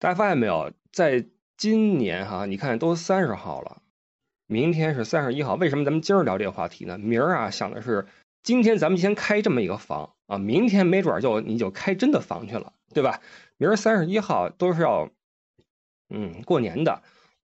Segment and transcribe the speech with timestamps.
[0.00, 1.26] 大家发现没有，在
[1.58, 3.82] 今年哈，你看都三十号了，
[4.46, 6.96] 明天是三十一号，为什么咱们今儿聊这个话题呢？
[6.96, 8.06] 明儿啊，想的是
[8.42, 13.20] 今天咱们先开这么一个房啊，明天没准就你就开真的房去了，对吧？
[13.58, 15.10] 明儿三十一号都是要
[16.08, 17.02] 嗯过年的。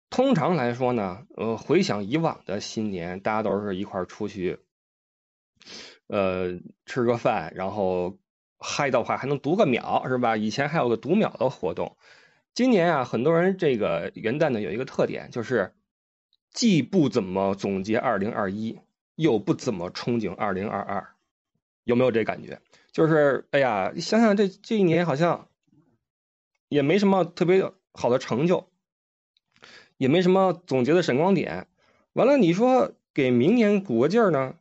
[0.08, 4.60] 通常来说呢，呃，回想以往的新年，大家都是一块出去，
[6.06, 8.16] 呃，吃个饭，然后
[8.58, 10.38] 嗨的话还能读个秒，是吧？
[10.38, 11.98] 以前还有个读秒的活动。
[12.56, 15.74] 今年啊，很多人这个元旦呢有一个特点，就是
[16.50, 18.80] 既不怎么总结二零二一，
[19.14, 21.06] 又不怎么憧憬二零二二，
[21.84, 22.62] 有没有这感觉？
[22.92, 25.48] 就是哎呀，想想这这一年好像
[26.70, 28.70] 也没什么特别好的成就。
[29.98, 31.68] 也没什么总结的闪光点，
[32.12, 34.56] 完了你说给明年鼓个劲儿呢？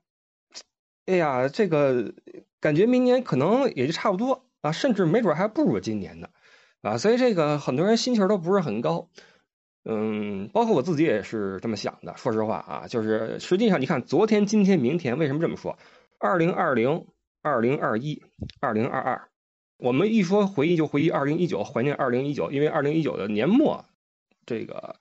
[1.05, 2.13] 哎呀，这个
[2.59, 6.29] 感觉明年可能也就差不多啊，甚至没准还不如今年呢，
[6.85, 9.09] 啊，所以这个很多人心情都不是很高，
[9.83, 12.15] 嗯，包括我自己也是这么想的。
[12.17, 15.77] 说实话啊，就是实际上你看昨天、今天、明天，为什么这么说？
[16.19, 17.07] 二零二零、
[17.41, 18.23] 二零二一、
[18.61, 19.29] 二零二二，
[19.77, 23.85] 我们一说回忆就回忆二零一九，怀念二零一九，因为二零一九的年末
[24.45, 24.95] 这个。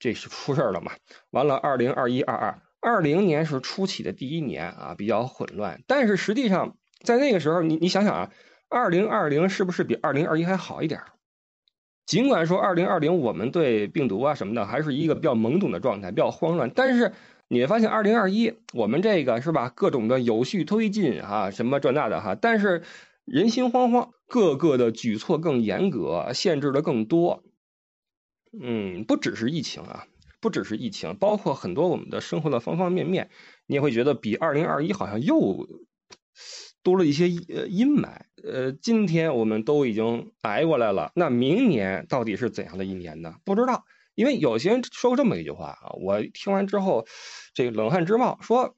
[0.00, 0.92] 这是出事儿了嘛？
[1.30, 5.82] 完了，二零二一、二二、二零年是初起的第一年啊，比较混乱。
[5.88, 8.30] 但是实际上，在那个时候，你你想想啊，
[8.68, 11.00] 二零二零是不是比二零二一还好一点？
[12.06, 17.12] 尽管说二零二零我们对病毒啊什么的还是一个比较懵懂的状态，比较慌乱，但是
[17.48, 22.82] 你会发现二零二一我们这个是吧，各种的有序推进啊，什么这那的哈，但是
[23.26, 27.42] 人心惶惶，各个的举措更严格，限制的更多。
[28.58, 30.06] 嗯，不只是疫情啊，
[30.40, 33.28] 不只是疫情，包括很多我们的生活的方方面面，
[33.66, 35.66] 你也会觉得比二零二一好像又
[36.88, 38.08] 多了一些呃阴霾。
[38.42, 43.34] 呃，今天我们都已经挨过来了，那明年到底是怎样的一年呢？
[43.44, 47.06] 不知道，因为有些人说过这么一句话啊，我听完之后，
[47.52, 48.74] 这个冷汗直冒，说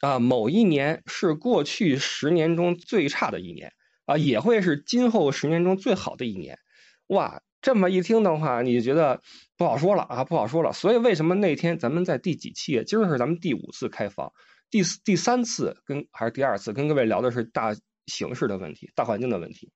[0.00, 3.72] 啊，某一年是过去十年中最差的一年
[4.04, 6.58] 啊，也会是今后十年中最好的一年，
[7.06, 7.40] 哇！
[7.62, 9.22] 这么一听的话，你就觉得
[9.56, 10.72] 不好说了啊，不好说了。
[10.72, 12.82] 所以为什么那天咱们在第几期？
[12.84, 14.32] 今儿是咱们第五次开房，
[14.72, 19.70] 第、第三次跟还是第二次跟各位聊的是大形势的问题、大环境的问题。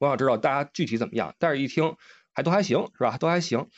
[0.00, 1.94] 我想知道大家具体怎么样，但是一听
[2.34, 3.16] 还都还行，是吧？
[3.18, 3.68] 都还行。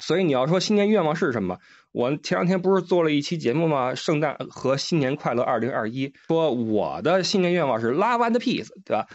[0.00, 1.58] 所以你要说新年愿望是什么？
[1.90, 3.94] 我前两天不是做了一期节目吗？
[3.94, 9.08] 圣诞和新年快乐二零二一，说我的新年愿望是 Love and Peace，对吧？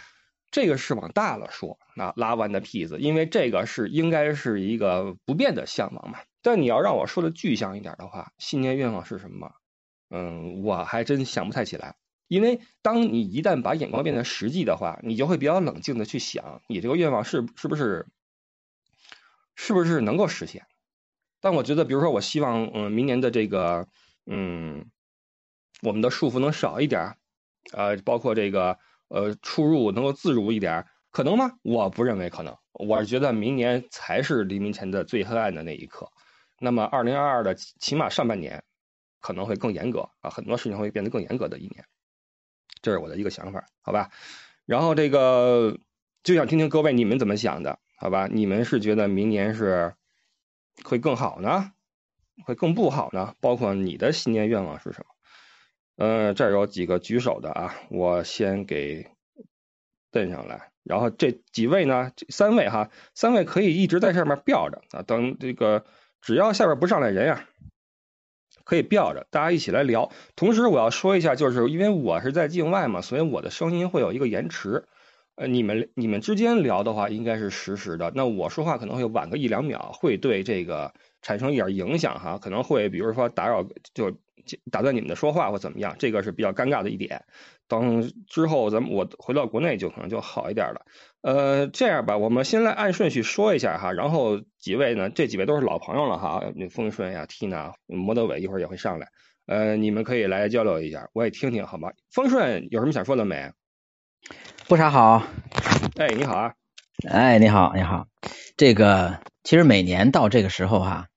[0.49, 6.19] 这个是往大了说，那拉完的坯子，因为这个是应该是一个不变的向往嘛。
[6.41, 9.51] 但你要让我说的具象一点的话，新年愿望是什么？
[10.09, 11.95] 嗯，我还真想不太起来。
[12.27, 18.07] 因为当你一旦把眼光变得实际的话，你就会比较冷静的去想，你这个愿望是是不是
[19.55, 20.65] 是不是能够实现？
[21.41, 23.87] 但我觉得，比如说，我希望，嗯，明年的这个，
[24.25, 24.89] 嗯，
[25.81, 27.15] 我们的束缚能少一点，
[27.71, 28.77] 呃，包括这个。
[29.09, 31.51] 呃，出入能够自如一点，可能吗？
[31.61, 32.57] 我不认为可能。
[32.71, 36.09] 我是觉得明年才是黎明前的最黑暗的那一刻。
[36.59, 38.63] 那么，二零二二的起码上半年
[39.23, 41.85] 可能会更严格啊，很多事情会变得更严格的一年。
[42.81, 44.11] 这是我的一个想法，好吧？
[44.65, 45.79] 然后这个
[46.23, 48.27] 就想听听各位你们怎么想的，好吧？
[48.29, 49.95] 你们是觉得明年是
[50.83, 51.71] 会更好呢，
[52.45, 53.35] 会更不好呢？
[53.39, 55.05] 包括你的新年愿望是什么？
[55.95, 59.07] 嗯，这儿有几个举手的啊，我先给
[60.11, 60.71] 登上来。
[60.83, 65.01] 然后这几位呢，三位哈，三位可以一直在上面吊着啊。
[65.03, 65.85] 等这个
[66.19, 67.47] 只要下边不上来人呀，
[68.63, 70.11] 可以吊着，大家一起来聊。
[70.35, 74.85] 同时我要说一下，就是因为我是在境外嘛，所以我的声音会有一个延迟。
[75.35, 84.15] 呃，你们你们之间聊的话应该是实时的，那我说话可能会晚个一两秒，会对这个产生一点影响哈，可能会比如说打扰就。
[84.69, 87.23] 打断你们的说话或怎么样，这个是比较尴尬的一点。
[87.69, 90.85] 等之后咱们我回到国内就可能就好一点了。
[91.21, 93.93] 呃，这样吧，我们先来按顺序说一下哈。
[93.93, 99.07] 然后几位呢，这几位都是老朋友了哈，那丰顺呀、Tina、摩德伟一会儿也会上来。
[99.45, 101.93] 呃，你们可以来交流一下，我也听听好吗？
[102.11, 103.49] 丰顺有什么想说的没？
[104.67, 105.23] 不啥好。
[105.95, 106.53] 哎，你好啊。
[107.09, 108.07] 哎，你好，你好。
[108.57, 111.07] 这个其实每年到这个时候哈。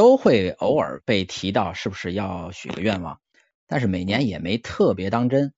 [0.00, 3.20] 都会偶尔被提到，是不是要许个愿望？
[3.66, 5.52] 但是每年也没特别当真。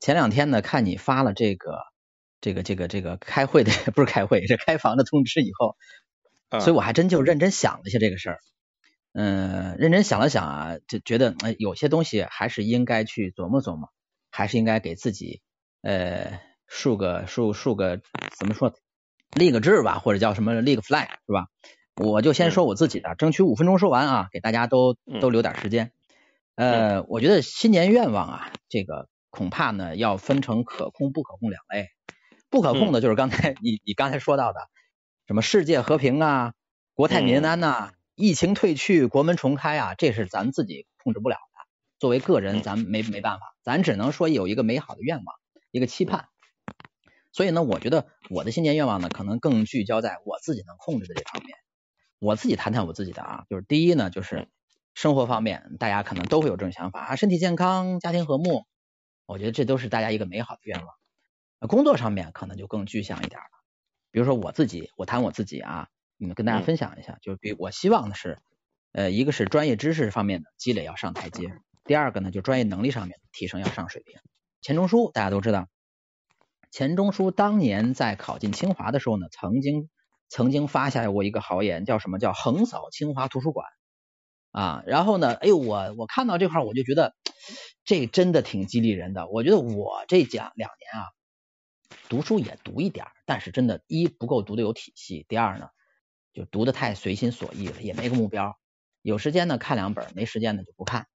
[0.00, 1.78] 前两天呢，看你发了这个、
[2.40, 5.76] 这个、这个、这个开会的，不是开会，是开房的通知以后，
[6.58, 8.40] 所以我还真就认真想了一下这个事儿。
[9.12, 13.88] 嗯，认真想了想啊，就觉得哎，有些东西还是应该去琢磨琢磨，
[14.32, 15.42] 还是应该给自己
[15.82, 18.00] 呃竖个竖竖个
[18.36, 18.74] 怎么说
[19.32, 21.46] 立个志吧，或者叫什么立个 flag 是吧？
[21.96, 25.92] 我就先说我自己的，争取五分钟说完啊，给大家都都留点时间。
[26.54, 31.88] 呃，我觉得新年愿望啊，这个恐怕呢要分成可控不可控两类。
[32.48, 34.58] 不可控的就是刚才你你刚才说到的，
[35.26, 36.54] 什么世界和平啊，
[36.94, 41.40] 国泰民安呐，疫情退去，国门重开啊，这是咱自己控制不了的。
[41.98, 45.26] 作为个人，咱没没办法，咱只能说有一个美好的愿望，
[45.70, 46.26] 一个期盼。
[47.30, 51.56] 所以呢，我觉得我的新年愿望呢，可能更聚焦在我自己能控制的这方面。
[52.20, 54.46] 我自己谈谈我自己的啊，就是第一呢，就是
[54.94, 58.66] 生活方面，大家可能都会有这种想法啊，身体健康，家庭和睦，
[59.24, 60.88] 我觉得这都是大家一个美好的愿望。
[61.66, 63.46] 工作上面可能就更具象一点了，
[64.10, 65.88] 比如说我自己，我谈我自己啊，
[66.18, 68.38] 嗯，跟大家分享一下，就是比我希望的是，
[68.92, 71.48] 呃，一个是专业知识方面的积累要上台阶，
[71.84, 74.20] 第二个呢，就专业能力上面提升要上水平。
[74.60, 75.68] 钱钟书大家都知道，
[76.70, 79.88] 钱钟书当年在考进清华的时候呢，曾经。
[80.30, 83.66] 曾经发下过一个豪言，叫什么叫横扫清华图书馆
[84.52, 84.82] 啊？
[84.86, 87.14] 然后呢，哎呦，我我看到这块我就觉得
[87.84, 89.26] 这真的挺激励人的。
[89.28, 91.10] 我觉得我这讲两年啊，
[92.08, 95.68] 读书也读一点，但是真的，一不够读的有体系，第二呢，
[96.32, 98.56] 就读的太随心所欲了，也没个目标。
[99.02, 101.08] 有时间呢看两本，没时间呢就不看，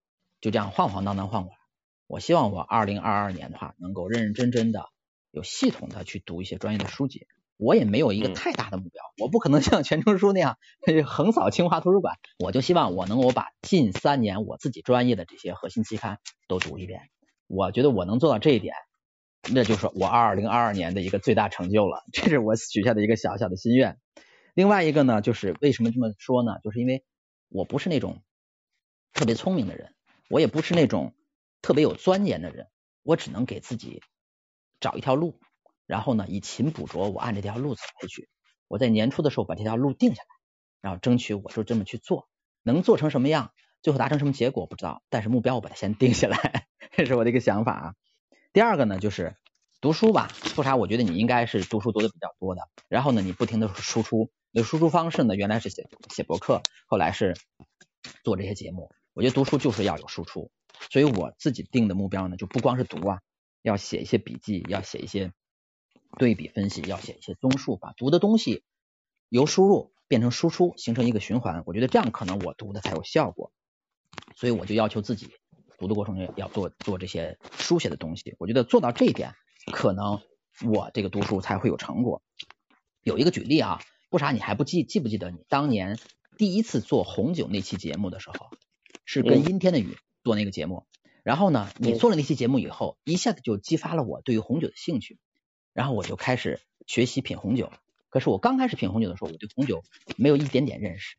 [0.40, 1.58] 就这样晃晃荡荡晃过来。
[2.06, 4.88] 我希望我二零二二年的话，能够认认真真的、
[5.30, 7.26] 有系统的去读一些专业的书籍。
[7.62, 10.58] 我也没有一个太大的目标，我不可能像钱钟书那样
[11.06, 12.16] 横扫清华图书馆。
[12.40, 16.18] 我就希望我能够把近三年我自己专业的这些核心期刊
[16.48, 17.02] 都读一遍。
[17.46, 18.74] 我觉得我能做到这一点，
[19.52, 22.02] 那就是我二零二二年的一个最大成就了。
[22.12, 23.98] 这是我许下的一个小小的心愿。
[24.54, 26.56] 另外一个呢，就是为什么这么说呢？
[26.64, 27.04] 就是因为
[27.48, 28.22] 我不是那种
[29.12, 29.94] 特别聪明的人，
[30.28, 31.14] 我也不是那种
[31.60, 32.66] 特别有钻研的人，
[33.04, 34.02] 我只能给自己
[34.80, 35.38] 找一条路。
[35.86, 38.28] 然后呢，以勤补拙，我按这条路走下去。
[38.68, 40.28] 我在年初的时候把这条路定下来，
[40.80, 42.28] 然后争取我就这么去做，
[42.62, 43.52] 能做成什么样，
[43.82, 47.94] 最后达成什么结果不知道，但是目标我把它先定下来，这是我的一个想法啊。
[48.54, 49.36] 第二个呢，就是
[49.80, 50.76] 读书吧，说啥？
[50.76, 52.62] 我觉得你应该是读书读的比较多的。
[52.88, 57.36] 然后呢，你不停的输出，你的输出方式呢，原来是写写博客，后来是
[58.24, 58.90] 做这些节目。
[59.12, 60.50] 我觉得读书就是要有输出，
[60.90, 63.20] 所以我自己定的目标呢，就不光是读啊，
[63.60, 65.32] 要写一些笔记，要写一些。
[66.18, 68.62] 对比分析要写一些综述，把读的东西
[69.28, 71.62] 由输入变成输出，形成一个循环。
[71.66, 73.52] 我觉得这样可能我读的才有效果，
[74.36, 75.30] 所以我就要求自己
[75.78, 78.36] 读的过程中要做做这些书写的东西。
[78.38, 79.34] 我觉得做到这一点，
[79.72, 80.20] 可能
[80.64, 82.22] 我这个读书才会有成果。
[83.02, 83.80] 有一个举例啊，
[84.10, 85.98] 不啥，你还不记记不记得你当年
[86.36, 88.50] 第一次做红酒那期节目的时候，
[89.04, 90.86] 是跟阴天的雨做那个节目。
[91.24, 95.18] 然后呢，你做了那期节目以后，一下子就激发了我对于红酒的兴趣。
[95.72, 97.72] 然后我就开始学习品红酒，
[98.10, 99.82] 可是我刚开始品红酒的时候，我对红酒
[100.16, 101.16] 没有一点点认识。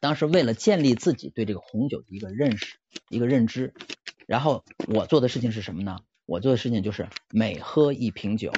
[0.00, 2.76] 当时为了建立自己对这个红酒的一个认识、
[3.08, 3.74] 一个认知，
[4.26, 5.98] 然后我做的事情是什么呢？
[6.26, 8.52] 我做的事情就是每喝一瓶酒，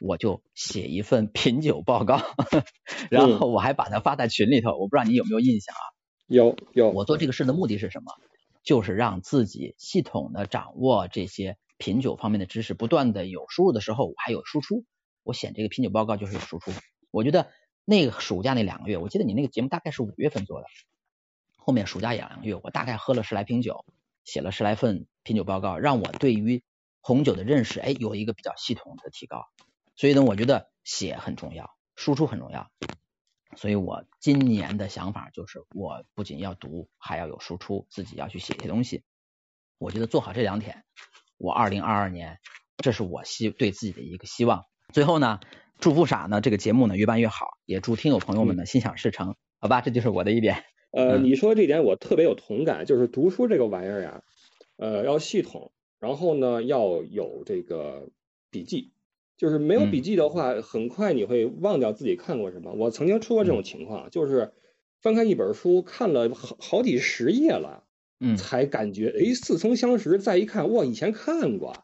[0.00, 2.20] 我就写一份品酒报告，
[3.10, 4.70] 然后我还把它发在群里头。
[4.76, 5.84] 我不知道你有没有印象啊？
[6.26, 6.90] 有有。
[6.90, 8.12] 我做这个事的目的是什么？
[8.64, 11.56] 就是让自己系统的掌握这些。
[11.78, 14.84] 品酒方面的知识不断的有输入的时候，我还有输出。
[15.24, 16.72] 我写这个品酒报告就是有输出。
[17.10, 17.50] 我觉得
[17.84, 20.66] 那个暑假那两个月，我记得你那个节目大概是五月份做的，
[21.56, 23.84] 后面暑假两个月，我大概喝了十来瓶酒，
[24.24, 26.62] 写了十来份品酒报告，让我对于
[27.00, 29.44] 红酒的认识，哎，有一个比较系统的提高。
[29.94, 32.70] 所以呢，我觉得写很重要，输出很重要。
[33.56, 39.04] 所以我今年的想法就是，我不仅要读，还要有输出，自己要去写一些东西。
[39.78, 40.84] 我觉得做好这两点。
[41.38, 42.38] 我二零二二年，
[42.78, 44.64] 这是我希对自己的一个希望。
[44.92, 45.40] 最后呢，
[45.80, 49.80] 祝福傻呢这个节目呢越办越好，也祝听友朋友们呢心想事成，好吧？
[49.80, 50.64] 这就是我的一点。
[50.90, 54.22] 呃，你说这点我特别有同感，就是读书这个玩意儿呀，
[54.76, 58.10] 呃，要系统，然后呢要有这个
[58.50, 58.92] 笔记，
[59.38, 62.72] 就是没有笔记的话，很快你会忘掉自己看过什么。
[62.72, 64.52] 我曾经出过这种情况，就是
[65.00, 67.84] 翻开一本书看了好好几十页了。
[68.24, 70.16] 嗯，才感觉哎，似曾相识。
[70.18, 71.74] 再一看，哇，以前看过，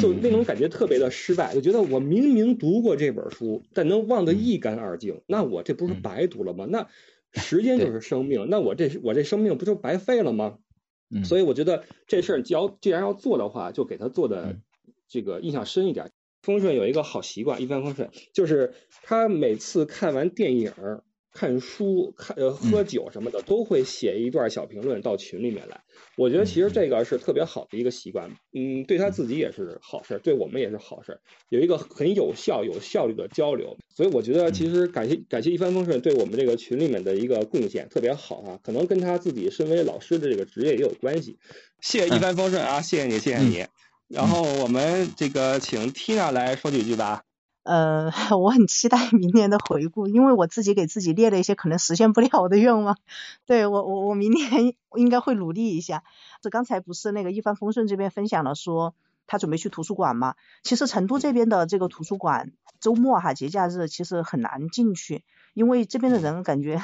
[0.00, 6.66] 就那种感觉特别的失败，就觉得我明明读过这本书，但能忘得一干二净，那我这不是白读了吗？
[6.70, 6.86] 那
[7.32, 10.58] 时间就是生命，那我这我这生命不就白费了吗？
[11.24, 14.56] 所以我觉得这事儿，只要既然要做的话，就给他做的
[15.08, 16.12] 这个印象深一点。
[16.42, 20.72] 丰顺有一个好习惯，一帆风顺，就是他每次看完电影。
[21.32, 25.80] 看书、看呃喝酒什么的，都会写一段小评论到群里面来。
[26.16, 33.76] 我觉得其实这个是特别好的一个习惯，嗯，对他自己也是好事，对我们也是好事，有一个很有效、有效率的交流。
[33.88, 41.38] 所以我觉得其实感谢感谢一帆风顺对我们这个群里面的一个贡献特别好啊，可能跟他自己身为老师的这个职业也有关系。
[41.80, 43.66] 谢谢一帆风顺啊，谢谢你，谢谢你。
[44.08, 47.22] 然后我们这个请 Tina 来说几句吧。
[47.64, 52.98] 呃， 我很期待 明年的回顾，因为我自己给自己列了一些可能实现不了的愿望。
[53.46, 56.02] 对我，我我明年应该会努力一下。
[56.40, 58.94] 这刚才不是那个一帆风顺这边分享了，说
[59.26, 60.34] 他准备去图书馆嘛？
[60.62, 66.82] 其实成都这边的这个图书馆，周末哈节假日其实很难进去，因为这边的人感觉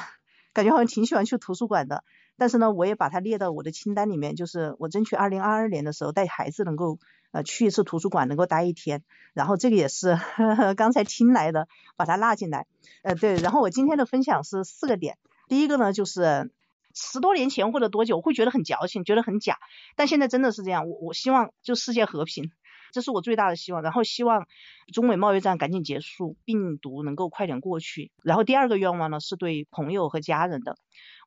[0.53, 2.03] 感觉好像挺喜欢去图书馆的。
[2.37, 6.97] 但是呢，我也把它列到我的清单里面，就是我争取二零二二年的时候带孩子能够
[7.31, 9.03] 呃去一次图书馆，能够待一天。
[9.33, 12.65] 然后这个也是呵呵 刚才听来的，把它纳进来。
[13.03, 13.35] 呃，对。
[13.37, 15.17] 然后我今天的分享是四个点。
[15.47, 16.51] 第一个呢，就是
[16.93, 19.57] 十多年前或者多久我会觉得很矫情，觉得很假，
[19.95, 20.89] 但现在真的是这样。
[20.89, 22.51] 我我希望就世界和平，
[22.91, 23.81] 这是我最大的希望。
[23.83, 24.47] 然后希望
[24.93, 28.11] 中美贸易战赶紧结束，病毒能够快点过去。
[28.23, 30.75] 然后第二个愿望呢，是对朋友和家人的。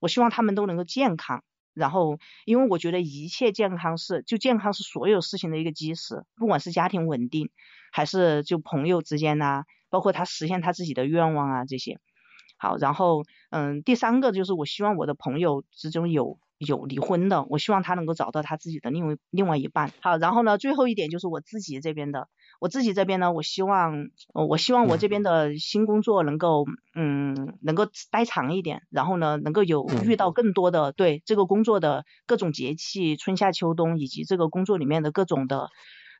[0.01, 7.50] 我希望他们都能够健康，然后，因为我觉得一切健康是，就健康是所有事情的一个基石，不管是家庭稳定，
[7.93, 11.99] 还是就朋友之间呐，包括他实现他自己的愿望啊这些。
[12.59, 19.91] 好，然后，嗯，第三个就是我希望我的朋友之中有有离婚的，我希望他能够找到他自己的另外另外一半。
[20.00, 22.29] 好，然后呢，最后一点就是我自己这边的。
[22.62, 26.64] 我自己这边呢，我希望，我希望我这边的新工作能够，
[26.95, 35.71] 嗯，能够待长一点，然后呢，能够有遇到更多的对这个工作的各种节气，春夏秋冬，以及这个工作里面的各种的，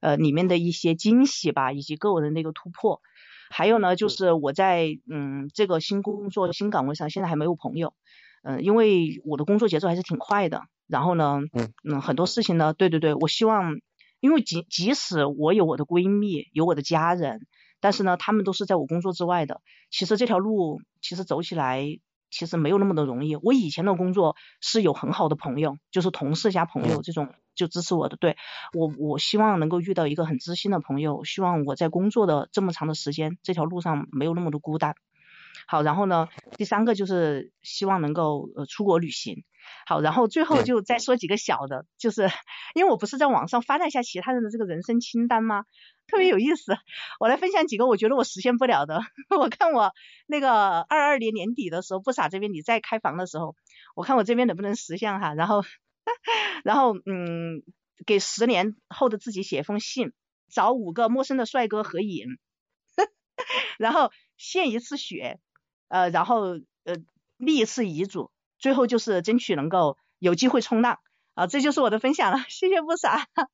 [0.01, 3.01] 呃，里面的一些惊喜吧，以及个人的一个突破。
[3.49, 7.95] 还有呢，就是我在，嗯，这个新工作新岗位上，现在还没有朋友，
[8.43, 11.39] 嗯，因为我的工作节奏还是挺快的，然后呢，
[11.85, 13.77] 嗯，很多事情呢，对对对，我希望。
[14.23, 17.45] 因为即即使我有我的闺蜜，有我的家人，
[17.81, 19.61] 但是呢，他们都是在我工作之外的。
[19.91, 21.99] 其实这条路其实走起来
[22.31, 23.35] 其实没有那么的容易。
[23.35, 28.17] 我以前的工作是有很好的朋友，就是同事加朋友这种就支持我的。
[28.17, 28.37] 对
[28.73, 34.95] 我，我希望能够遇到一个很知心的朋友，希望我在工作的这么长的时间，这条路上没有那么的孤单。
[35.67, 39.45] 好，然后呢，第三个就是希望能够呃出国旅行。
[39.87, 42.29] 好，然后最后就再说几个小的，就是
[42.75, 45.65] 因为我不是在网上翻了一下其他人的这个人生清单吗？
[46.09, 46.77] 特别有意思，
[47.21, 49.01] 我来分享几个我觉得我实现不了的。
[49.39, 49.93] 我看我
[50.27, 53.55] 那个二二年年底的时候，不傻这边你在开房的时候，
[53.95, 55.33] 我看我这边能不能实现哈。
[55.35, 55.63] 然后，
[56.65, 57.63] 然后嗯，
[58.05, 60.13] 给十年后的自己写封信，
[60.51, 62.27] 找五个陌生的帅哥合影，
[63.79, 65.39] 然后献一次血，
[65.89, 66.97] 呃，然后呃
[67.37, 68.31] 立一次遗嘱。
[68.59, 71.01] 最后就是争取能够有机会冲浪
[71.35, 73.27] 啊，这就是我的分享了，谢谢不傻。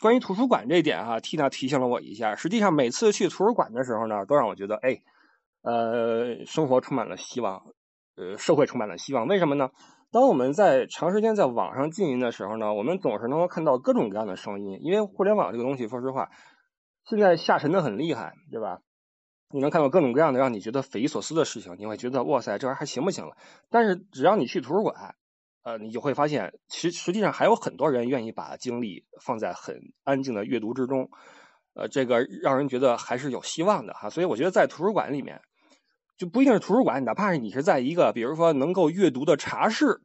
[0.00, 2.34] 关于图书馆这一点哈，Tina 提醒了我一下。
[2.34, 5.02] 实际上每次去图书馆的时候呢，都让我觉得哎，
[5.60, 7.62] 呃，生活充满了希望，
[8.16, 9.26] 呃，社会充满了希望。
[9.26, 9.70] 为什么呢？
[10.10, 14.78] 当我们在长时间在网上经营的时候呢，我们总是能够看到各种各样的声音。
[14.80, 16.30] 因为互联网这个东西，说实话，
[17.04, 18.78] 现在下沉的很厉害，对吧？
[19.50, 23.36] 你能看到各种各样的让你觉得匪夷所思的事情，你会觉得哇塞，这玩意儿还行不行了？
[23.70, 25.14] 但是只要你去图书馆，
[25.62, 31.10] 呃，你就会发现，其实实际上还有很多人愿意把精力放在很安静的阅读之中，
[31.74, 34.10] 呃，这个让人觉得还是有希望的哈。
[34.10, 35.40] 所以我觉得在图书馆里面，
[36.16, 40.00] 就不一定是图书馆，哪怕是你是在一个比如说能够阅读的茶室。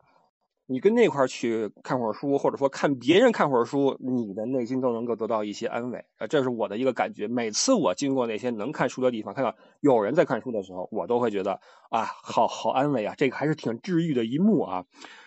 [0.65, 7.27] 你跟那块去看会儿书，或者说看别人看会儿书，你的内心都能够得到一些安慰啊，这是我的一个感觉。
[7.27, 14.85] 每次我经过那些能看书的地方，看到有人在看书的时候，我都会觉得啊，好好安慰啊，这个还是挺治愈的一幕啊。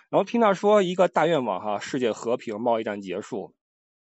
[0.08, 3.54] 然后听到说一个大愿望哈，世界和平，贸易战结束。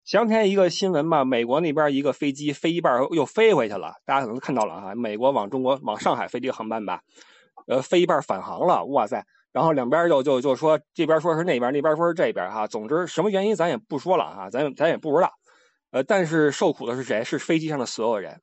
[0.06, 7.02] 前两天一个新闻吧，美国那边一个飞机飞一半又飞回去了，大家可能看到了哈，美国往中国往上海飞这个航班吧，
[7.68, 9.26] 呃，飞一半返航了，哇塞！
[9.58, 12.68] 然后两边就就就说这边说是那边，那边说是这边哈。
[12.68, 15.32] 总之什么原因咱也不说了哈，咱咱也不知道。
[15.90, 17.24] 呃，但是受苦的是谁？
[17.24, 18.40] 是飞机上的所有人。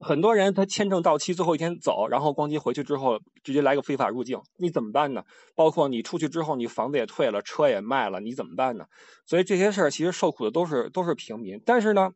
[0.00, 5.22] 很多人他签证到期最后一天走，然后光机回去之后直接来个非法入境，你怎么办呢？
[5.54, 8.86] 包括你出去之后，你房子也退了，车也卖了，你怎么办呢？
[9.26, 11.62] 所以这些事儿其实受苦的都是都是平民。
[11.64, 12.10] 但是呢，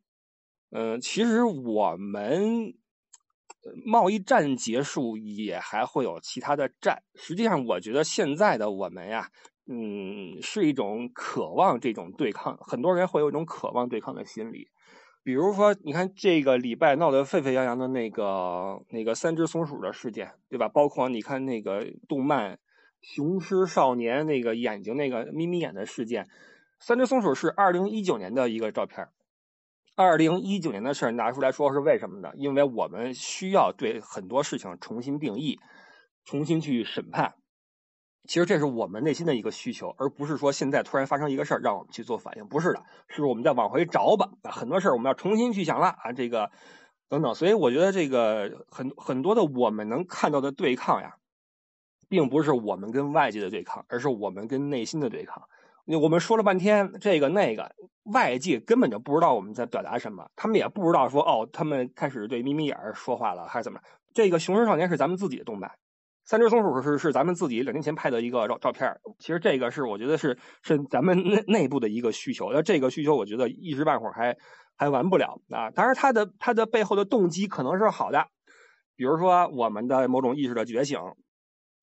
[0.72, 2.74] 嗯，其实我们。
[3.84, 7.02] 贸易战结束也还会有其他的战。
[7.14, 9.28] 实际上，我觉得现在的我们呀，
[9.66, 12.56] 嗯，是一种渴望这种对抗。
[12.58, 14.68] 很多人会有一种渴望对抗的心理。
[15.22, 20.68] 比如说，你看这个礼拜闹得沸沸扬扬的那个那个三只松鼠的事件，对吧？
[20.68, 22.52] 包括你看那个动漫
[23.00, 26.28] 《雄狮少年》那个眼睛那个眯眯眼的事件，
[26.78, 29.08] 三只松鼠是二零一九年的一个照片。
[29.96, 32.32] 二零一九年的事拿出来说是为什么呢？
[32.34, 35.60] 因为我们需要对很多事情重新定义，
[36.24, 37.34] 重新去审判。
[38.26, 44.30] 其实这是我们内心的一个需求，而不是说现在突然发生一个事儿让我们去做反应，不是的，是我们再往回找吧。
[44.50, 46.50] 很多事儿我们要重新去想了啊，这个
[47.08, 47.34] 等等。
[47.34, 51.18] 所以我觉得这个很很多的我们能看到的对抗呀，
[52.08, 55.44] 并不是我们跟外界的对抗，而是我们跟内心的对抗。
[55.86, 57.70] 我们说了半天这个那个，
[58.04, 63.78] 外界根本就不知道我们在表达什么，他们也不知道说哦，他们开始对眯眯眼说话了还是怎么？
[64.14, 65.68] 这个《雄狮少年》是咱们自己的动漫，
[66.24, 68.96] 《三只松鼠》是是咱们自己两年前拍的一个照照片。
[69.18, 74.36] 其实这个是我觉得是是咱们内内部的一个需求，那这个需求我觉得一时半会儿还
[74.76, 75.70] 还完不了啊。
[75.70, 78.28] 当然，它的它的背后的动机可能是好的，
[78.96, 80.98] 比如说我们的某种意识的觉醒，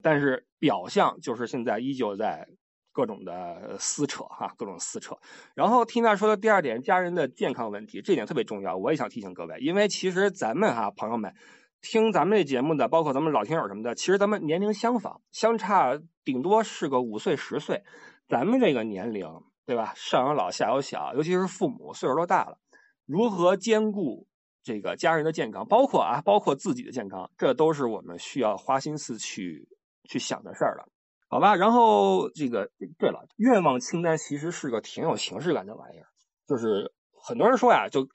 [0.01, 2.47] 但是表象就是现在依旧在。
[2.91, 5.15] 各种的撕扯哈，各种撕扯。
[5.55, 8.75] 然后缇娜说的第二点，家人的健康问题，这点特别重要。
[8.75, 11.33] 我也想提醒各位，因为其实咱们哈朋友们
[11.81, 17.83] 听咱们这节目的，包括咱们老听友什么的，其实咱们年龄相仿，相差顶多是个五岁十岁。
[18.27, 19.27] 咱们这个年龄，
[19.65, 19.93] 对吧？
[19.95, 22.57] 上有老下有小，尤其是父母岁数都大了，
[23.05, 24.25] 如何兼顾
[24.63, 29.67] 这个家人的健康，包括啊，包括自己的健康，这都是我们需要花心思去
[30.03, 30.87] 去想的事儿了。
[31.31, 32.69] 好吧，然后这个
[32.99, 36.07] 对了，愿望清单其实是个挺有形式感的玩意儿。
[36.45, 36.91] 就是
[37.23, 38.09] 很多人说呀，就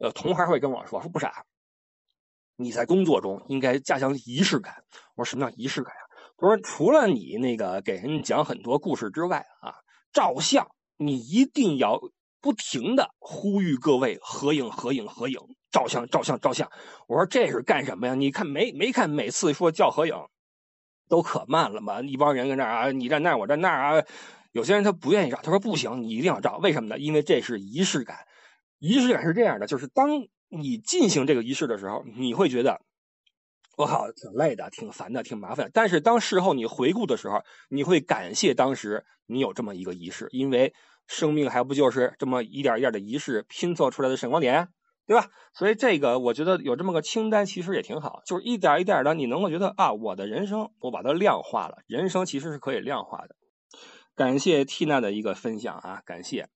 [0.00, 1.44] 呃，同行会跟我说说不傻，
[2.56, 4.82] 你在工作中应该加强仪式感。
[5.14, 6.02] 我说什么叫仪式感啊？
[6.36, 9.76] 他说除了你那个给人讲很多故事之外啊，
[10.12, 12.00] 照相你一定要
[12.40, 15.38] 不停的呼吁各位合影合影合影，
[15.70, 16.68] 照相照相照相。
[17.06, 18.16] 我说这是干什么呀？
[18.16, 20.16] 你看没没看每次说叫合影。
[21.08, 22.00] 都可慢了嘛！
[22.00, 24.04] 一帮人跟那儿啊，你站那儿，我站那儿啊。
[24.52, 26.58] 有些人他不愿意照，他说不行，你一定要照。
[26.62, 26.98] 为什么呢？
[26.98, 28.18] 因为这是仪式感。
[28.78, 30.08] 仪式感是这样的，就是当
[30.48, 32.80] 你进行这个仪式的时候，你会觉得
[33.76, 35.70] 我靠，挺累的，挺烦的，挺麻烦。
[35.72, 40.72] 但是当事后你回顾的时候，你会感谢当时你有这么一个仪式，因为
[41.06, 44.68] 生命还不就是这么一点一点的仪式拼凑出来的闪光点。
[45.06, 45.28] 对吧？
[45.52, 48.22] 所以这个我觉得有这么个清单，其实也挺好。
[48.26, 53.36] 就是一点一点的，你能够觉得啊，我的人生我把它量化了，人生其实是可以量化的。
[54.16, 56.48] 感谢缇娜的一个分享啊，感谢。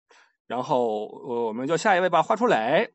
[0.47, 2.91] 然后我们就下一位吧，画出来。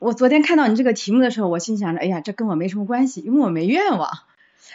[0.00, 4.10] 我昨天看到你这个题目的时候，我心想着，哎呀，这跟我没什么关系，因为我没愿望。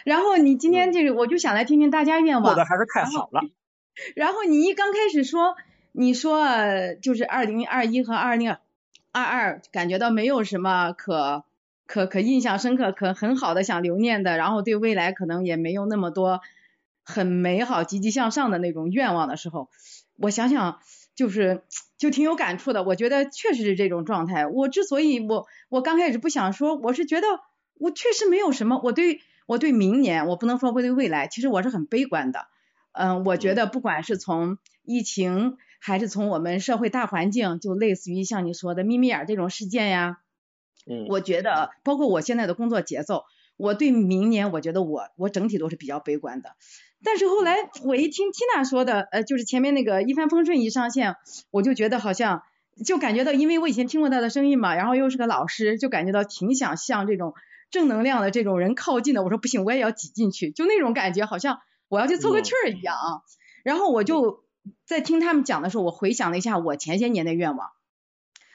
[0.06, 2.44] 然后你今天这个，我就想来听听大家愿望。
[2.44, 3.42] 过的还是太好了。
[4.16, 5.58] 然后你一刚开始说，
[5.92, 6.48] 你说
[7.02, 8.56] 就是二零二一和二零。
[9.12, 11.44] 二二感觉到没有什么可
[11.88, 16.42] 可可印象深刻、可很好的想留念的，然后对未来可能也没有那么多
[17.04, 19.70] 很美好、积极向上的那种愿望的时候，
[20.16, 20.80] 我想想
[21.16, 21.64] 就是
[21.98, 22.84] 就挺有感触的。
[22.84, 24.46] 我觉得确实是这种状态。
[24.46, 27.28] 我之所以我我刚开始不想说，我是觉得
[27.74, 28.80] 我确实没有什么。
[28.84, 32.46] 我对我对明年，我不能说会对未来，其实我是很悲观的。
[32.92, 35.58] 嗯，我觉得不管是从疫情。
[35.80, 40.20] 还是从我们社会大环境，就类似于像你说的眯眯眼这种事件呀，
[40.86, 43.24] 嗯，我觉得包括我现在的工作节奏，
[43.56, 46.52] 我对明年我觉得我我整体都是比较悲观的。
[47.02, 51.16] 但是后来我一听 Tina 说的，呃，就是前面那个一帆风顺一上线，
[51.50, 52.44] 我就觉得好像
[52.86, 57.34] 就感觉到，因为我以前听过他的声音嘛，然后又是个老师，就感觉到挺想向这种
[57.72, 59.24] 正能量的这种人靠近的。
[59.24, 63.24] 我说不行，我也要挤进去，就那种感觉，好像我要去凑个气儿一样啊。
[63.64, 64.44] 然后我就。
[64.86, 67.70] 在听他们讲的时候，我回想了一下我前些年的愿望。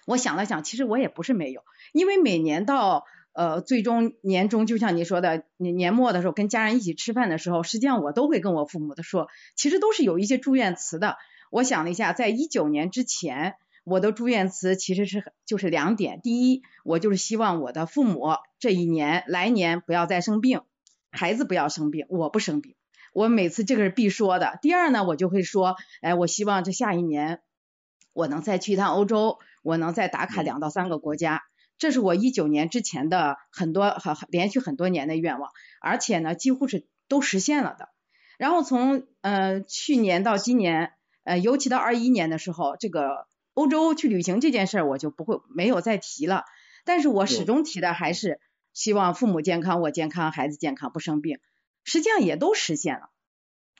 [0.07, 11.17] 我想了想，其实我也不是没有，因为每年到呃最终年终，就像你说的年年末的时候，跟家人一起吃饭的时候，实际上我都会跟我父母的说，其实都是有一些祝愿词的。
[11.51, 20.61] 我想了一下，在一九年之前，我的祝愿词其实是就是两点：第一，我就是希望我的父母这一年来年不要再生病，
[21.11, 22.75] 孩子不要生病，我不生病。
[23.15, 24.59] 我每次这个是必说的。
[24.61, 27.41] 第二呢，我就会说，哎，我希望这下一年
[28.13, 31.43] 我能再去一趟欧洲，我能再打卡两到三个国家。
[31.79, 35.51] 这是我一九年之前的很多很连续很多年的愿望，
[35.81, 37.89] 而且呢，几乎是都实现了的。
[38.37, 46.45] 然后从呃去年到今年，呃，尤其到二一年的时候，这个欧洲去旅行这件事儿，我就不会没有再提了。
[46.85, 48.41] 但是我始终提的还是
[48.73, 51.39] 希望父母健康，我健康，孩子健康，不生病。
[51.85, 53.11] 实际上也都实现了，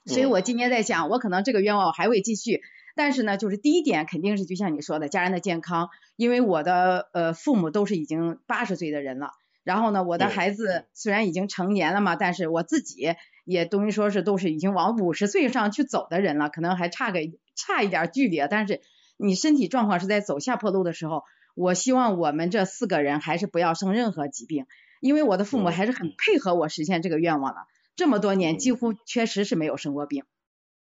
[0.07, 2.61] 所以我今年在想，我可能这个愿望我还会继续。
[2.97, 9.33] 但是呢，就是第一点肯定是就像你说的，家人的健康，因为我的呃父母都是已经八十岁的人了，
[9.65, 17.19] 然后呢，我的孩子虽然已经成年了嘛，但是我自己也等于说是都是已经往五十岁上去走的人了，可能还差个
[17.57, 18.81] 差一点距离，但是
[19.17, 21.25] 你身体状况是在走下坡路的时候，
[21.57, 24.67] 我希望我们这四个人还是不要生任何疾病，
[25.01, 27.61] 因为我的父母还是很配合我实现这个愿望的，
[27.97, 30.25] 这么多年几乎确实是没有生过病。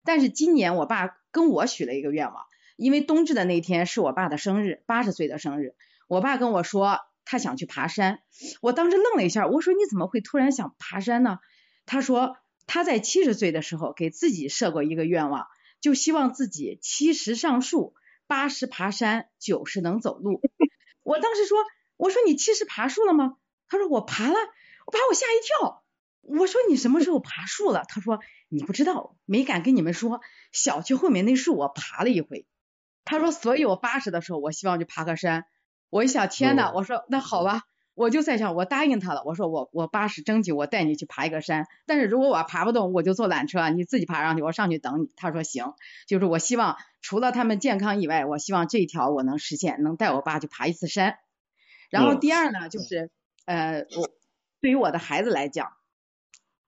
[0.04, 2.46] 但是今年我爸跟我许了一个愿望，
[2.76, 5.76] 因为冬至的那天是我爸的生日，八十岁的生日。
[6.08, 8.20] 我爸跟我说他想去爬山，
[8.62, 11.40] 我当时愣了一下，我说你怎么会突然想爬山呢？
[11.86, 12.36] 他说
[12.68, 15.48] 他在七十岁的时候给自己设过一个愿望，
[15.80, 17.94] 就希望自己七十上树，
[18.28, 20.42] 八十爬山，九十能走路。
[21.04, 21.58] 我当时说，
[21.96, 23.38] 我说你七十爬树了吗？
[23.68, 24.36] 他说我爬了，
[24.86, 25.83] 我把我吓一跳。
[26.24, 27.84] 我说你什么时候爬树了？
[27.88, 30.22] 他说你不知道，没敢跟你们说。
[30.52, 32.48] 小区后面那树我爬了一回。
[33.06, 35.46] 他说所以我八十的时候我希望去爬个山。
[35.90, 39.22] 我一想天呐，我说那好吧，我就在想我答应他了。
[39.26, 45.12] 我说我我八十争取我带你去爬一个山，但是如果我爬不动，我就坐缆车，你自己爬上去，我上去等你。
[45.18, 45.74] 他说行，
[46.08, 51.18] 就是我希望除了他们健康以外，我希望这一条我能实现，能带我爸去爬一次山。
[51.90, 53.12] 然后第二呢，就是
[53.46, 54.10] 呃我
[54.62, 55.74] 对于我的孩子来讲。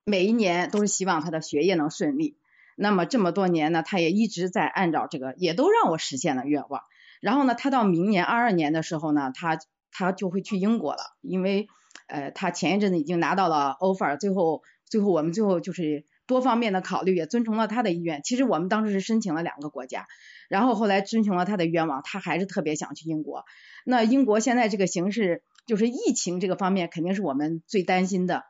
[0.07, 2.37] 每一年都是希望他的学业能顺利，
[2.75, 6.83] 那么这么多年呢，他也一直在按照这个，也都让我实现了愿望。
[7.21, 9.57] 然后呢，他到明年二二年的时候呢，他
[9.91, 11.67] 他就会去英国了，因为
[12.05, 18.21] 呃，他前一阵子已经拿到了 offer，最后最后我们最后就是多方面的考虑，也遵从了他的意愿。
[18.23, 20.05] 其实我们当时是申请了两个国家，
[20.49, 23.43] 然后后来遵从了他的愿望，他还是特别想去英国。
[23.83, 28.43] 那英国现在这个形势，就是疫情这个方面，肯定是我们最担心的。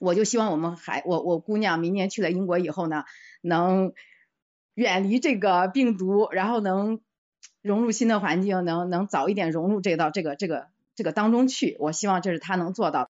[0.00, 3.04] 我就希望我们孩我我姑娘明年去了英国以后呢，
[3.42, 3.92] 能
[4.72, 7.00] 远离这个病毒，然后能
[7.60, 11.76] 融入新的环境，能能早一点融入这到这个这个这个当中去。
[11.80, 13.10] 我希望这是她能做到。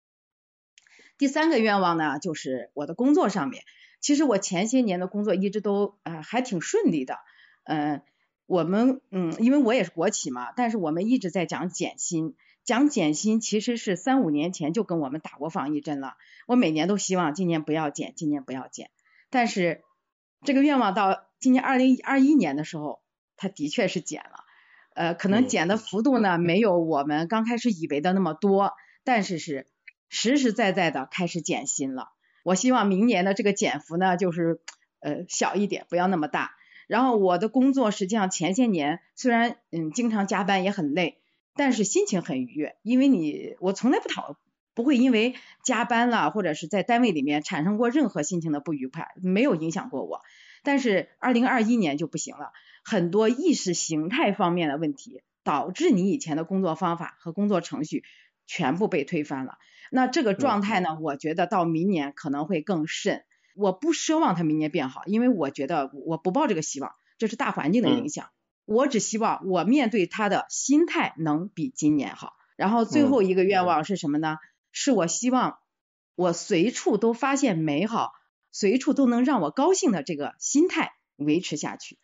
[1.18, 3.64] 第三个愿望呢，就是我的工作上面，
[4.00, 7.18] 其实我前些年的工作一直都呃还挺顺利的，
[7.64, 8.00] 嗯，
[8.46, 12.34] 我们嗯因为我也是国企嘛，但是我们一直在讲减薪。
[12.68, 16.16] 讲减薪其实是三五年前就跟我们打过防疫针了。
[16.46, 18.90] 我每年都希望今年不要减，今年不要减。
[19.30, 19.80] 但是
[20.44, 23.00] 这个愿望到今年二零二一年的时候，
[23.38, 24.44] 它的确是减了。
[24.94, 29.66] 呃，可能减的幅度呢没有我们刚开始以为的那么多，但是是
[30.10, 32.10] 实实在在的开始减薪了。
[32.42, 34.60] 我希望明年的这个减幅呢就是
[35.00, 36.50] 呃小一点，不要那么大。
[36.86, 41.22] 然后我的工作实际上前些年虽然嗯经常加班也很累。
[41.58, 44.36] 但是心情很愉悦，因为你我从来不讨
[44.74, 50.22] 不会因为加班了或者是在单位里面产生过任何心情的不愉快，没有影响过我。
[50.62, 52.52] 但是二零二一年就不行了，
[52.84, 58.04] 很多意识形态方面的问题导致你以前的工作方法和工作程序
[58.46, 59.58] 全部被推翻了。
[59.90, 63.24] 那这个状态呢，我觉得到明年可能会更甚。
[63.56, 68.28] 我不奢望它明年变好，因为我觉得我不抱这个希望，这是大环境的影响。
[68.68, 72.34] 我只希望我面对他的心态能比今年好。
[72.54, 74.36] 然后最后一个愿望是什么呢？
[74.72, 75.56] 是我希望
[76.14, 78.12] 我随处都发现美好，
[78.52, 81.96] 随处都能让我高兴的这个心态维持下去。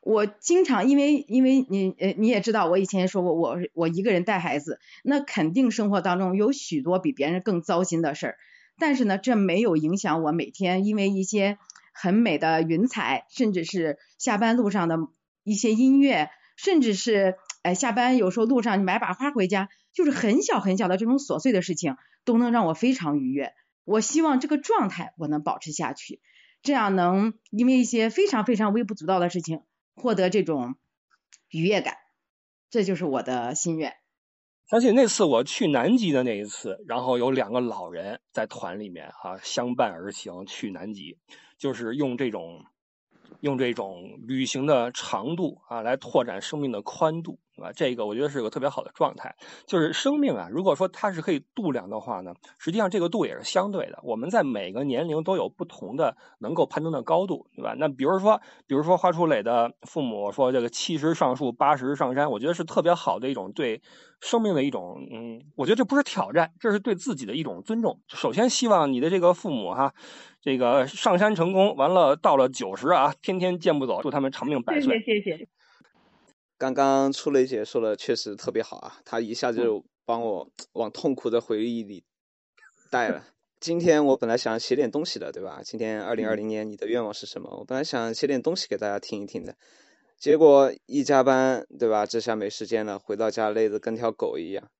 [0.00, 8.36] 我经常因为因为你呃你也知道，我以前说过，我我一个人带孩子，那肯定生活当中有许多比别人更糟心的事儿。
[8.78, 11.58] 但是呢，这没有影响我每天因为一些
[11.92, 14.98] 很美的云彩，甚至是下班路上的。
[15.46, 23.52] 一些音乐，甚至是哎下班有时候路上你买把花回家，就是很小很小的这种琐碎的事情，都能让我非常愉悦。
[23.84, 26.20] 我希望这个状态我能保持下去，
[26.62, 29.60] 这样能因为一些非常非常微不足道的事情
[29.94, 30.74] 获得这种
[31.48, 31.94] 愉悦感，
[32.68, 33.94] 这就是我的心愿。
[34.68, 41.18] 相信那次我去南极的那一次，然后有两个老人在团里面哈相伴而行去南极，
[41.56, 42.64] 就是用这种。
[43.40, 47.38] 用这种旅行的长度啊，来拓展生命的宽度。
[47.56, 47.72] 对吧？
[47.74, 49.34] 这个我觉得是个特别好的状态，
[49.66, 53.98] 就是生命啊，如果说它是可以度量的话呢，实际上这个度也是相对的。
[54.02, 57.74] 我们在每个年龄都有不同的能够攀登的高度，对吧？
[57.78, 63.80] 那比如说，比如说花初磊的父母说这个七十上树，八十上山，我觉得是特别好的一种对
[64.20, 68.00] 生命的一种，嗯，我觉得这不是挑战，这是对自己的一种尊重。
[68.08, 69.94] 首先希望你的这个父母哈，
[70.42, 74.98] 这个上山成功，完了到了九十啊，天天健步走，祝他们长命百岁。
[75.00, 75.48] 谢谢谢谢。
[76.58, 82.04] 刚刚初雷姐说的确实特别好啊，她一下就帮我往痛苦的回忆里
[82.90, 83.26] 带了。
[83.58, 85.60] 今天我本来想写点东西的，对吧？
[85.64, 87.50] 今天二零二零年你的愿望是什么？
[87.58, 89.56] 我本来想写点东西给大家听一听的，
[90.18, 92.06] 结果一加班，对吧？
[92.06, 94.70] 这下没时间了，回到家累得跟条狗一样。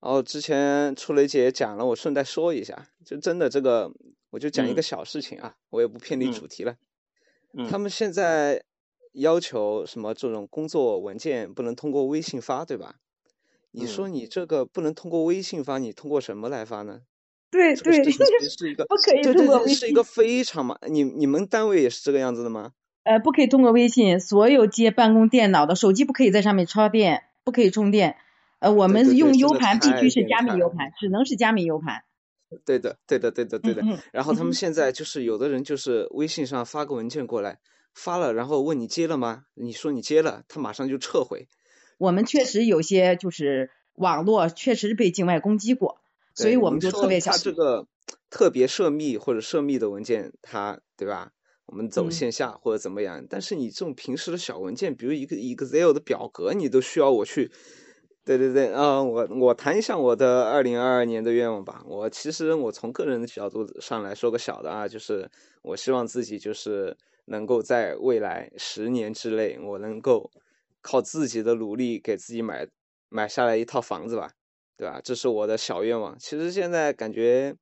[0.00, 3.92] 然后之前初雷姐讲了，我顺带说一下，就真的这个，
[4.30, 6.76] 我就讲一个小事情啊，我也不偏离主题了。
[7.68, 8.64] 他们现在
[9.14, 12.96] 要求什么这种工作文件不能通过微信发，对吧？
[13.72, 17.00] 你说你这个不能通过微信发，你通过什么来发呢？
[17.50, 18.10] 对对，这
[18.48, 22.72] 是一个不可以通过微信，是一个非常嘛，你你们单位也是这个样子的吗？
[23.04, 28.16] 呃，不可以通过微信，所有接办公电脑的手机不可以在上面插电，不可以充电。
[28.60, 32.04] 呃，我们用 U 盘必须是加密 U 盘，只能是加密 U 盘。
[32.64, 33.82] 对的，对的，对的，对的。
[34.12, 37.58] 然后他们现在就是有的人就是微信上发个文件过来，
[37.94, 39.44] 发了，然后问你接了吗？
[39.54, 41.48] 你说你接了，他马上就撤回。
[41.98, 46.00] 我们确实有些就是网络确实被境外攻击过，
[46.34, 47.32] 所以我们就特别想。
[47.32, 47.86] 他这个
[48.28, 51.30] 特别涉密或者涉密的文件，他对吧？
[51.66, 57.50] 我们走线下或者怎么样，但是你这种平时的小文件，比如一个 Excel 的表格，你都需要我去。
[58.22, 61.82] 对对对，嗯，我我谈一下我的二零二二年的愿望吧。
[61.86, 65.30] 我其实我从个人的角度上来说个小的啊，就是
[65.62, 66.96] 我希望自己就是
[67.26, 70.30] 能够在未来十年之内，我能够
[70.80, 72.68] 靠自己的努力给自己买
[73.08, 74.32] 买下来一套房子吧，
[74.76, 75.00] 对吧？
[75.02, 76.18] 这是我的小愿望。
[76.18, 77.56] 其实现在感觉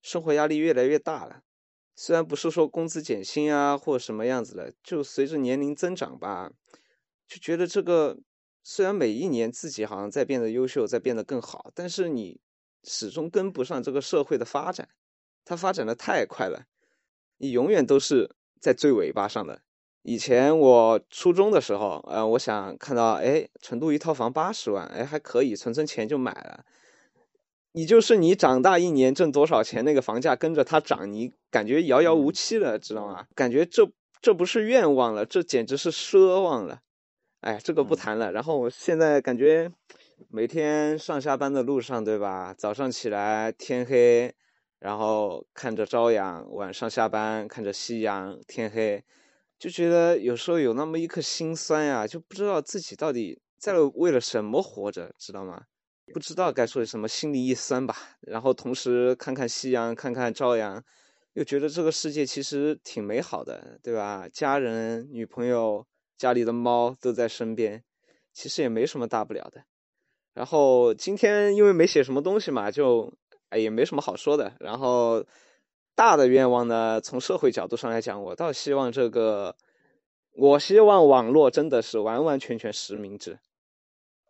[0.00, 1.42] 生活压力越来越大了。
[1.94, 6.50] 虽然不是说工资减薪啊，或什么样子的，就随着年龄增长吧，
[7.28, 8.18] 就觉得这个
[8.62, 12.40] 虽然每一年自己好像在变得优秀，在变得更好，但是你
[12.82, 14.88] 始终跟不上这个社会的发展，
[15.44, 16.64] 它发展的太快了，
[17.36, 19.60] 你永远都是在最尾巴上的。
[20.02, 26.64] 以前我初中的时候，呃，我想看到，哎，成都一套房八十万，哎，还可以，存存钱就买了。
[27.72, 33.26] 你就是你长大一年挣多少钱，那个房价跟着它涨，你感觉遥遥无期了，知道吗？
[33.34, 36.80] 感觉这这不是愿望了，这简直是奢望了。
[37.40, 38.30] 哎，这个不谈了。
[38.30, 39.72] 然后我现在感觉
[40.30, 42.54] 每天上下班的路上，对吧？
[42.56, 44.32] 早上起来天黑，
[44.82, 49.04] 然后看着朝阳；晚上下班看着夕阳，天黑，
[49.56, 55.66] 就觉得有时候有那么一颗心酸呀，就不知道自己到底在为了什么活着，知道吗？
[56.12, 57.96] 不知道该说什么，心里一酸吧。
[58.22, 60.82] 然后同时看看夕阳，看看朝阳，
[61.34, 64.28] 又觉得这个世界其实挺美好的，对吧？
[64.32, 65.86] 家人、女朋友、
[66.18, 67.84] 家里的猫都在身边，
[68.32, 69.62] 其实也没什么大不了的。
[70.34, 73.14] 然后今天因为没写什么东西嘛，就
[73.52, 74.54] 哎也没什么好说的。
[74.58, 75.24] 然后
[75.94, 79.54] 大的愿望呢，从社会角度上来讲，我倒希望这个，
[80.32, 83.38] 我希望网络真的是完完全全实名制，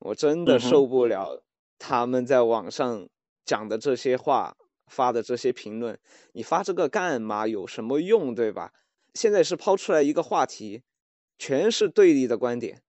[0.00, 1.42] 我真的受不了。
[1.78, 3.08] 他们在网上
[3.44, 4.56] 讲的这些话，
[4.86, 5.98] 发的这些评论，
[6.32, 7.46] 你发这个干嘛？
[7.46, 8.72] 有什么用，对吧？
[9.14, 10.82] 现在是抛出来一个话题，
[11.38, 12.82] 全是对立的观点，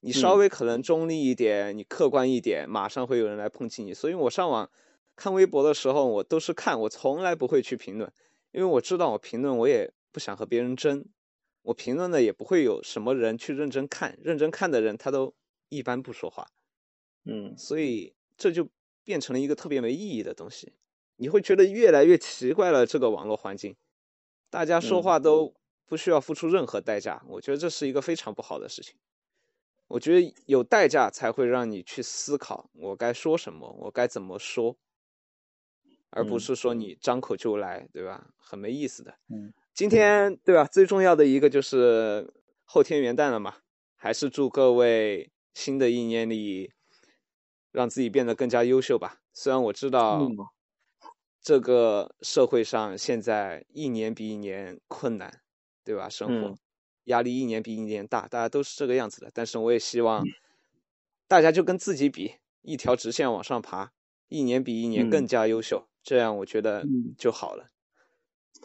[0.00, 3.94] 你稍微可能中立一点，你客观一点，马上会有人来抨击你。
[3.94, 4.70] 所以我上网
[5.16, 8.12] 看微博的时候，我都是看，我从来不会去评论，
[8.52, 11.04] 因为我知道我评论我也不想和别人争，
[11.62, 15.34] 我评论的也不会有什么人去认真看，认真看的人他都
[15.68, 16.46] 一般不说话。
[17.24, 18.68] 嗯，所以这就
[19.02, 20.74] 变成了一个特别没意义的东西，
[21.16, 22.86] 你会觉得越来越奇怪了。
[22.86, 23.74] 这个网络环境，
[24.50, 25.54] 大家说话都
[25.86, 28.94] 不需要付出任何代价，我觉得这是一个非常不好的事情。
[29.88, 34.76] 我觉得有代价才会让你去思考，我该说什么，我该怎么说，
[36.16, 38.26] 而不是说你张口就来，对吧？
[38.36, 39.14] 很没意思的。
[39.28, 40.64] 嗯，今天对吧？
[40.64, 42.32] 最重要的一个就是
[42.64, 43.56] 后天元旦了嘛，
[43.94, 46.72] 还是祝各位新的一年里。
[47.72, 49.20] 让自己变得更加优秀吧。
[49.34, 50.26] 虽然我知道，
[51.42, 55.42] 这个社会上现在一年比一年困难，
[55.84, 56.08] 对吧？
[56.08, 56.56] 生活
[57.04, 59.30] 压力一年比一年大，大家都是这个样子的。
[59.34, 60.24] 但是我也希望
[61.28, 63.92] 大家就跟自己比，一条直线往上爬，
[64.28, 66.84] 一年比一年更加优秀，这样我觉得
[67.18, 67.64] 就好了。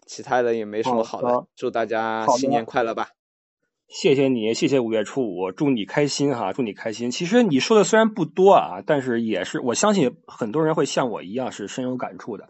[0.05, 3.09] 其他的也没什么好的，祝大家新年快乐吧。
[3.87, 7.09] 谢谢你，谢谢五月初五，祝你开心哈，祝你开心。
[7.09, 12.47] 其实你说的虽然不多啊，但是也是我相信很多人会像我一样是深有感触的。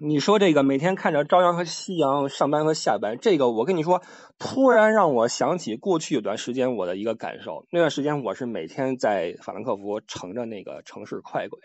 [0.00, 4.02] 你说这个每天看着朝阳和夕阳上班和下班，这个我跟你说，
[4.38, 7.66] 突然让我想起过去有段时间我的一个感受。
[7.70, 11.60] 那段时间我是每天在法兰克福乘着那个城市快轨，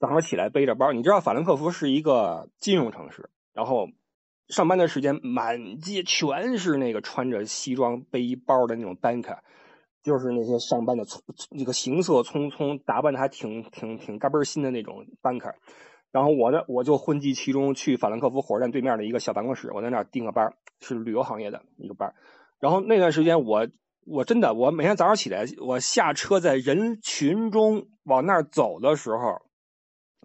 [0.00, 0.92] 早上起来背着包。
[0.92, 3.86] 你知道法兰克福是一个金融城市，然后。
[4.48, 9.38] 上班的时间，满街全是那个穿着西装背一包的那种 banker，
[10.02, 15.54] 就是那些上班的匆那个行色匆匆、打扮的还挺挺挺嘎嘣新的那种 banker。
[16.10, 22.12] 然后我呢，我就混迹其中，去法兰克福火车站对面的一个小办公室，我在那儿订个班，是旅游行业的一个班。
[22.58, 23.68] 然后那段时间，我
[24.04, 29.40] 我真的，我每天早上起来，我下车在人群中往那儿走的时候，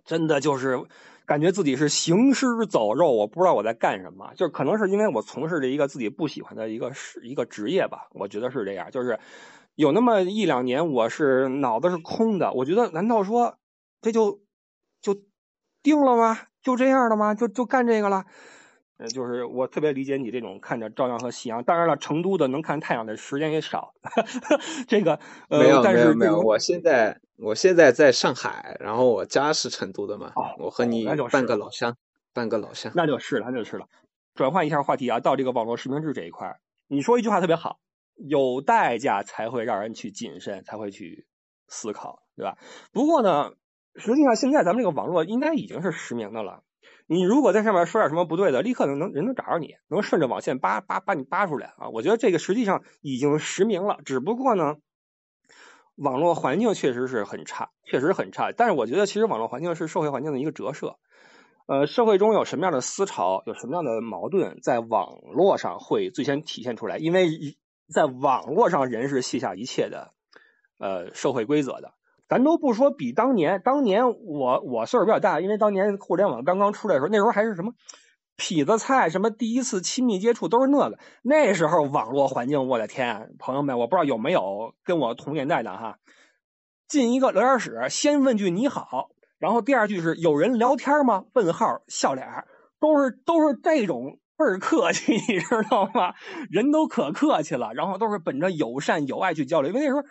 [0.05, 0.79] 真的就是
[1.25, 4.31] 感觉自己是行尸走肉，我不知道我在干什么。
[4.35, 8.91] 就可能是因为我从事着一个自己不喜欢的一个是一个职业吧，我觉得是这样。
[8.91, 9.19] 就是
[9.73, 13.57] 有那么一两年，我是脑子是空的，我觉得难道说
[14.01, 14.41] 这就
[15.01, 15.15] 就
[15.81, 16.37] 定了吗？
[16.61, 17.33] 就这样的吗？
[17.33, 18.25] 就就干这个了？
[18.97, 21.63] 呃，就是我特别理解你这种看着朝阳和夕阳。
[21.63, 23.93] 当然了，成都的能看太阳的时间也少。
[24.88, 31.97] 这个呃，没有但是没有没有，我现在我现在在上海，然后我家是成都的嘛，哦我和你半个老乡，
[32.34, 32.91] 半个老乡。
[32.95, 33.88] 那就是了，那就是了。
[34.34, 37.79] 转换一下话题啊，到这个网络实名制这一块儿，你说一句话特别好，
[38.15, 41.25] 有代价才会让人去谨慎，才会去
[41.67, 42.58] 思考，对吧？
[42.93, 43.51] 不过呢，
[43.95, 46.63] 实际上现在咱们这个网络应该已经是实名的了。
[47.07, 51.89] 你如果在上面说点什么不对的，立刻能能人能找着你，能顺着网线扒扒把你扒出来啊！
[51.89, 54.77] 我觉得这个实际上已经实名了，只不过呢，
[55.95, 58.51] 网络环境确实是很差，确实很差。
[58.51, 60.95] 但是我觉得其实网络环境是社会环境的一个折射。
[61.67, 67.29] 呃，社会中有什么样的思潮，有什么样的矛盾，在网络上会最先体现出来，因为
[67.93, 70.11] 在网络上人是卸下一切的
[70.79, 71.93] 呃社会规则的。
[72.27, 77.73] 咱都不说比当年，当年我我岁数比较大，因为当年互联网刚刚出来的时候，那时候还是什么
[78.35, 80.97] 痞子菜，什么第一次亲密接触都是那个。
[81.21, 85.99] 那时候网络环境，我的天，朋友们，我不知道有没有跟我同年代的哈，
[86.88, 91.25] 进一个聊天室，先问句你好，然后第二句是有人聊天吗？
[91.33, 92.27] 问号笑脸，
[92.79, 96.15] 都是都是这种倍儿客气， 你知道吗？
[96.49, 100.01] 人都可客气了，然后都是本着友善友爱去交流，因为那时候。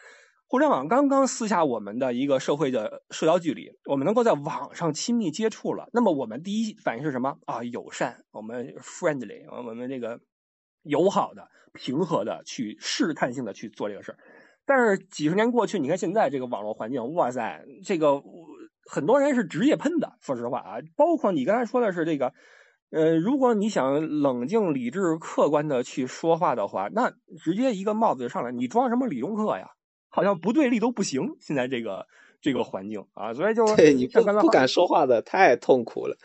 [0.54, 5.88] 互联网刚刚撕下我们的一个社会的社交距离，我们能够在网上亲密接触了。
[5.92, 7.64] 那么我们第一反应是什么啊？
[7.64, 10.20] 友善，我们 friendly，我们这个
[10.84, 14.18] 友好的、平和的去试探性的去做这个事儿。
[14.64, 18.22] 但是几十年过去，你看现在这个网络环境，哇塞，这个
[18.88, 20.12] 很多人是职业喷的。
[20.20, 22.32] 说实话啊，包括你刚才说的是这个，
[22.92, 27.10] 呃，如果你想冷静、理智、客观的去说话的话，那
[27.42, 29.72] 直接一个帽子就上来，你装什么理中客呀？
[30.14, 32.06] 好像不对立都不行，现在这个
[32.40, 34.06] 这个环境啊，所以就对你
[34.40, 36.16] 不敢说话的太痛苦了。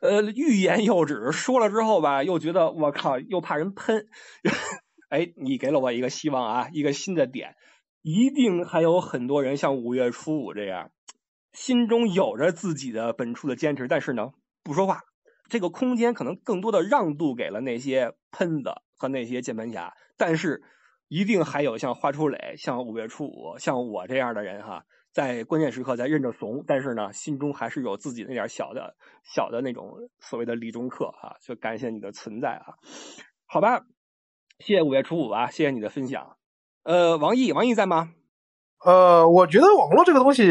[0.00, 4.08] 呃，欲言又止，说了之后吧，又觉得我靠，又怕人喷。
[5.08, 7.54] 哎，你给了我一个希望啊，一个新的点，
[8.02, 10.90] 一定还有很多人像五月初五这样，
[11.52, 14.32] 心中有着自己的本初的坚持，但是呢，
[14.64, 15.02] 不说话。
[15.48, 20.64] 这个空间可能更多的让渡给了那些喷子和那些键盘侠，但是。
[21.08, 29.90] 一定还有像花初磊、像五月初五、像我这样的人哈，在关键时刻在认着怂，但是呢，心中还是有自己那点小的、小的那种
[30.20, 32.74] 所谓的理中客啊，就感谢你的存在啊，
[33.46, 33.86] 好吧，
[34.58, 36.36] 谢谢五月初五啊，谢谢你的分享。
[36.82, 38.12] 呃，王毅，王毅在吗？
[38.84, 40.46] 呃，我觉得网络这个东西，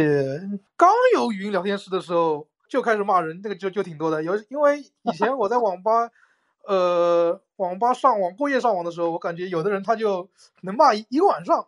[0.75, 4.23] 刚有语音聊天室的时候就开始骂人，这个就就挺多的。
[4.23, 6.09] 有因为以前我在网吧。
[6.67, 10.29] 呃，网吧上网过夜上网的时候，我感觉有的人他就
[10.61, 11.65] 能骂一一个晚上，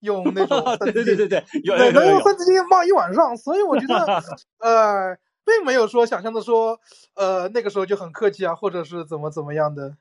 [0.00, 4.20] 用那种对对对对对，能用三三字经骂一晚上，所以我觉得
[4.58, 6.80] 呃，并没有说想象的说
[7.14, 9.96] 呃那个时候就很客气啊，或者是怎么怎么样的。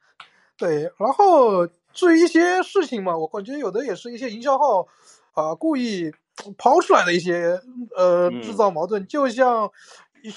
[0.58, 4.88] 对，然后至于一些事情嘛，我感觉有的也是一些营销号
[5.34, 6.12] 啊故意
[6.58, 7.62] 抛出来的一些
[7.96, 9.70] 呃制造矛盾，就像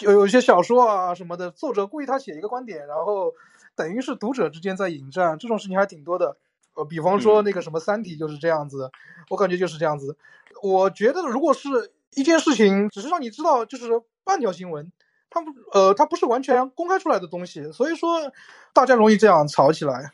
[0.03, 3.33] 有有一些小说啊什么的，作者故意他写一个观点，然后。
[3.77, 6.37] 等于是读者之间在引战，这种事情还挺多的。
[6.75, 8.91] 呃，比方说那个什么《三体》就是这样子，
[9.31, 10.17] 我感觉就是这样子。
[10.61, 14.91] 我觉得如果是一件事情，只是让你知道就是半条新闻，
[15.31, 18.33] 它不呃它不是完全公开出来的东西，所以说
[18.73, 20.13] 大家容易这样吵起来。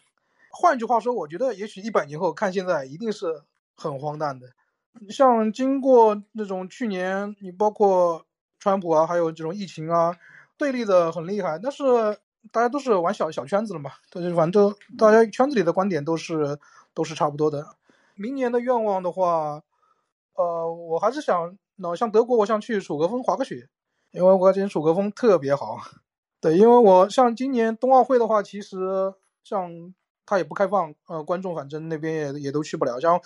[0.51, 3.43] 换句话说，我觉得也许一百年后看现在一定是
[3.75, 4.49] 很荒诞的。
[5.09, 8.27] 像经过那种去年，你包括
[8.59, 10.15] 川普啊，还有这种疫情啊，
[10.59, 12.19] 对立的很厉害，但是。
[12.53, 16.59] 大家都是玩小小圈子了嘛，都是反正大家圈子里的观点都是
[16.95, 17.77] 都是差不多的。
[18.15, 19.63] 明年的愿望的话，
[20.35, 23.69] 呃，我还是想，那像德国，我想去楚格峰滑个雪，
[24.11, 25.79] 因为我感觉楚格峰特别好。
[26.41, 29.13] 对，因为我像今年冬奥会的话，其实
[29.45, 29.95] 像
[30.27, 32.99] 它也不开放，呃，观众反正那边也也都去不了。
[32.99, 33.21] 像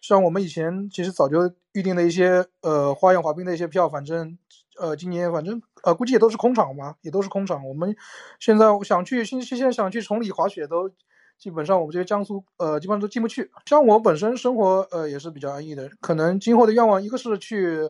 [0.00, 4.38] 像我们以前其实早就预定的一些呃花样滑冰的一些票，反正。
[4.82, 7.68] 呃，今年反正呃，估计也都是空场嘛，也都是空场。
[7.68, 7.96] 我们
[8.40, 10.90] 现在想去，新现在想去崇礼滑雪，都
[11.38, 13.52] 基本上我们这些江苏呃，基本上都进不去。
[13.64, 17.88] 像我本身生活呃也是比较安逸的，可能今后的愿望一个是去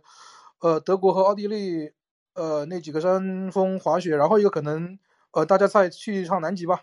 [0.60, 1.92] 呃德国和奥地利
[2.34, 4.98] 呃那几个山峰滑雪，然后一个可能
[5.32, 6.82] 呃大家再去一趟南极吧。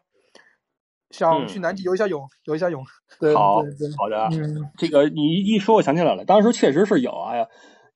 [1.12, 2.84] 想去南极游一下泳，游一下泳。
[3.20, 7.47] 对好对对，好的，嗯，这个你一一说，我想起来了，当时确实是有啊，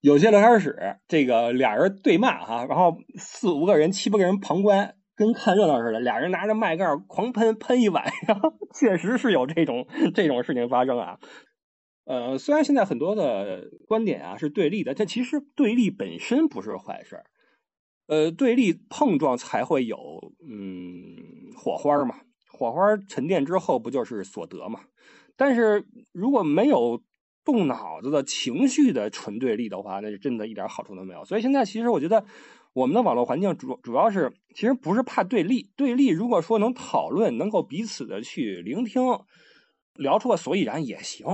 [0.03, 8.37] 有些聊天室这个俩人对骂哈，然后四五个人、七八个人旁观，跟看热闹似的，俩人拿着麦盖狂喷喷一晚上，
[8.77, 11.19] 确实是有这种这种事情发生啊。
[12.03, 17.23] 呃，虽然现在很多的观点啊是对立的，但其实对立本身不是坏事儿。
[18.07, 19.97] 呃，对立碰撞才会有
[20.45, 22.15] 嗯火花嘛，
[22.51, 24.81] 火花沉淀之后不就是所得嘛？
[25.37, 27.01] 但是如果没有
[27.43, 31.25] 动脑子的情绪的纯对立的话，那就真的一点好处都没有。
[31.25, 32.25] 所以现在其实我觉得
[32.73, 39.01] 我们的网络环境主主要是其实不是怕对立，对立如果说能讨论，能够彼此的去聆听，
[39.95, 41.25] 聊出个所以然也行。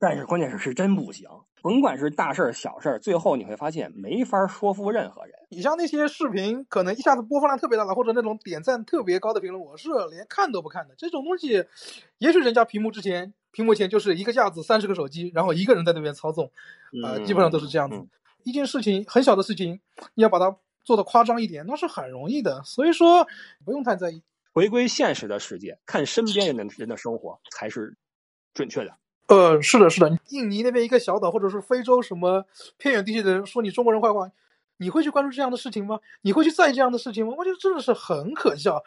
[0.00, 1.28] 但是关键是是真不行，
[1.60, 5.34] 甭管是大事儿小事儿，最后你会发现没法说服任何人。
[5.50, 10.94] 你像那些视频，可能一下子播放量特别大的，或者那种点赞特别高的评论，我是连看都不看的。
[10.96, 11.64] 这种东西，
[12.18, 16.50] 也许人家屏幕之前，屏幕前就是一个架子，三十个手机，然后一个人在那边操纵，
[17.04, 17.96] 啊、基本上都是这样子。
[17.96, 18.08] 嗯
[18.44, 19.80] 一件事情很小的事情，
[20.14, 22.62] 你要把它做的夸张一点，那是很容易的。
[22.62, 23.26] 所以说，
[23.64, 24.22] 不用太在意。
[24.52, 27.96] 回归现实的世界，看身边人的人的生活才是
[28.54, 28.96] 准确的。
[29.26, 32.46] 呃，是的，是的，印尼那边一个小岛，或者是非洲什么
[32.78, 34.30] 偏远地区的人说你中国人坏话，
[34.78, 36.00] 你会去关注这样的事情吗？
[36.22, 37.34] 你会去在意这样的事情吗？
[37.36, 38.82] 我觉得真的是很可笑。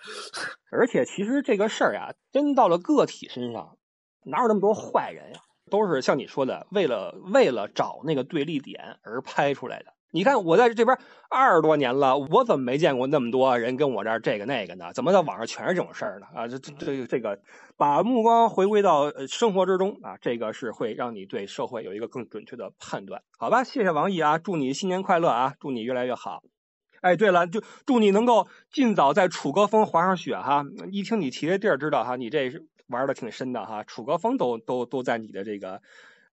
[0.72, 3.78] 而且其实这个事儿呀，真到了个体身上，
[4.24, 5.39] 哪有那么多坏人呀？
[5.69, 9.93] 都是像你说的，为了为了找那个对立点而拍出来的。
[10.13, 10.97] 你看我在这边
[11.30, 14.91] 二十多年了，我怎么没见过那么多人跟我这儿这个那个呢？
[14.93, 16.26] 怎么在网上全是这种事儿呢？
[16.36, 17.39] 啊，这这这这个
[17.78, 23.63] 把目光回归到呃生活之中啊，这个是会让你对社会有一个更准确的判断，好吧？
[23.63, 26.41] 谢谢王毅啊，祝你新年快乐啊，祝你越来越好。
[26.99, 30.65] 哎，对了，就祝你能够尽早在楚歌峰滑上雪哈。
[30.91, 33.83] 一听你提这地儿，知道哈，你这是玩的挺深的哈。
[33.83, 35.81] 楚歌峰都都都在你的这个，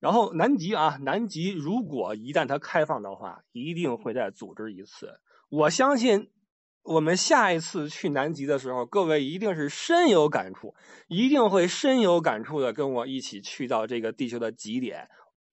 [0.01, 5.21] 然后南极啊，南极如果一旦它开放的话，一定会再组织一次。
[5.49, 6.31] 我相信
[6.83, 10.75] 我们下一次去南极的时候，各位一定是深有感触，
[11.09, 15.09] 一定会深有感触的跟我一起去到这个地球的极点。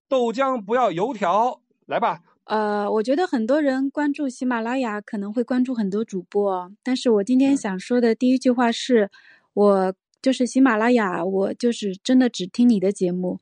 [0.08, 2.22] 豆浆不要油条，来吧。
[2.46, 9.10] 呃，我觉得很多人关注喜马拉雅可能会关注很多主播，但是我今天想说的第一句话是，
[9.54, 9.94] 我
[10.26, 13.40] 就是喜马拉雅，我就是真的只听你的节目，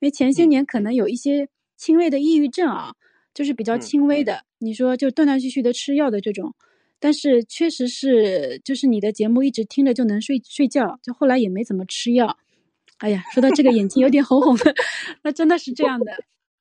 [0.00, 2.92] 因为前些年可能有一些轻微的抑郁症啊，
[3.32, 6.54] 就是比较轻微的，你说就断断续续的吃药的这种，
[7.00, 12.36] 但是确实是就是你的节目一直听着就能睡睡觉，就后来也没怎么吃药。
[12.98, 14.74] 哎呀，说到这个眼睛有点红红的，
[15.24, 16.12] 那真的是这样的，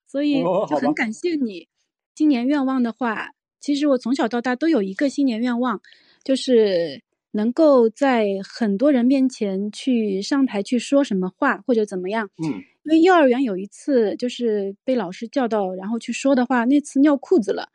[0.07, 1.67] 所以就很感谢你。
[2.15, 5.81] 新年愿望的话，其实我从小到大都有一个新年愿望，
[6.23, 7.03] 就是
[7.35, 12.29] 能够在很多人面前去上台去说什么话或者怎么样。
[12.41, 17.69] 嗯因为幼儿园有一次就是被老师叫到，然后去说的话，那次尿裤子了。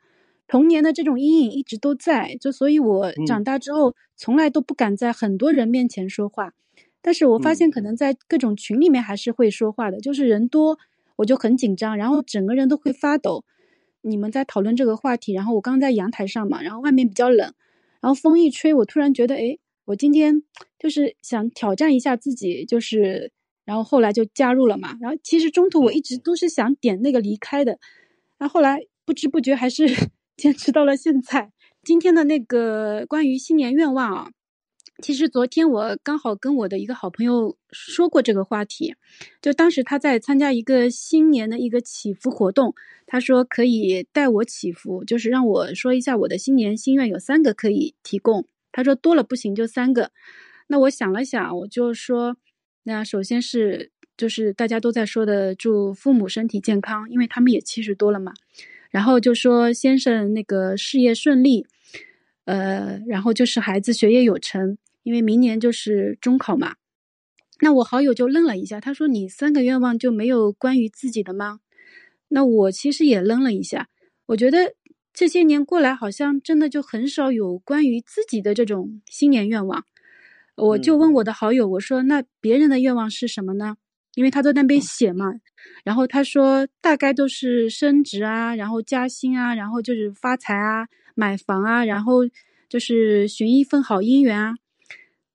[0.47, 6.53] 童年的这种阴影一直都在，就所以我嗯长大之后从来都不敢在很多人面前说话。
[7.01, 10.79] 但是我发嗯现可能在各种群里面还是会说话的，就是人多
[11.17, 13.43] 我就很紧张，然后整个人都会发抖。
[14.01, 17.53] 你们在讨论这个话题，然后我刚在阳台上嘛，然后外面比较冷，
[18.01, 20.41] 然后风一吹，我突然觉得，哎，我今天
[20.79, 23.31] 就是想挑战一下自己，就是，
[23.63, 24.97] 然后后来就加入了嘛。
[24.99, 27.77] 然后其实中途我一直都是想点那个离开的，
[28.37, 29.85] 然后后来不知不觉还是
[30.35, 31.51] 坚持到了现在。
[31.83, 34.29] 今天的那个关于新年愿望啊，
[35.01, 38.95] 其实昨天我刚好跟我的一个好朋友说过这个话题，
[39.41, 42.73] 就当时他在参加一个新年的一个祈福活动，
[43.07, 50.11] 他说可以带我祈福，就是让我说一下我的新年心愿有三个可以提供，他说多了不行就三个。
[50.67, 52.37] 那我想了想，我就说，
[52.83, 58.31] 那首先是就是大家都在说的祝父母身体健康，因为他们也七十多了嘛。
[58.89, 61.65] 然后就说先生那个事业顺利，
[62.45, 66.75] 呃，然后就是孩子学业有成，因为明年就是中考嘛。
[67.61, 71.59] 那我好友就愣了一下，他说：“你三个愿望就没有关于自己的吗？”
[72.29, 73.87] 那我其实也愣了一下，
[74.25, 74.73] 我觉得
[75.13, 79.85] 这些年过来，好像真的就很少有关于自己的这种新年愿望。
[80.55, 83.75] 我就问我的好友，我说：“那别人的愿望是什么呢？”
[84.15, 85.31] 因为他在那边写嘛，
[85.85, 92.21] 然后他说大概都是升职啊，然后加薪啊，然后就是发财啊，买房啊，然后
[92.67, 94.55] 就是寻一份好姻缘啊。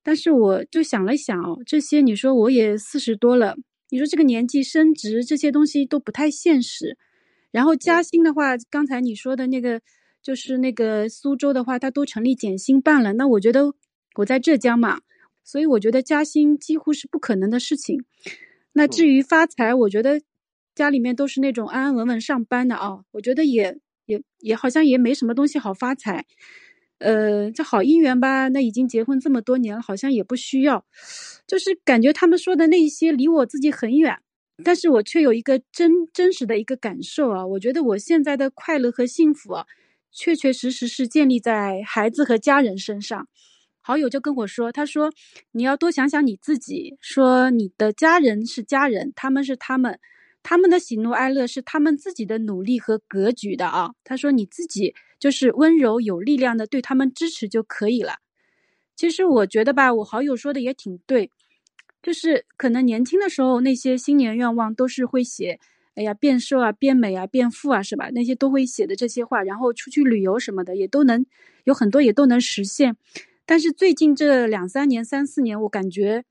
[0.07, 3.57] 但是我就想了想哦，这些你说我也四十多了，
[3.89, 6.97] 你说这个年纪升职这些东西都不太现实。
[7.51, 9.81] 然后加薪的话，刚才你说的那个
[10.21, 13.11] 就是那个苏州的话，它都成立减薪办了。
[13.11, 13.73] 那我觉得
[14.15, 15.01] 我在浙江嘛，
[15.43, 18.05] 所以我觉得加薪几乎是不可能的事情。
[18.71, 20.21] 那至于发财，我觉得
[20.73, 26.25] 家里面都是那种安安稳稳上班的啊，我觉得也也也好像也没什么东西好发财。
[26.99, 28.47] 呃，这好姻缘吧？
[28.49, 30.83] 那已经结婚这么多年了，好像也不需要。
[31.45, 34.17] 就是感觉他们说的那些离我自己很远，
[34.63, 37.45] 但是我却有一个真真实的一个感受啊。
[37.45, 39.65] 我觉得我现在的快乐和幸福啊，
[40.11, 43.27] 确确实实是建立在孩子和家人身上。
[43.79, 45.11] 好友就跟我说，他说
[45.51, 49.99] 你要多想想你自己，说你的家人是家人，他们是他们。
[50.49, 53.91] 他们的喜怒哀乐是他们自己的努力和格局的啊。
[54.05, 58.19] 他说：“你自己就是温柔有力量的，对他们支持就可以了。”
[58.95, 61.31] 其实我觉得吧，我好友说的也挺对，
[62.01, 65.59] 就是可能年轻的时候那些新年愿望都是会写，
[65.95, 68.09] 哎呀变瘦啊、变美啊、变富啊，是吧？
[68.11, 71.25] 那些都会写的这些话，然后出去旅游什么的也都能
[71.65, 72.95] 有很多也都能实现。
[73.45, 76.23] 但是最近这两三年、三四年，我感觉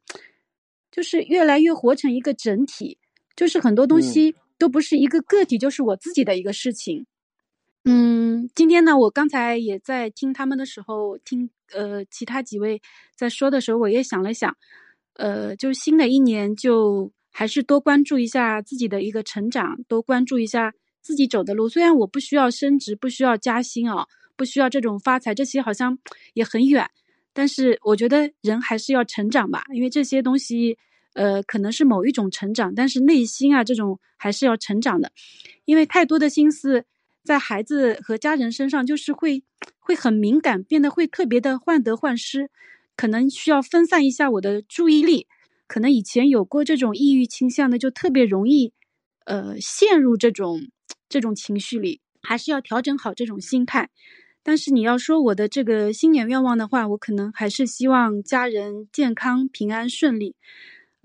[0.91, 2.97] 就是越来越活成一个整体。
[3.37, 7.05] 就是很多东西都不是一个个体，就是我自己的一个事情。
[7.85, 12.81] 嗯，今天呢，我刚才也在听他们的时候，听呃其他几位
[13.15, 14.57] 在说的时候，我也想了想，
[15.13, 21.69] 呃，就新的一年就还是多关注一下自己的一个成长，多关注一下自己走的路。
[21.69, 25.97] 虽然我不需要升职，不需要加薪啊，不需要这种发财，这些好像
[26.35, 26.91] 也很远，
[27.33, 30.79] 但是我觉得人还是要成长吧，因为这些东西。
[31.17, 35.11] 呃，可能是某一种成长，但是内心啊，这种还是要成长的，
[35.65, 36.85] 因为太多的心思
[37.25, 39.43] 在孩子和家人身上，就是会
[39.79, 42.51] 会很敏感，变得会特别的患得患失，
[42.97, 45.27] 可能需要分散一下我的注意力。
[45.67, 48.75] 可能以前有过这种抑郁倾向的，就特别容易
[49.25, 50.61] 呃陷入这种
[51.09, 53.89] 这种情绪里，还是要调整好这种心态。
[54.43, 60.37] 但是你要说我的这个新年愿望的话，我可能还是希望家人健康、平安、顺利。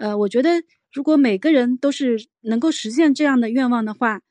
[0.01, 0.49] 呃，我觉得
[0.91, 4.21] 如果每个人都是能够实现这样的愿望的话，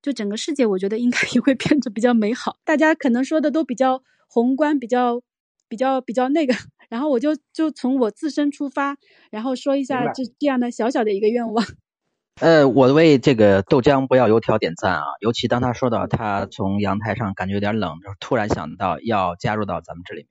[0.00, 2.56] 就整个世界，我觉得应该也会变得比较美好。
[2.64, 5.20] 大家可能说的都比较宏观，比较
[5.68, 6.54] 比较比较那个，
[6.88, 8.96] 然后我就就从我自身出发，
[9.30, 11.62] 然后说一下这这样的小小的一个愿望。
[12.40, 15.04] 呃，我为这个豆浆不要油条点赞啊！
[15.20, 20.30] 尤其当他说到他从阳台上感觉有点冷，突然想到要加入到咱们这里面，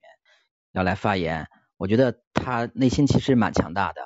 [0.72, 1.46] 要来发言，
[1.76, 4.00] 我觉得他内心其实蛮强大的。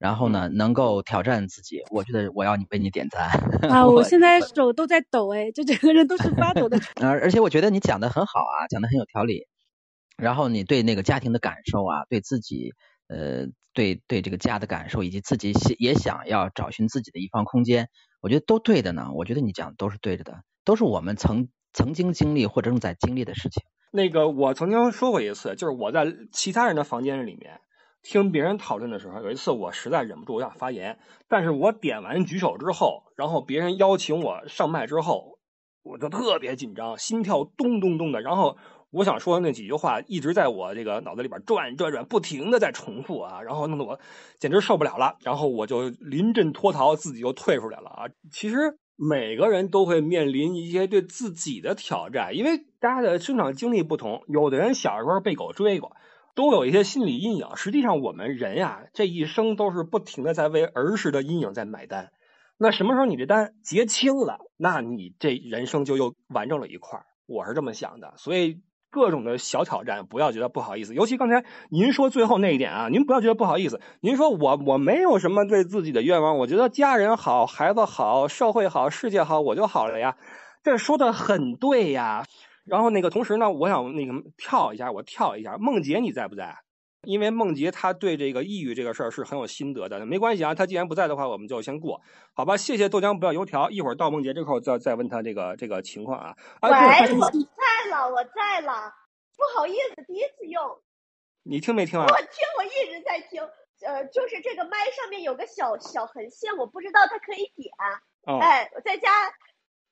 [0.00, 3.28] 然后呢，能够挑战自己，我觉得我要你为你点赞
[3.70, 3.84] 啊！
[3.86, 6.78] 我现在手都在抖哎，就整个人都是发抖的。
[7.04, 9.46] 而而且我觉得你讲的很好啊，讲的很有条理。
[10.16, 12.72] 然后你对那个家庭的感受啊，对自己
[13.08, 17.88] 呃，对对这个家的感受，以及自己也想要找寻自己的一方空间，
[18.22, 19.08] 我觉得都对的呢。
[19.14, 23.62] 我觉得你讲的都是对着的，都是我们曾曾经经历或者正在经历的事情。
[23.92, 27.60] 那个我曾经说过一次，就是我在其他人的房间里面。
[28.02, 30.98] 听别人讨论的时候，有一次我实在忍不住，我想发言，
[31.28, 35.38] 但是我点完举手之后，然后别人邀请我上麦之后，
[35.82, 38.56] 我就特别紧张，心跳咚咚咚的，然后
[38.90, 44.00] 我想说的那几句话一直在我这个脑子里边转转转，不停的在重复啊，然后弄得我
[44.38, 48.04] 简直受不了了，然后我就临阵脱逃，自己就退出来了啊。
[48.32, 55.92] 其实每个人都会面临一些对自己的挑战，因为大家的生长经历不同，有的人小时候被狗追过。
[56.34, 57.48] 都有一些心理阴影。
[57.56, 62.10] 实际上，我们人呀，这一生都是不停的在为儿时的阴影在买单。
[62.58, 68.12] 那什么时候你这单结清了，那你这人生就又完整了一块儿我是这么想的。
[68.18, 68.60] 所以，
[68.90, 70.94] 各种的小挑战，不要觉得不好意思。
[70.94, 73.80] 尤其刚才您说最后那一点啊，您不要觉得不好意思。
[74.00, 80.16] 您说我我没有什么对自己的愿望，我觉得家人好，孩子好，社会好，世界好，我就好了呀。
[80.62, 82.24] 这说的很对呀。
[82.70, 85.56] 然后那个同时呢，我想那个跳一下，我跳一下。
[85.58, 86.56] 梦洁你在不在？
[87.04, 90.04] 因为梦洁她对这个抑郁这个事儿是很有心得的。
[90.04, 91.98] 没关系啊，她既然不在的话，我们就先过，
[92.34, 92.58] 好吧？
[92.58, 93.70] 谢谢豆浆不要油条。
[93.70, 96.36] 一会儿到梦洁这块再再问她这个这个情况啊。
[96.60, 98.92] 喂，我在了，我在了。
[99.36, 100.62] 不好意思，第一次用。
[101.42, 102.04] 你听没听啊？
[102.06, 103.40] 我听，我一直在听。
[103.80, 107.72] 呃，就是这个麦上面有个小小横线，我不知道它可以点。
[108.26, 108.38] 哦。
[108.42, 109.08] 哎，我在家。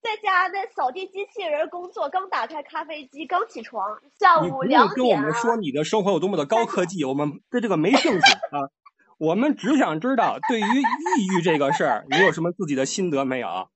[0.01, 4.97] 在家那扫地机器人工作，刚打开咖啡机，刚起床，下午两点。
[4.97, 8.71] 跟我们说你的生活有多么的 高科技，我们对这个没兴趣啊。
[9.19, 13.69] 我们只想知道，对于抑郁这个事儿，你有什么自己的心得没有？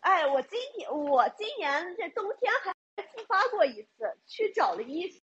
[0.00, 2.72] 哎，我今年我今年这冬天还
[3.02, 5.20] 复发过一次，去找了医生。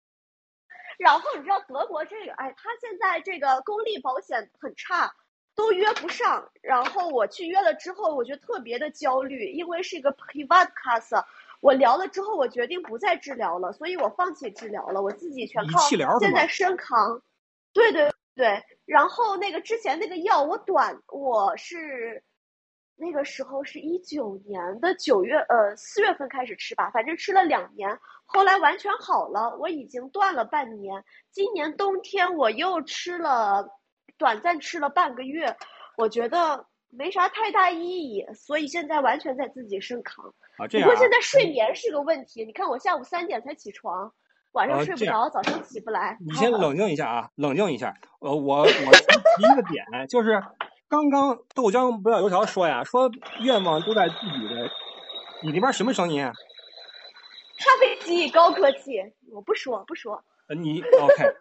[0.97, 5.13] 然后你知道德国这个，哎，他现在这个公立保险很差。
[5.57, 11.25] 都约不上，然后我去约了之后，我觉得特别的焦虑，因为是一个 private class，。
[11.59, 15.79] 我聊了之后，我决定不再治疗了，所以我放弃治疗了，我自己全靠
[16.19, 17.21] 现在身扛。
[17.73, 22.23] 对对对，然后那个之前那个药我短我是
[22.95, 31.03] 那个时候是一九年的九月呃四月份开始吃吧，反正吃了两年，后来完全好了，我已经断了半年。
[31.31, 33.67] 今年冬天我又吃了，
[34.17, 35.55] 短暂吃了半个月，
[35.95, 40.33] 我觉得没啥太大意义，所以现在完全在自己身扛。
[40.57, 40.91] 啊，这样、啊。
[40.91, 44.11] 不过现在睡眠是个问题，你看我下午三点才起床，
[44.53, 46.17] 晚上睡不着，早上起不来。
[46.19, 47.93] 你先冷静一下啊，冷静一下。
[48.19, 50.41] 呃，我我提一个点，就是
[50.89, 53.11] 刚刚豆浆不要油条说呀，说
[53.41, 54.69] 愿望都在自己的。
[55.43, 56.23] 你那边什么声音？
[56.23, 58.99] 咖啡机，高科技。
[59.31, 60.23] 我不说，不说。
[60.47, 61.35] 呃，你 OK，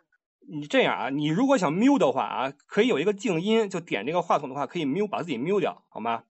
[0.48, 6.24] 你这样啊，你如果想 mute 的话啊，可以有一个静音，就点这个话筒的话，可以 mute 把自己 mute 掉，好吗？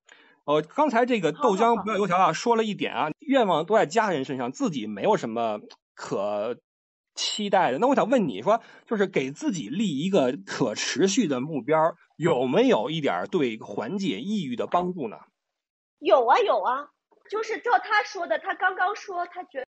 [0.44, 5.60] 呃，刚才这个豆浆不要油条啊，说了一点啊，愿望都在家人身上，自己没有什么
[5.94, 6.56] 可
[7.14, 7.78] 期待的。
[7.78, 15.16] 那我想问你说，就是给自己立一个可持续的目标，有没有一点对缓解抑郁的帮助呢？
[15.98, 16.90] 有啊有啊，
[17.28, 19.66] 就是照他说的，他刚刚说他觉得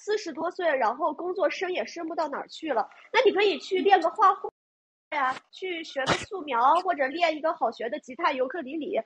[0.00, 4.50] 四十多岁，然后工作升也升不到哪儿去了，那你可以去练个画画
[5.10, 8.98] 呀，去学个素描，或者练一个好学的吉他、尤克里里。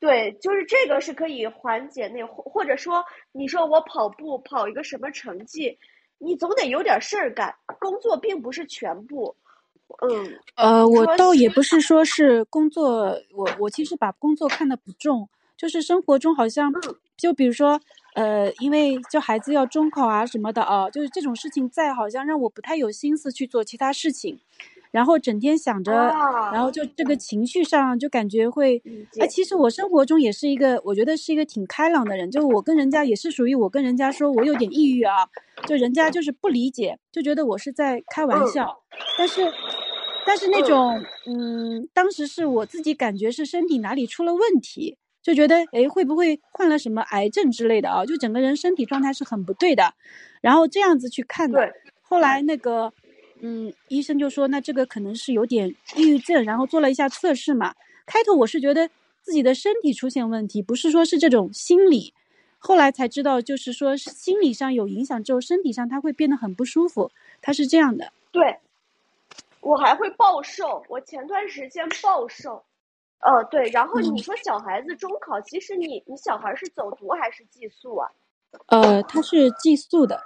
[0.00, 5.78] 对，就是这个是可以缓解那，或者说你说我跑步跑一个什么成绩，
[6.18, 9.36] 你总得有点事儿干，工作并不是全部。
[10.02, 16.72] 嗯，呃，我倒也不是说是工作，我我其实把工作看得不重，就是生活中好像，
[17.16, 17.80] 就比如说，
[18.16, 24.40] 呃，因为就孩子要中考啊什么的啊，就是这种事情在，好像让我不太有心思去做其他事情。
[24.90, 25.92] 然后整天想着，
[26.50, 28.82] 然后就这个情绪上就感觉会，
[29.20, 32.30] 哎，其实我生活中也是一个，我觉得是一个挺开朗的人。
[32.30, 35.28] 就我跟人家也是属于我跟人家说我有点抑郁啊，
[35.66, 38.80] 就人家就是不理解，就觉得我是在开玩笑。
[39.18, 39.52] 但是，
[40.24, 44.96] 但是那种，嗯，当时是我自己感觉是身体哪里出了问题，
[45.26, 48.06] 就觉得诶会不会患了什么癌症之类的啊？
[48.06, 49.94] 就整个人身体状态是很不对的，
[50.40, 51.72] 然后这样子去看的。
[52.02, 52.92] 后来那个。
[53.42, 57.74] 嗯，医生就说那这个可能是有点抑郁症，然后做了一下测试嘛。
[58.06, 58.88] 开头我是觉得
[59.20, 62.14] 自己的身体出现问题，不是说是这种心理。
[62.56, 67.10] 后来才知道，就是说心理上有影响之后，身体上他会变得很不舒服，
[67.42, 68.10] 他是这样的。
[68.32, 68.56] 对，
[69.60, 72.64] 我还会暴瘦，我前段时间暴瘦。
[73.20, 78.10] 呃，对，然后你说小孩子中考，其实你你小孩是走读还是寄宿啊？
[78.66, 80.20] 呃，他是寄宿的。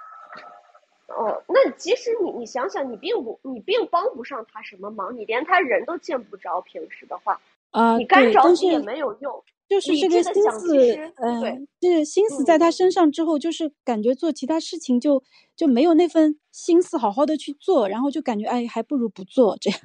[1.09, 9.43] 哦，那其实你你想想，你并不你并帮不上他什么忙，你连他人都见不着，平时的话，啊，你干着急也没有用。
[9.68, 10.76] 就是这个心思，
[11.16, 15.22] 嗯，这心思在他身上之后，就是感觉做其他事情就
[15.55, 19.80] 就没有那份心思好好的去做，然后就感觉哎，还不如不做这样。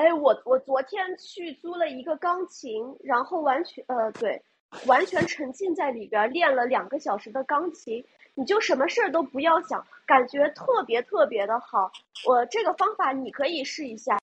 [0.00, 4.40] 哎，我我昨天去租了一个钢琴，然后完全呃对，
[4.86, 8.02] 完全沉浸在里边练了两个小时的钢琴。
[8.32, 11.92] 你就什么事儿都不要想，感觉特别特别的好。
[12.26, 14.18] 我这个方法你可以试一下。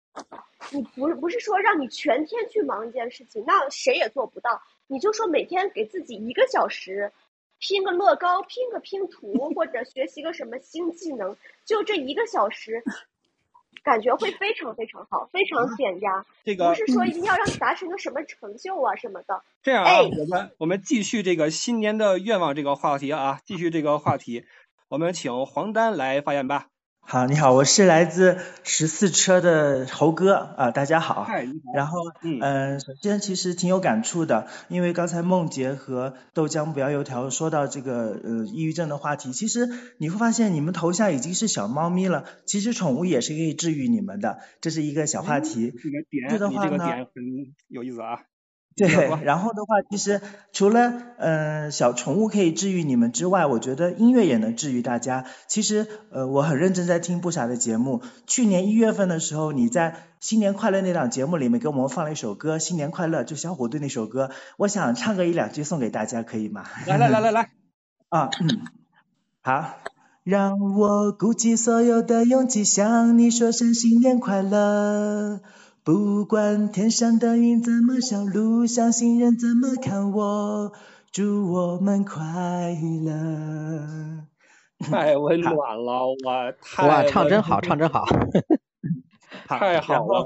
[0.72, 4.60] 你不不是说让你全天去忙一件事情，那谁也做不到。
[4.88, 7.12] 你就说每天给自己一个小时，
[7.60, 12.84] 拼个乐高，拼个拼图，或者学习个什么新技能，就这一个小时。
[13.84, 16.26] 感觉会非常非常好，非常减压。
[16.44, 19.42] 这个不是说一定要让你达成个什么成就啊什么的。
[19.62, 24.46] 这样啊，我们我们继续这个新年的愿望这个话题啊，继续这个话题，
[24.90, 26.68] 我们请黄丹来发言吧。
[27.10, 31.24] 好，你好，我是来自十四车的猴哥啊，大家好。
[31.24, 45.72] 嗨，然后，嗯，首先其实挺有感触的，因为刚才梦洁和豆浆不要油条说到这个呃抑郁症的话题，其实你会发现你们头像已经是小猫咪了，其实宠物也是可以治愈你们的，这是一个小话题。
[45.72, 47.24] 这个点，很
[47.70, 48.20] 有意思啊。
[48.78, 48.88] 对，
[49.24, 50.22] 然后的话，其实
[50.54, 55.26] 除了嗯小宠物可以治愈你们之外，我觉得音乐也能治愈大家。
[55.48, 58.04] 其实呃我很认真在听不傻的节目。
[58.28, 64.30] 去年一月份的时候，你在新年快乐那档节目里面给我们放了一首歌《新年快乐》，就小虎队那首歌。
[64.58, 66.64] 我想唱个一两句送给大家，可以吗？
[66.86, 67.50] 来来来来来，
[68.10, 68.30] 啊，
[69.42, 69.74] 好，
[70.24, 75.42] 让我鼓起所有的勇气向你说声新年快乐。
[75.88, 80.74] 不管天上的云怎么笑，路上行人怎么看我，
[81.14, 82.76] 祝我们快
[83.06, 84.26] 乐。
[84.84, 88.04] 太温暖了，我太哇，唱真好，唱真好，
[89.48, 90.26] 太好了。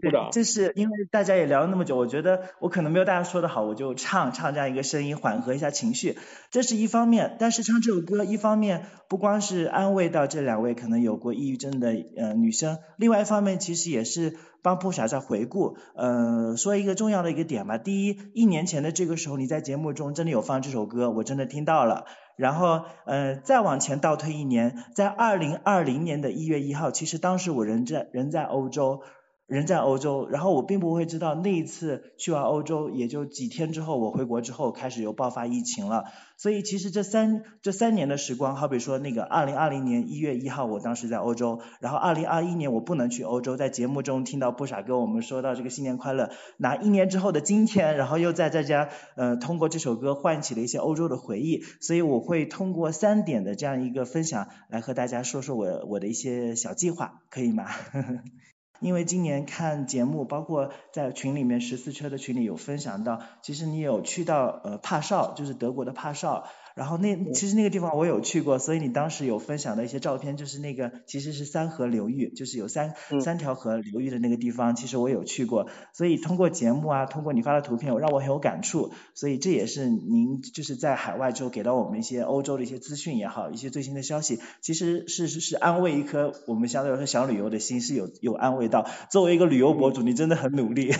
[0.00, 6.16] 对，这是因为大家也聊了那么久，我觉得我可能没有大家说的好，我就唱唱这样一个声音，缓和一下情绪，
[6.50, 7.36] 这是一方面。
[7.38, 17.78] 但是唱这首歌，一方面不光是安慰到这两位可能有过抑郁症的呃女生，另外一方面其实也是帮布傻在回顾，呃，说一个重要的一个点吧。
[17.78, 22.04] 第一，一年前的这个时候，你在节目中真的有放这首歌，我真的听到了。
[22.36, 29.02] 然后，呃，再往前倒退一年，在二零二零年的一月一号，其实当时我人在人在欧洲。
[29.50, 36.04] 人在欧洲，然后我并不会知道那一次去完欧洲，也就几天之后，我回国之后开始又爆发疫情了。
[36.36, 57.66] 所以其实这三这三年的时光，好比说那个二零二零年一月一号，我当时在欧洲，然后二零二一年我不能去欧洲，在节目中听到不傻跟我们说到这个新年快乐，那一年之后的今天，然后又在在家呃通过这首歌唤起了一些欧洲的回忆，所以我会通过三点的这样一个分享来和大家说说我我的一些小计划，可以吗？
[58.80, 66.46] 因为今年看节目，包括在群里面十四车的群里有分享到，其实你有去到呃帕绍，就是德国的帕绍。
[66.80, 75.68] 然后那其实那个地方我有去过，所以你当时有分享的一些照片，就是那个其实是三河流域，就是有三三条河流域的那个地方，其实我有去过。
[75.92, 78.92] 所以通过节目啊，通过你发的图片，我让我很有感触。
[79.14, 88.88] 所以这也是您就是在海外之后给到我们一些欧洲的一些资讯也好，一些最新的消息，其实是是是安慰一颗我们相对来说想旅游的心，是有有安慰到。
[89.10, 90.92] 作为一个旅游博主，你真的很努力。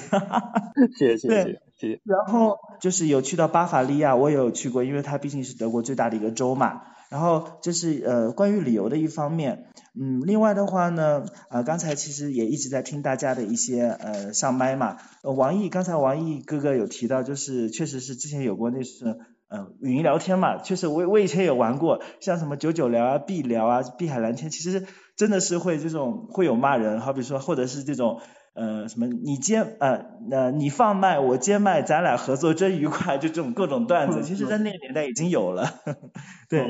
[0.99, 1.70] 谢 谢谢谢。
[2.05, 6.83] 然后就是有去到巴伐利亚，我也有去过，因为它毕竟是德国最大的一个州嘛。
[7.09, 9.67] 然后这是呃关于旅游的一方面，
[10.01, 14.97] 嗯，另外的话呢，呃刚才其实也一直在听大家的一些呃上麦嘛。
[15.23, 19.17] 王毅刚才王毅哥哥有提到，就是确实是之前有过那是
[19.49, 28.21] 呃语音聊天嘛，确实我我以前也玩过，像什么九九聊啊、碧聊啊、碧海蓝天，其实真的是会这种会有骂人，好比说或者是这种。
[28.55, 35.67] 呃，什么你接呃呃你放麦我接麦，咱俩合作真愉快，就这种各种段子，其实在那个年代已经有了，
[36.49, 36.61] 对。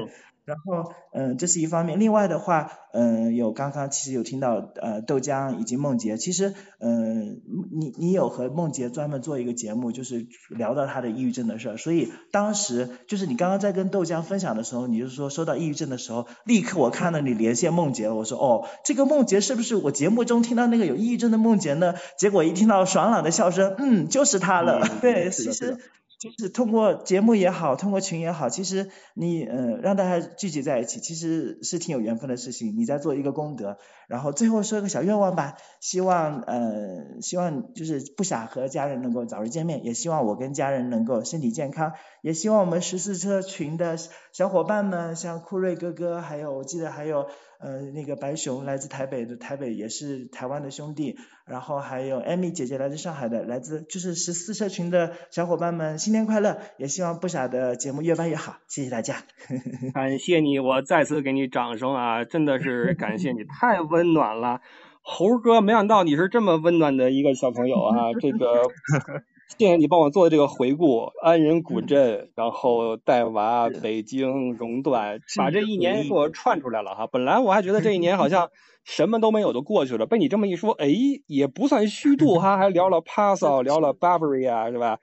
[0.51, 2.01] 然后，嗯，这是一方面。
[2.01, 7.41] 另外的话，嗯，有刚刚其实有听到，呃，豆浆以及梦洁，其实，嗯，
[7.73, 11.77] 你你有和梦洁专门做一个节目，就是聊到她的抑郁症的事儿。
[11.77, 18.17] 所以当时就是你刚刚在跟豆浆分享的时候，你就说收到抑郁症的时候，立刻我看到你连线梦洁了。
[18.17, 21.95] 我说哦，这个梦洁是不是我节目中听到那个有抑郁症的梦洁呢？
[22.19, 24.83] 结果一听到爽朗的笑声，嗯，就是她了。
[25.01, 25.79] 对，其实。
[26.21, 32.77] 就是通过节目也好，通过群也好，其实你呃让大家聚集在一起，其实是挺有缘分的事情。
[32.77, 43.97] 你在做一个功德，然后最后说个小愿望吧，希望呃希望就是不想和家人能够早日见面，也希望我跟家人能够身体健康，也希望我们十四车群的
[44.33, 47.29] 小伙伴们，像酷睿哥哥，还有我记得还有。
[47.63, 56.57] 呃，那个白熊来自台北的，台北也是台湾的兄弟，然后还有艾米姐姐来自上海的，来自就是十四社群的小伙伴们，新年快乐！
[56.79, 59.17] 也希望不傻的节目越办越好，谢谢大家。
[59.93, 62.25] 感谢你，我再次给你掌声啊！
[62.25, 64.63] 真的是感谢你，太温暖了，
[65.03, 68.63] 猴哥，没想到你是这么温暖的一个小朋友啊，这个。
[69.59, 77.07] 谢谢你帮我做的这个回顾，安仁古镇，然后带娃，北京熔断，把这一年给我串出来了哈。
[77.07, 78.51] 本来我还觉得这一年好像
[78.85, 80.07] 什么都没有，就过去了。
[80.07, 80.89] 被你这么一说，哎，
[81.27, 84.99] 也不算虚度哈，还聊了 p a s o 聊了 Barbary 啊，是吧？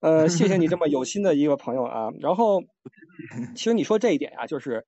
[0.00, 2.08] 呃，谢谢你这么有心的一个朋友啊。
[2.20, 2.62] 然后，
[3.54, 4.86] 其实你说这一点啊，就是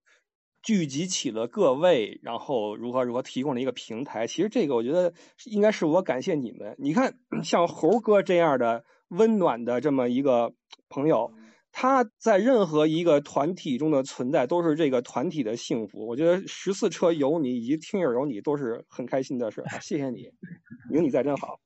[0.62, 4.26] 聚集起了各位，然后如何如何提供了一个平台。
[4.26, 5.12] 其实这个我觉得
[5.44, 6.74] 应该是我感谢你们。
[6.78, 8.84] 你看，像猴哥这样的。
[9.10, 10.52] 温暖的这么一个
[10.88, 11.32] 朋友，
[11.72, 16.06] 他在任何一个团体中的存在都是这个团体的幸福。
[16.06, 19.78] 我觉得十四车有你以及听友有你都是很开心的事啊！
[19.80, 20.30] 谢谢你，
[20.90, 21.60] 有你在真好。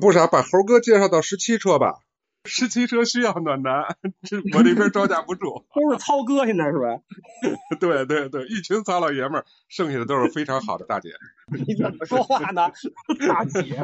[0.00, 2.00] 不傻，把猴哥介绍到十七车吧。
[2.44, 5.66] 十七车需要暖男，这我这边招架不住。
[5.74, 7.02] 都是糙哥现在是吧？
[7.80, 11.10] 对对对，一群糙老爷们儿，剩下的都是非常好的大姐。
[11.66, 12.70] 你怎么说话呢？
[13.28, 13.82] 大姐。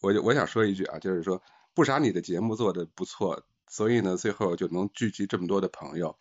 [0.00, 1.42] 我我想说一句啊，就是说。
[1.74, 6.18] 不傻，你的节目做的不错，所以呢，最后就能聚集这么多的朋友。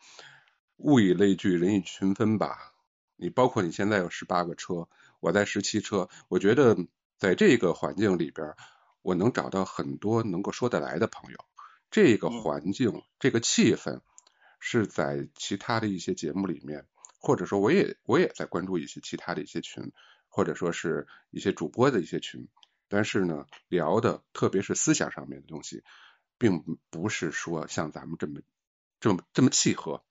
[0.78, 2.74] 物以类聚，人以群分吧。
[3.18, 4.88] 你包括你现在有十八个车，
[5.20, 6.78] 我在十七车，我觉得
[7.18, 8.56] 在这个环境里边，
[9.02, 11.38] 我能找到很多能够说得来的朋友。
[11.91, 13.99] 这个环境，这个气氛，
[14.62, 16.86] 是在其他的一些节目里面，
[17.20, 19.91] 或者说我也我也在关注一些其他的一些群，
[20.30, 22.47] 或者说是一些主播的一些群。
[22.94, 25.82] 但是呢，聊的特别是思想上面的东西，
[26.38, 28.42] 并不是说像咱们这么
[29.00, 30.04] 这么这么契合，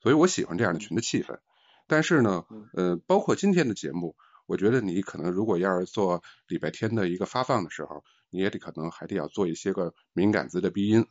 [0.00, 1.40] 所以我喜欢这样的群的气氛。
[1.88, 4.14] 但是呢，呃，包括今天的节目，
[4.46, 11.08] 我觉得你可能如果要是做礼拜天的一个发放的时候，你也得可能还得要做一些个敏感字的鼻音，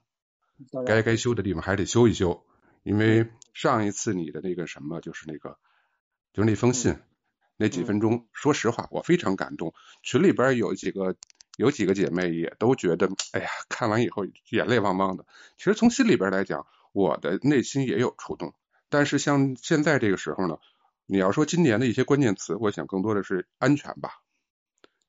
[0.86, 2.46] 该该修的地方还得修一修，
[2.84, 5.58] 因为上一次你的那个什么就是那个
[6.32, 6.98] 就是那封信。
[7.62, 9.74] 那几分钟，说实话，我非常感动。
[10.02, 11.18] 群里边有几个
[11.58, 15.26] 有几个姐妹也都觉得，哎呀，看完以后眼泪汪汪的。
[15.58, 18.54] 其实从心里边来讲，我的内心也有触动。
[18.88, 20.58] 但是像现在这个时候呢，
[21.06, 24.22] 你要说今年的一些关键词，我想更多的是安全吧。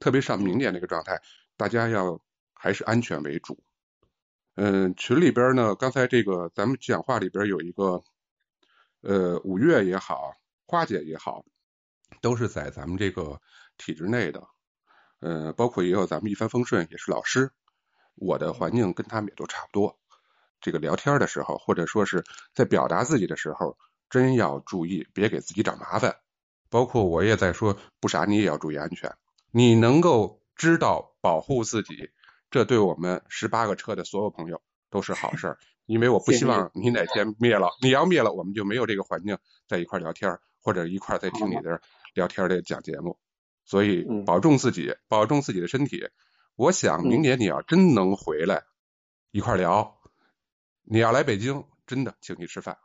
[0.00, 1.22] 特别上明年这个状态，
[1.56, 2.20] 大家要
[2.52, 3.62] 还是安全为主。
[4.56, 8.02] 嗯，群里边呢，刚才这个咱们讲话里边有一个，
[9.02, 10.32] 呃，五月也好，
[10.66, 11.44] 花姐也好。
[12.20, 13.40] 都是在咱们这个
[13.78, 14.46] 体制内的，
[15.20, 17.50] 呃，包括也有咱们一帆风顺也是老师，
[18.14, 19.98] 我的环境跟他们也都差不多。
[20.60, 23.78] 这个聊天的时候，或者说是在表达自己的时候，
[24.10, 26.16] 真要注意，别给自己找麻烦。
[26.68, 29.16] 包括我也在说，不傻，你也要注意安全。
[29.50, 32.10] 你能够知道保护自己，
[32.50, 34.60] 这对我们十八个车的所有朋友
[34.90, 35.58] 都是好事儿。
[35.86, 41.80] 因为我不希望你哪天灭了，你要灭了，我们就没有这个环境在一块聊天，或者一块在听你的。
[42.14, 43.18] 聊天的讲节目，
[43.64, 46.08] 所以保重自己，保重自己的身体。
[46.56, 48.62] 我想明年你要真能回来
[49.30, 49.98] 一块聊，
[50.82, 52.76] 你要来北京，真的请你吃饭，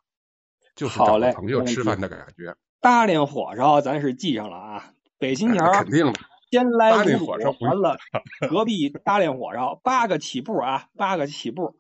[0.76, 2.56] 就是找朋友吃饭的感觉。
[2.80, 6.20] 大连火烧咱是记上了啊，北新桥肯定的。
[6.52, 7.98] 先来五 火烧，完了
[8.50, 11.76] 隔壁大连火烧八个起步啊，八个起步。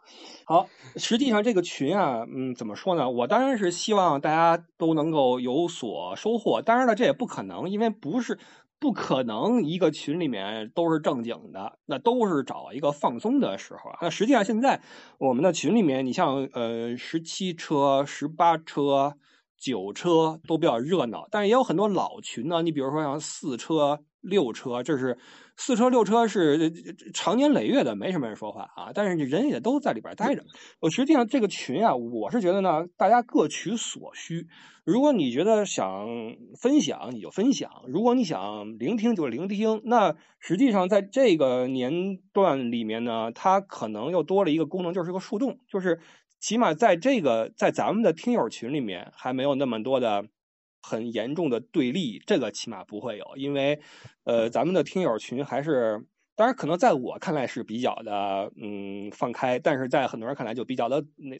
[0.45, 3.09] 好，实际上这个群啊，嗯，怎么说呢？
[3.09, 6.61] 我当然是希望大家都能够有所收获。
[6.61, 8.37] 当然了，这也不可能，因为不是
[8.79, 13.99] 不可能一个群里面都是正经的，那都是找一个放松的时候啊。
[14.01, 14.81] 那实际上现在
[15.19, 19.15] 我们的群里面，你像呃十七车、十八车、
[19.57, 22.61] 九车都比较热闹，但是也有很多老群呢。
[22.61, 24.01] 你比如说像四车。
[24.25, 25.17] 六车，这是
[25.55, 26.71] 四车六车是
[27.13, 30.43] 长年累月的，没什么人说话啊，但是人也都在里边待着。
[30.79, 34.47] 我实际上这个群啊，我是觉得呢，大家各取所需。
[34.83, 36.07] 如果你觉得想
[36.61, 39.81] 分享，你就分享；如果你想聆听，就聆听。
[39.85, 45.99] 那实际上在这个年段里面呢，它可能又多了一个功能，就是个树洞，就是
[46.39, 50.25] 起码在这个在咱们的听友群里面，还没有那么多的。
[50.85, 53.79] 很严重的对立，这个起码不会有，因为，
[54.23, 56.05] 呃，咱们的听友群还是，
[56.35, 61.39] 当然可能在我看来是比较的，嗯，放开，但是在很多人看来就比较的那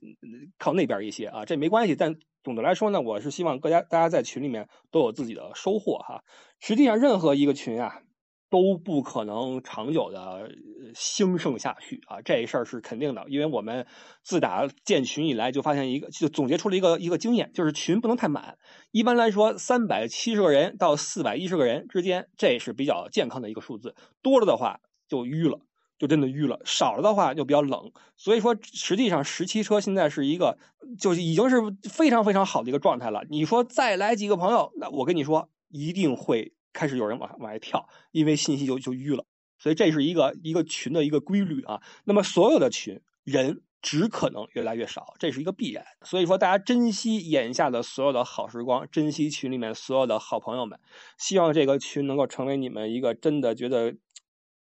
[0.57, 1.95] 靠那边一些啊，这没关系。
[1.95, 6.23] 但总的来说呢，我是希望各家大家在群里面都有自己的收获哈。
[6.59, 8.01] 实际上，任何一个群啊。
[8.49, 10.49] 都不可能长久的
[10.93, 12.21] 兴盛下去啊！
[12.21, 13.85] 这事儿是肯定的，因为我们
[14.23, 18.57] 自打建群以来就发现一个，就总结出了一个一个经验，就是群不能太满。
[18.91, 23.95] 一般来说，三百七十个人到四百一十个人之间，这是比较健康的一个数字。
[24.21, 25.59] 多了的话就淤了，
[25.97, 27.91] 就真的淤了；少了的话就比较冷。
[28.15, 30.57] 所以说，实际上十七车现在是一个，
[30.99, 31.57] 就已经是
[31.89, 33.23] 非常非常好的一个状态了。
[33.29, 36.53] 你说再来几个朋友，那我跟你说，一定会。
[36.75, 39.25] 开始有人往往外跳，因为信息就就淤了，
[39.57, 41.81] 所以这是一个一个群的一个规律啊。
[42.03, 45.85] 那么所有的群人只可能越来越少，这是一个必然。
[46.03, 50.79] 所以说大家珍惜眼下的所有的好时光，珍惜群里面所有的好朋友们。
[51.17, 53.95] 希望这个群能够成为你们一个真的觉得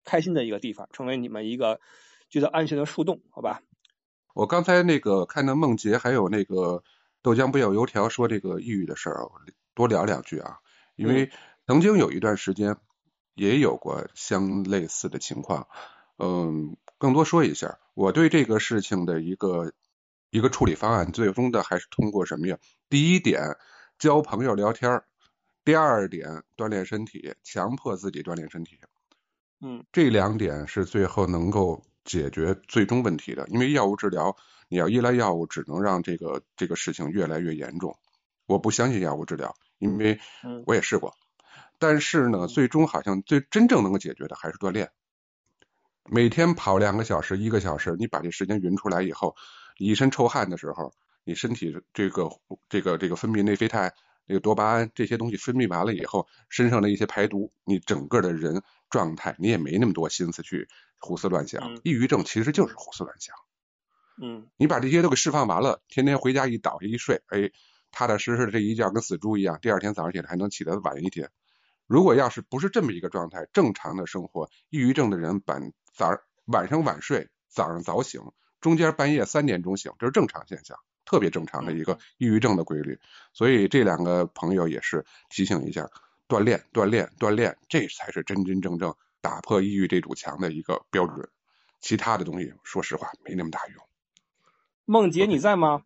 [0.05, 1.81] 开心的一个地方，成为你们一个
[2.31, 3.61] 觉得安全的树洞，好吧？
[4.35, 6.85] 我刚才那个看到梦洁还有那个
[7.23, 9.27] 豆浆不要油条说这个抑郁的事儿，
[9.75, 10.59] 多聊两句啊，
[10.95, 11.29] 因为。
[11.67, 12.77] 曾经有一段时间，
[13.35, 15.67] 也有过相类似的情况，
[16.19, 19.73] 嗯，更多说一下我对这个事情的一个
[20.31, 22.59] 一个处理方案，最终的还是通过什么呀？
[22.91, 23.57] 第一点，
[23.99, 25.05] 交朋友聊天儿；
[25.65, 28.79] 第二点，锻炼身体，强迫自己锻炼身体。
[29.61, 34.37] 嗯，这两点是最后能够解决最终问题的，因为药物治疗，
[34.69, 37.97] 你要依赖药物，只能让这个这个事情越来越严重。
[38.47, 40.21] 我不相信药物治疗，因为
[40.67, 41.17] 我也试过。
[41.79, 44.91] 但是呢，最终好像最真正能够解决的还是锻炼。
[46.07, 49.37] 每天跑两个小时、一个小时，你把这时间匀出来以后，
[49.79, 50.93] 你一身臭汗的时候，
[51.25, 52.29] 你身体这个
[52.69, 53.95] 这个这个分泌内啡肽、
[54.27, 60.69] 这个多巴胺这些东西分泌完了以后，身上的一些排毒，你整个的人状态，你也没那么多心思去
[60.99, 61.81] 胡思乱想。
[61.85, 63.35] 抑郁症其实就是胡思乱想。
[64.23, 67.51] 嗯，你把这些都给释放完了，天天回家一倒下一睡，哎，
[67.91, 71.31] 踏踏实实的这一觉跟死猪一样，第二天早上起来还能起得晚一天。
[71.87, 76.11] 如果要是不是这么一个状态，正常的生活，抑郁症的人晚早
[76.47, 78.21] 晚上晚睡，早上早醒，
[78.61, 82.99] 中间半夜三点钟醒，这是正常现象，特别正常的一个抑郁症的规律。
[83.33, 85.89] 所以这两个朋友也是提醒一下，
[86.27, 91.29] 锻锻炼，锻炼，锻炼，这才是真真正正打破抑郁这堵墙的一个标准。
[91.81, 93.87] 其他的东西，说实话没那么大用。
[94.87, 95.83] 梦洁，你在吗？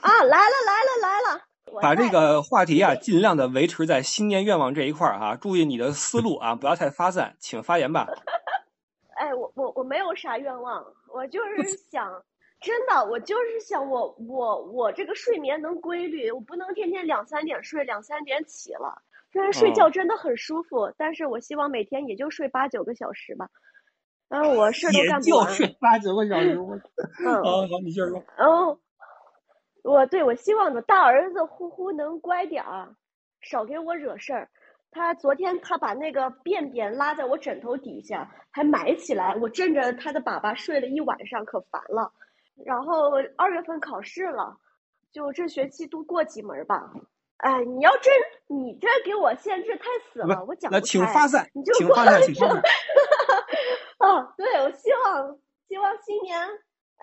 [0.00, 1.53] 啊，来了来了来了！
[1.80, 8.06] 把这个话题啊，尽量的维持在新年愿望这一块儿哈，注意你的思路啊，不要太发散，请发言吧。
[9.16, 12.10] 哎，我我我没有啥愿望，我就 是想，
[12.60, 19.02] 真的，我就是想我我我这个睡眠能规律，我不能天天两三点睡，两三点起了。
[19.32, 23.48] 虽然睡觉真的很舒服，但是我希望每天也就睡八九个小时吧。
[24.28, 25.44] 然后我事儿都干不完。
[25.44, 26.56] 也就睡八九个小时。
[27.24, 27.34] 嗯。
[27.42, 28.22] 好好，你接着说。
[28.36, 28.78] 然后，
[29.84, 32.96] 我对我希望的大儿子呼呼能乖点儿，
[33.42, 34.48] 少给我惹事儿。
[34.90, 42.10] 他昨天他把那个便便拉在我枕头底下，还埋起来，我枕着他的粑粑睡了一晚上，可烦了。
[42.64, 44.56] 然后二月份考试了，
[45.12, 46.90] 就这学期多过几门吧。
[47.38, 48.12] 哎，你要真
[48.46, 50.80] 你这给我限制太死了，我讲不开。
[50.80, 52.62] 那请发散，你就请发散，请发散。
[53.98, 56.48] 哦， 对，我希望希望新年，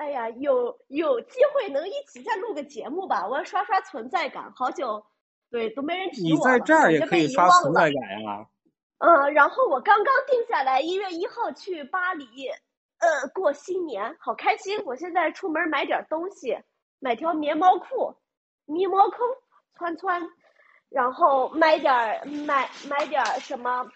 [0.02, 5.06] 哎呀，有有机会能一起再录个节目吧，我要刷刷存在感，好久
[5.52, 6.40] 对都没人提我。
[6.40, 8.48] 你在这儿也可以刷存在感呀。
[8.98, 12.26] 嗯，然后我刚刚定下来，一月一号去巴黎，
[12.98, 14.84] 呃，过新年，好开心。
[14.86, 16.58] 我现在出门买点东西，
[17.00, 18.16] 买条棉毛裤，
[18.66, 19.18] 棉毛裤。
[19.78, 20.28] 穿穿，
[20.90, 23.88] 然后买点儿买买点儿什么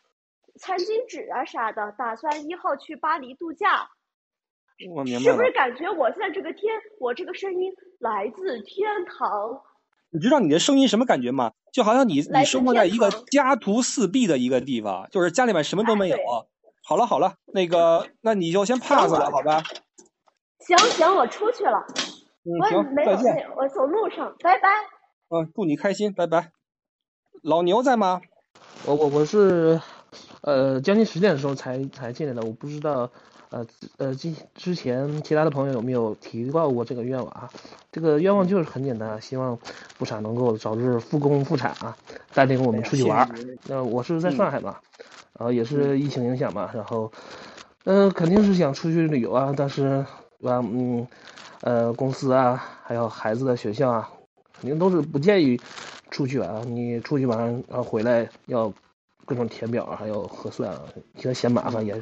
[0.60, 3.90] 餐巾纸啊啥的，打算一号去巴黎度假。
[4.94, 9.62] 我明白是不是感觉我现在这个天，我这个声音来自天堂？
[10.12, 11.52] 你知道你的声音什么感觉吗？
[11.74, 16.18] 就好像你你生活在一个家徒四壁的一个地方，就是家里面什么都没有。
[16.88, 19.64] 好了好了，那个那你就先 pass 了，好吧？
[20.60, 21.86] 行行，我出去了。
[22.44, 23.48] 嗯，行，再见。
[23.58, 24.70] 我走路上，拜拜。
[25.30, 26.52] 嗯，祝你开心，拜拜。
[27.42, 28.22] 老牛在吗？
[28.86, 29.82] 我我我是，
[30.44, 33.12] 呃，将近十点的时候才才进来的，我不知道，
[33.56, 33.66] 呃
[33.98, 37.50] 呃，之之前其他的朋友有没有提到过这个愿望啊？
[37.90, 39.58] 这个愿望就是很简单，希望
[39.98, 41.96] 不傻能够早日复工复产啊，
[42.34, 43.26] 带领我们出去玩。
[43.64, 44.76] 那我是在上海嘛，
[45.40, 47.10] 然后也是疫情影响嘛，然后，
[47.86, 50.06] 嗯，肯定是想出去旅游啊，但是，
[50.42, 50.62] 对吧？
[50.62, 51.08] 嗯，
[51.62, 54.10] 呃，公司啊，还有孩子的学校啊。
[54.60, 55.60] 肯定都是不建议
[56.12, 57.40] 出去玩，你出去玩
[57.70, 58.72] 然后回来要
[59.26, 60.78] 各种填表，还有核酸，
[61.16, 61.94] 其实嫌麻烦也。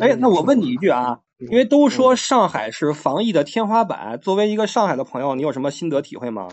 [0.00, 6.48] 哎，那我问你一句啊，因为都说上海是防疫的天花板，作为一个上海的朋友，你有什么心得体会吗？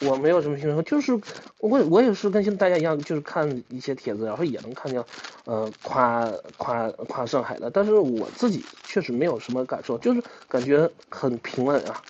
[0.00, 1.12] 我没有什么心得，就是
[1.58, 5.04] 我我也是跟大家一样，就是看一些帖子，然后也能看见，
[5.44, 12.00] 呃，夸夸夸上海的，但是我自己确实没有什么感受，就是感觉很平稳啊。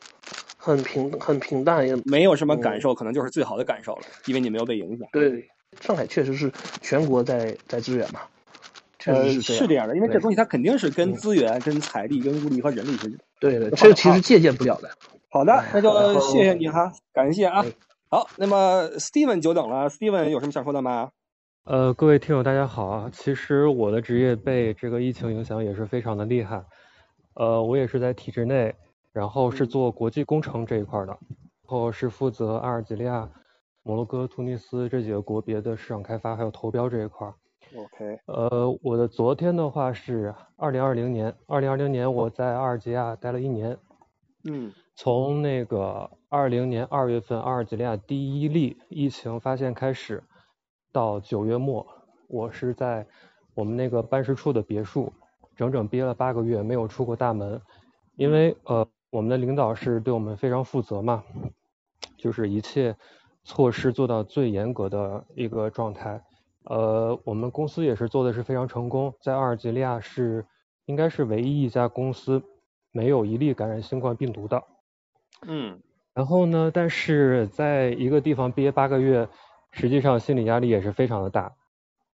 [0.65, 5.09] 很平很平淡，也没有什么感受，可能就是最好的感受了，因为你没有被影响。
[5.11, 5.45] 对，
[5.81, 8.21] 上海确实是全国在在支援嘛，
[9.03, 13.19] 确实是这样的，因为这东西它肯定是跟资源、跟财力、跟物力和人力是。
[13.41, 14.91] 对对，这其实借鉴不了的。
[15.29, 17.65] 好的，那就谢谢你哈，感谢啊。
[18.09, 21.11] 好，那么 Steven 久等了，Steven 有什么想说的吗？
[21.65, 26.65] 呃，各位听友大家好啊，其实我的职业被这个疫情影响也是非常的厉害，
[27.35, 28.75] 呃，我也是在体制内。
[29.15, 31.19] 然后是做国际工程这一块的，然
[31.67, 33.29] 后是负责阿尔及利亚、
[33.83, 37.31] 摩洛哥、突尼斯这几个国别的市场开发还有投标这一块。
[37.77, 38.21] OK。
[38.27, 43.77] 呃，我的昨天的话是二零二零年，二零二零年我在阿尔及利亚待了一年。
[44.45, 44.73] 嗯。
[44.95, 50.23] 从那个二零年二月份阿尔及利亚第一例疫情发现开始，
[50.93, 51.87] 到九月末，
[52.29, 53.07] 我是在
[53.55, 55.13] 我们那个办事处的别墅，
[55.57, 57.61] 整整憋了八个月，没有出过大门，
[58.17, 58.87] 因为呃。
[59.13, 61.23] 我们的领导是对我们非常负责嘛，
[62.17, 62.97] 就是一切
[63.45, 66.19] 措施做到最严格的一个状态。
[66.65, 70.47] 呃，我们公司也是做的是非常成功，在阿尔及利亚是
[70.87, 72.43] 应该是唯一一家公司
[72.91, 74.63] 没有一例感染新冠病毒的。
[75.47, 75.81] 嗯。
[76.15, 79.29] 然后呢，但是在一个地方憋八个月，
[79.71, 81.53] 实际上心理压力也是非常的大。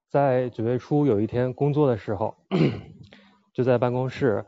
[0.09, 2.35] 在九月初有一天工作的时候，
[3.53, 4.45] 就在办公室。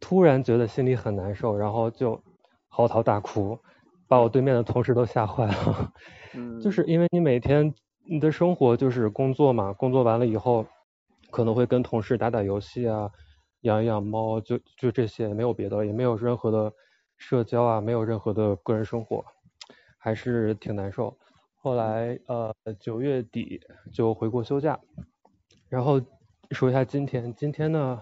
[0.00, 2.22] 突然觉得心里很难受，然后就
[2.68, 3.58] 嚎啕大哭，
[4.06, 5.92] 把我对面的同事都吓坏了。
[6.34, 7.74] 嗯，就是因为你每天
[8.10, 10.66] 你的生活就是工作嘛，工作完了以后
[11.30, 13.10] 可能会跟同事打打游戏啊，
[13.60, 16.72] 养一养猫，就就这些，没有别的，也没有任何的
[17.18, 19.22] 社交啊，没有任何的个人生活，
[19.98, 21.18] 还是挺难受。
[21.56, 23.60] 后来呃九月底
[23.92, 24.80] 就回国休假，
[25.68, 26.00] 然后
[26.52, 28.00] 说一下今天，今天呢。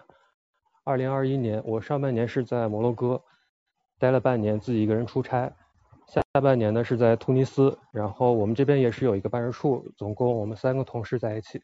[0.85, 3.21] 二零二一年，我上半年是在摩洛哥
[3.99, 5.53] 待了半年，自己一个人出差。
[6.07, 11.63] 下半年呢是在突尼斯，然后我们这边也是有一个办事处，总共我们三个同事在一起。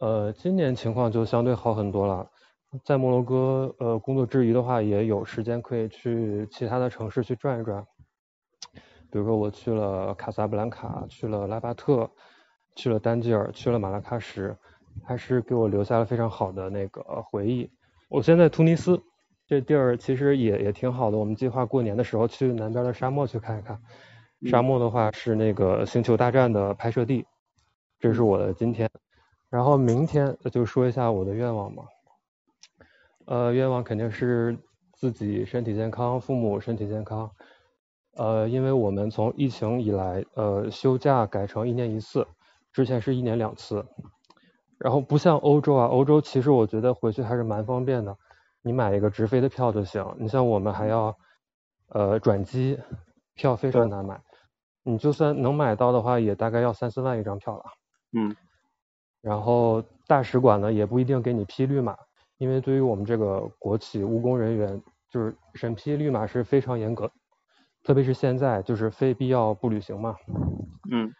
[0.00, 2.28] 呃，今年情况就相对好很多了，
[2.84, 7.86] 在摩洛哥呃工作之余的话，也有时间可以去其他的城市去转一转。
[9.10, 12.10] 比如说我去了卡萨布兰卡，去了拉巴特，
[12.74, 14.58] 去了丹吉尔，去了马拉喀什，
[15.04, 17.70] 还是给我留下了非常好的那个回忆。
[18.08, 19.00] 我现在突尼斯
[19.46, 23.78] 这地儿其实也也挺好的，我们计划过年的时候去南边的沙漠去看一看。
[24.50, 27.24] 沙漠的话是那个星球大战的拍摄地，
[27.98, 28.90] 这是我的今天。
[29.50, 31.84] 然后明天就说一下我的愿望嘛。
[33.26, 34.58] 呃，愿望肯定是
[34.92, 37.30] 自己身体健康，父母身体健康。
[38.16, 42.26] 呃，因为我们从疫情以来，呃，休假改成一年一次，
[42.72, 43.84] 之前是一年两次。
[44.78, 48.16] 然后不像欧洲啊，欧洲其实我觉得回去还是蛮方便的，
[48.64, 50.02] 你买一个直飞的票就行。
[50.18, 51.14] 你像我们还要
[51.88, 52.80] 呃转机，
[53.34, 54.18] 票非常难买。
[54.82, 57.64] 你就算能买到的话，也大概要三四万一张票了。
[58.14, 58.34] 嗯。
[59.20, 61.96] 然后大使馆呢也不一定给你批绿码，
[62.38, 67.10] 因为对于我们这个国企务工人员，就是审批绿码是非常严格，
[67.82, 70.16] 特别是现在就是非必要不旅行嘛。
[70.90, 71.12] 嗯。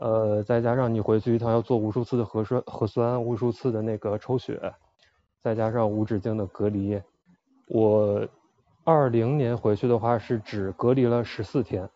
[0.00, 4.74] 呃，再加上你回去一趟要做无数次的核酸核酸，无数次的那个抽血，
[5.44, 6.98] 再加上无止境的隔离，
[7.68, 8.26] 我
[8.82, 11.86] 二零年回去的话是只隔离了十四天，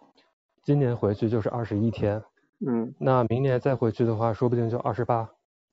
[0.63, 2.23] 今年回去就是二十一天。
[2.67, 5.27] 嗯，那明年再回去的话，说不定就二十八。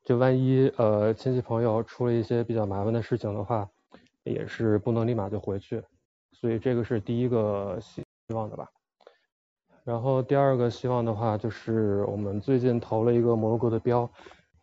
[0.05, 3.67] 就万一呃亲戚朋友出了一些比较麻烦的事情的话，
[4.23, 5.83] 也是不能立马就回去。
[6.31, 8.01] 所以这个是第一个希
[8.33, 8.69] 望的吧。
[9.83, 14.09] 然后第二个希望的话，就是我们最近投了一个摩洛哥的标，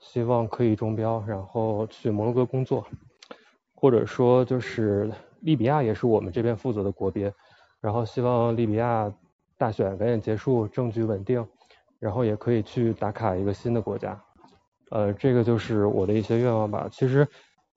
[0.02, 2.86] 希望可以中标，然后去摩洛哥工作，
[3.74, 7.32] 或者说就是利比亚也是我们这边负责的国别，
[7.80, 9.10] 然后希望利比亚
[9.56, 11.48] 大选赶紧结束，政局稳定。
[12.02, 14.20] 然后也可以去打卡一个新的国家，
[14.90, 16.88] 呃，这个就是我的一些愿望吧。
[16.90, 17.28] 其实，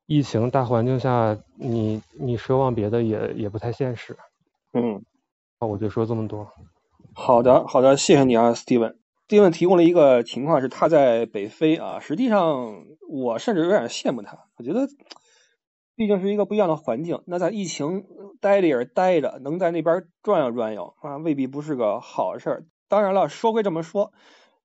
[0.08, 4.18] 疫情大环境下，你你奢望别的也也不太现实。
[4.74, 5.00] 嗯，
[5.60, 6.52] 那我就说这么多。
[7.14, 8.96] 好的，好的，谢谢你啊，Steven。
[9.28, 14.88] Steven 提供了一个情况是他在北非啊，实际上我甚至有点羡慕他，我觉得
[15.96, 17.24] 毕竟是一个不一样的环境。
[17.26, 18.06] 那在疫情
[18.40, 22.66] 待着也是待着，能在那边转悠转悠啊，未必不是个好事儿。
[22.88, 24.14] 当然了，说归这么说，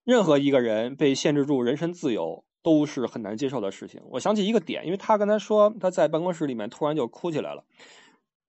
[0.05, 4.03] 任何一个人被限制住人身自由都是很难接受的事情。
[4.11, 7.65] 我想起一个点，因为他刚才说他在办公室里面突然就哭起来了，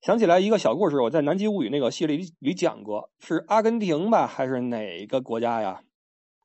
[0.01, 5.83] 想起来一个小故事，我在《南极物语》那个系列里里讲过，是阿根廷吧，还是哪个国家呀？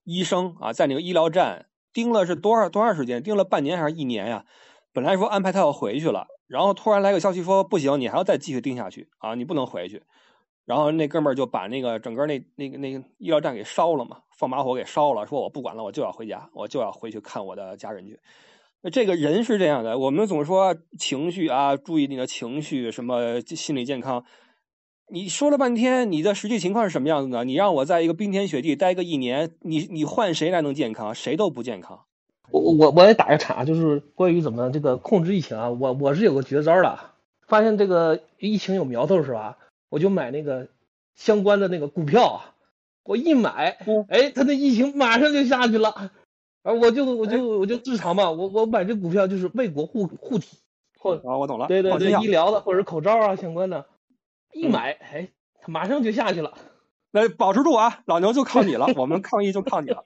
[0.07, 3.23] 医生啊，在那个医疗站盯了是多少多长时间？
[3.23, 4.45] 盯了半年还是一年呀？
[4.93, 10.05] 本来说安排他要回去了，然后突然来个消息说不行，你还要再继续盯下去啊，你不能回去。
[10.65, 18.19] 然后那哥们儿就把那个整个那那个那个医疗站给烧了嘛，放把火给烧了，说我不管了，我就要回家，我就要回去看我的家人去。
[18.93, 24.25] 这个人是这样的，我们总说情绪啊，注意你的情绪，什么心理健康。
[25.09, 27.45] 你说了半天，你的实际情况是什么样子呢？
[27.45, 31.15] 你让我在一个冰天雪地待个一年，你你换谁来能健康？
[31.15, 32.01] 谁都不健康。
[32.51, 36.99] 我我我也打个岔，就是关于怎么这个控制疫情啊，我我是有个绝招的，
[37.47, 39.59] 发现这个疫情有苗头是吧？
[39.89, 40.67] 我就买那个
[41.15, 42.55] 相关的那个股票啊，
[43.05, 43.79] 我一买，
[44.09, 45.91] 哎，它那疫情马上就下去了，
[46.63, 50.57] 啊，我就我就我就日常嘛，我我买这股票就是为国护护体，
[50.99, 53.87] 或啊，我懂了，对对对，医疗的或者口罩啊相关的，
[54.57, 55.29] 一买，哎，
[55.61, 56.55] 它马上就下去了，
[57.13, 60.05] 来保持住啊，老牛就靠你了，我们抗疫就靠你了，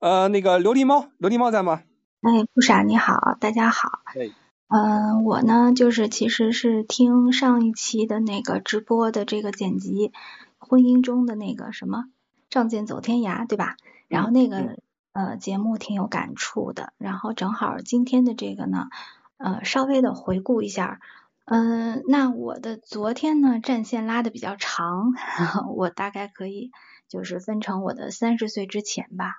[0.00, 1.82] 呃，那个琉璃猫，琉璃猫在吗？
[2.20, 4.00] 哎，不傻，你好，大家好。
[4.14, 4.30] 哎。
[4.68, 10.10] 嗯，我呢就是其实是听上一期的那个直播的这个剪辑，
[10.58, 12.06] 婚姻中的那个什么
[12.50, 13.76] 仗剑走天涯，对吧？
[14.08, 14.76] 然后那个
[15.12, 18.88] 呃节目挺有感触的，然后正好今天的这个呢，
[19.36, 20.98] 呃稍微的回顾一下，
[21.46, 25.12] 嗯，那我的昨天呢战线拉的比较长，
[25.76, 26.72] 我大概可以
[27.08, 29.36] 就是分成我的三十岁之前吧。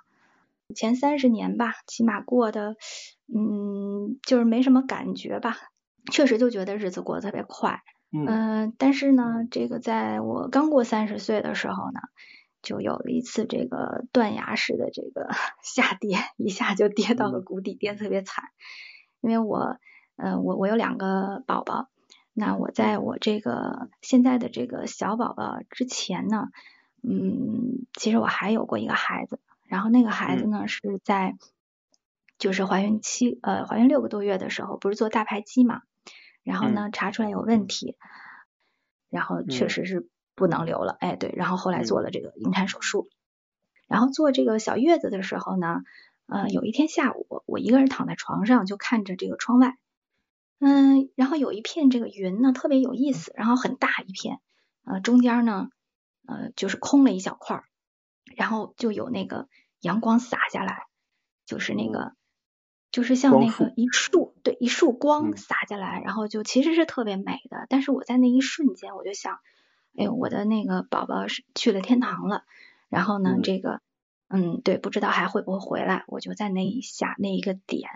[0.74, 2.76] 前三十年吧，起码过的，
[3.34, 5.56] 嗯，就是没什么感觉吧。
[6.10, 12.00] 确实就觉得日子过得特别快，嗯，但是呢，这个在我刚过三十岁的时候呢，
[12.62, 15.28] 就有了一次这个断崖式的这个
[15.62, 18.44] 下跌，一下就跌到了谷底，跌特别惨。
[19.20, 19.76] 因为我，
[20.16, 21.88] 嗯，我我有两个宝宝，
[22.38, 26.50] 那我在我这个现在的这个小宝宝之前呢，
[27.02, 29.40] 嗯，其实我还有过一个孩子。
[29.64, 31.36] 然后那个孩子呢是在，
[32.38, 35.82] 就是怀孕七呃怀孕六个多月的时候，不是做大排畸嘛，
[36.44, 37.96] 然后呢查出来有问题，
[39.10, 42.04] 然后确实是不能留了，哎对，然后后来做嗯。
[42.04, 43.10] 了这个引产手术，
[43.88, 45.82] 然后做这个小月子的时候呢，
[46.26, 49.76] 呃有一天下午我一个人躺在床上就看着这个窗外，
[50.58, 54.40] 嗯，然后有一片这个云呢特别有意思，然后很大一片，
[54.84, 55.70] 呃中间呢
[56.26, 57.64] 呃就是空了一小块儿，
[58.36, 59.48] 然后就有那个
[59.80, 60.86] 阳光洒下来，
[61.46, 62.12] 就是那个。
[62.90, 67.66] 就是像那个一束，对，一束光嗯洒下来，然后就其实是特别美的。
[67.68, 69.40] 但是我在那一瞬间，我就想，
[69.94, 72.44] 哎呦，我的那个宝宝是去了天堂了。
[72.88, 73.82] 然后呢，嗯这个，
[74.28, 76.04] 嗯，对，不知道还会不会回来。
[76.06, 77.90] 我就在那一下那一个点，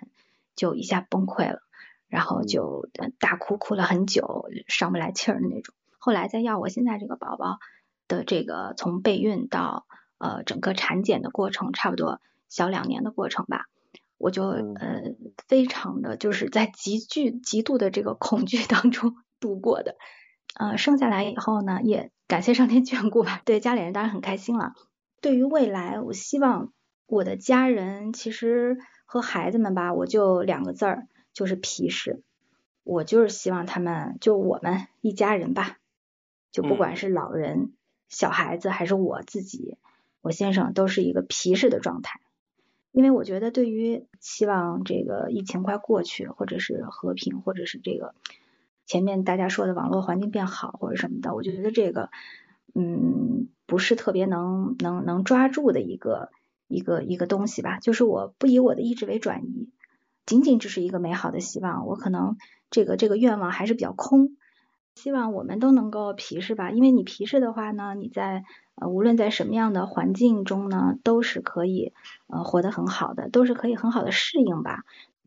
[0.56, 1.62] 就一下崩溃了，
[2.12, 5.74] 然后嗯就呃大哭，哭了很久，上不来气儿的那种。
[5.98, 7.59] 后来再要我现在这个宝宝
[8.06, 9.86] 的这个从备孕到
[10.18, 12.20] 呃整个产检的过程，差不多
[12.51, 13.64] 小两年的过程吧。
[14.18, 15.02] 我就嗯呃
[15.48, 19.97] 非常的就是在极具极度的这个恐惧当中度过的，
[20.55, 24.74] 呃生下来以后呢，也感谢上天眷顾吧，对家里人当然很开心了。
[25.22, 26.74] 对于未来，我希望
[27.06, 28.76] 我的家人其实
[29.06, 32.22] 和孩子们吧，我就两个字儿，就是皮实。
[32.84, 35.78] 我就是希望他们就我们一家人吧，
[36.50, 37.72] 就不嗯管是老人、
[38.09, 39.76] 小孩子还是我自己，
[40.20, 42.20] 我先生都是一个皮实的状态。
[42.90, 48.14] 因为我觉得，对于希望这个疫情快过去，或者是和平，或者是这个
[48.84, 52.10] 前面大家说的网络环境变好或者什么的，我觉得这个
[52.74, 56.30] 嗯不是特别能能能抓住的一个
[56.68, 57.78] 一个一个东西吧。
[57.78, 59.70] 就是我不以我的意志为转移，
[60.27, 62.36] 仅仅只是一个美好的希望，我可能
[62.70, 64.36] 这个这个愿望还是比较空。
[64.94, 68.44] 希望我们都能够皮实吧，因为你皮实的话呢，你在
[68.74, 71.94] 呃无论在什么样的环境中呢，都是可以
[72.27, 74.81] 呃活得很好的，都是可以很好的适应吧。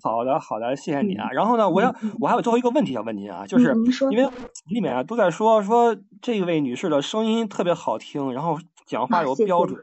[0.03, 1.29] 好的，好的，谢谢你啊。
[1.29, 4.29] 嗯然后呢，我要我还有最后一个问题要问您啊，就是嗯您说因为
[4.67, 9.81] 里面啊都在说说这位女士的声音特别好听，然后讲话啊谢谢又标准。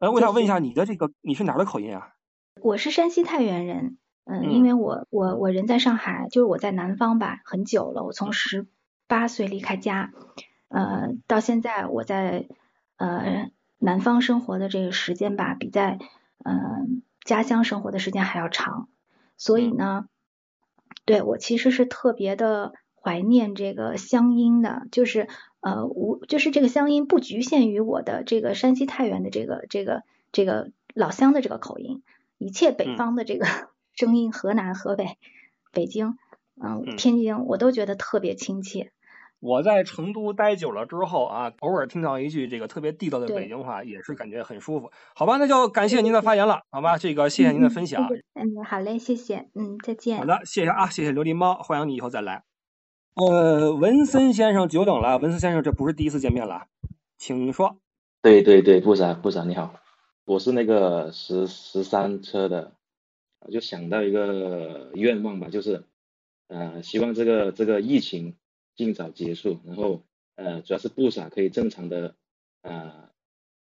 [0.00, 2.10] 呃，我想问一下你的这个你是哪儿的口音啊？
[2.62, 4.50] 我是山西太原人，嗯，嗯。
[4.50, 8.66] 因为我我我人在上海，就是我在南方吧，很久了，我从十
[9.06, 10.12] 八岁离开家，
[10.68, 12.46] 呃，到现在我在
[12.96, 15.98] 呃南方生活的这个时间吧，比在
[16.44, 16.54] 呃
[17.24, 18.88] 家乡生活的时间还要长，
[19.36, 19.76] 所以嗯。
[19.76, 20.06] 呢，
[21.04, 25.28] 对我其实是特别的怀念这个乡音的，就是
[25.60, 32.02] 呃无就是这个乡音不局限于我的这个山西太原的这个这个这个老乡的这个口音，
[32.38, 32.96] 一切北嗯。
[32.96, 33.46] 方的这个
[33.94, 35.18] 声音，河南、河北、
[35.72, 36.16] 北京，
[36.62, 38.92] 嗯、嗯天津，我都觉得特别亲切。
[39.40, 44.90] 我在成都待久了之后啊，偶尔听到一句这个特别地道的北京话，也是感觉很舒服。
[45.14, 46.98] 好吧，那就感谢您的发言了，好吧？
[46.98, 48.06] 这个谢谢您的分享。
[48.34, 50.18] 嗯好嘞，谢谢，嗯，再见。
[50.18, 52.44] 好的，谢谢啊，谢谢琉璃猫，欢迎你以后再来。
[53.14, 56.66] 呃，文森先生久等了，文森先生这不是第一次见面了，
[57.16, 57.78] 请说。
[58.20, 59.74] 对对对，部长部长你好，
[60.26, 62.74] 我是那个十十三车的，
[63.40, 65.84] 我就想到一个愿望吧，就是
[66.48, 68.36] 呃希望这个这个疫情
[68.76, 70.04] 尽早结束，然后
[70.36, 72.14] 呃主要是部长可以正常的
[72.62, 73.10] 呃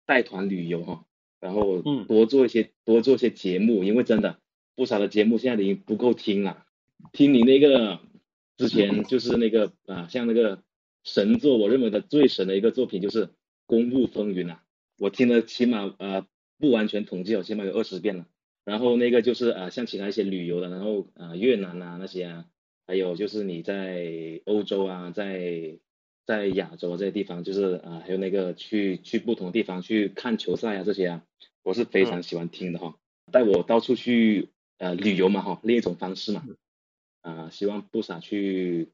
[0.05, 1.07] 带团旅游哈，
[1.41, 4.41] 然后嗯多做一些多做一些节目，因为真的
[4.75, 6.67] 不少的节目现在已经不够听了，
[7.13, 8.01] 听你那个
[8.57, 10.63] 之前就是那个啊、像那个
[11.05, 13.27] 神作，我认为的最神的一个作品就是
[13.67, 14.65] 《公务风云》啊，
[14.99, 16.27] 我听了起码呃
[16.59, 18.27] 不完全统计我，起码有二十遍了。
[18.69, 22.45] 然后那个就是呃像其他一些旅游的，然后呃越南啊那些啊，
[22.87, 25.79] 还有就是你在欧洲啊，在
[26.27, 31.25] 在亚洲这些地方，就是啊、呃还有那个去去不同的地方去看球赛啊这些啊，
[31.63, 32.95] 我是非常喜欢听的哈，
[33.33, 36.45] 带我到处去呃旅游嘛哈，另一种方式嘛。
[37.21, 38.89] 啊、希望不傻去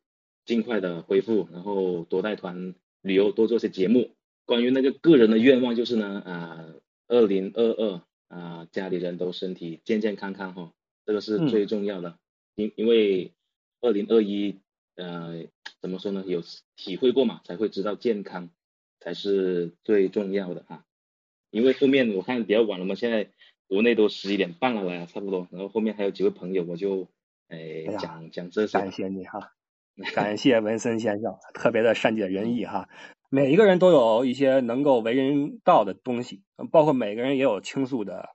[0.45, 4.11] 尽快的恢复，然后多带团旅游，多做些节目。
[4.45, 6.67] 关于那个个人的愿望就是呢，啊、
[7.07, 8.03] 2二零二二
[8.35, 10.73] 啊，家里人都身体健健康康哈，
[11.07, 12.19] 这个是嗯最重要的。
[12.57, 13.33] 因因为
[13.81, 14.59] 二零二一
[14.97, 15.45] 呃
[15.81, 16.43] 怎么说呢，有
[16.75, 18.51] 体会过嘛，才会知道健康
[18.99, 20.85] 才是最重要的啊。
[21.51, 23.31] 因为后面我看比较晚了嘛，现在
[23.69, 27.07] 国内都十一点半了呀差不多，然后后面还有几位朋友，我就
[27.49, 28.79] 诶讲讲这些。
[28.79, 29.53] 感谢你哈，
[30.13, 32.89] 感谢文森先生，特别的善解人意哈。
[33.31, 38.29] 每一个人都有一些能够为人道的东西，包括每个人也有倾诉的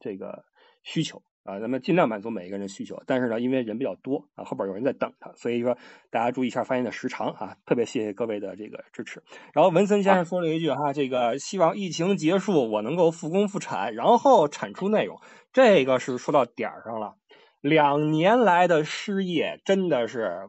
[0.00, 0.44] 这个
[0.82, 3.02] 需求啊，咱们尽量满足每一个人的需求。
[3.06, 5.76] 但是呢，因为人比较多啊，后边有人在等他，所以说
[6.10, 7.56] 大家注意一下发言的时长啊。
[7.66, 9.22] 特别谢谢各位的这个支持。
[9.52, 15.18] 然后文森先生说了一句哈，这个希望疫情结束，我能够复工复产，然后产出内容，
[15.52, 17.16] 这个是说到点儿上了。
[17.60, 20.48] 两年来的失业真的是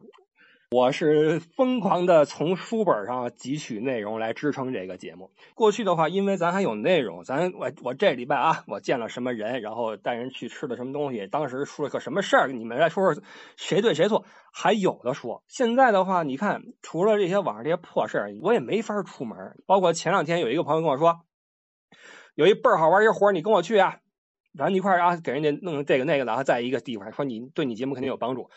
[0.72, 5.30] 我是疯狂的从书本上汲取内容来支撑这个节目。
[5.54, 13.22] 过去的话，因为咱还有内容，咱我我这礼拜啊，我见了什么人，然后带人去吃的什么东西，当时出了个什么事儿，你们来说说
[13.56, 15.44] 谁对谁错，还有的说。
[15.46, 19.38] 现在的话，你看，除了这些网上这些破事儿，我也没法出门。
[19.66, 21.20] 包括前两天有一个朋友跟我说，
[22.34, 23.98] 有一倍儿好玩一活，你跟我去啊，
[24.58, 28.50] 咱一块儿啊，给人家弄这个那个的啊，在一个地方，说你对你节目肯定有帮助。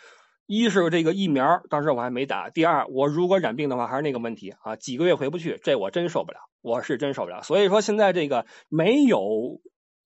[0.49, 2.49] 一是这个疫苗，当时我还没打。
[2.49, 7.43] 第二，我如果染病的话，还是那个问题啊，几个月回不去，这我真受不了，我是真受不了。
[7.43, 9.61] 所以说，现在这个没有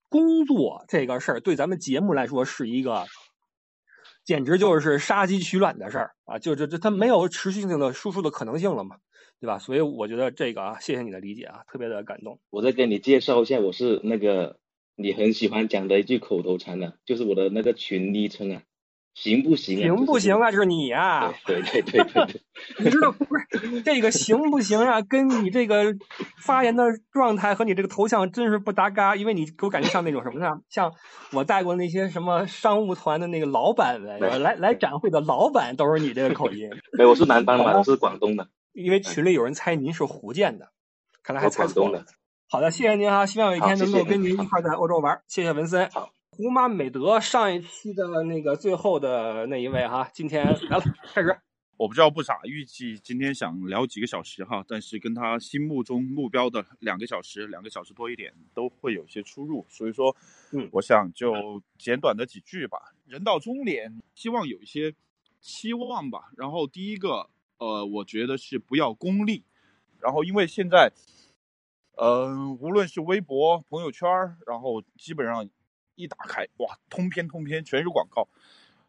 [0.10, 3.06] 工作这个事儿，对咱们节目来说是一个，
[4.26, 6.40] 简直就是杀鸡取卵的事儿啊！
[6.40, 8.98] 就这这，它没有持续性的输出的可能性了嘛，
[9.40, 9.60] 对吧？
[9.60, 12.38] 所以我觉得这个啊，谢谢你的理解啊，特别的感动。
[12.50, 14.60] 我再给你介绍一下，我是那个
[14.98, 18.62] 你很喜欢讲的一句口头禅呢，就是我的那个群昵称啊。
[19.14, 19.82] 行不行啊？
[19.82, 20.52] 行不行啊？
[20.52, 21.34] 就是你啊！
[21.46, 22.42] 对对对对对，
[22.84, 25.02] 你知道不是这个行不行啊？
[25.02, 25.96] 跟你这个
[26.42, 30.60] 发言的状态和你这个头像真是不搭嘎，因为你给我感觉像那种什么呢？
[30.68, 30.92] 像
[31.32, 36.70] 我带过那些什么商务团的那个老板们，来来展会的老板都是你这个口音。
[36.98, 38.50] 对，我是南方的，我是广东的。
[38.74, 40.70] 因为群里有人猜您是福建的，
[41.22, 42.04] 看来还猜错了。
[42.50, 43.26] 好的，谢谢您啊！
[43.26, 45.22] 希望有一天能够跟您一块在欧洲玩。
[45.28, 45.88] 谢谢文森。
[45.92, 46.10] 好。
[46.36, 50.84] 胡马美德上一期的那个最后的那一位哈，今天来了，
[51.14, 51.38] 开始。
[51.78, 60.16] 我不知道不傻，预计今天想聊几个小时哈，但是跟他心目中目标的两个小时、两个小时多一点都会有些出入，所以说，
[60.54, 62.80] 嗯，我想就简短的几句吧。
[63.06, 64.92] 人到中年，希望有一些
[65.40, 66.32] 期望吧。
[66.36, 67.30] 然后第一个，
[67.60, 69.44] 呃，我觉得是不要功利。
[70.00, 70.92] 然后因为现在，
[71.98, 74.10] 嗯，无论是微博、朋友圈，
[74.48, 75.48] 然后基本上。
[75.96, 78.28] 一打开，哇，通篇通篇全是广告，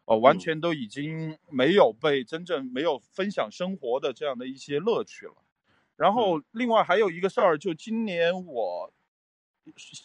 [0.05, 5.35] 哦，完全都已经没有被真正没有分享生活的这样的一些乐趣了。
[5.95, 8.93] 然后，另外还有一个事儿，就今年我，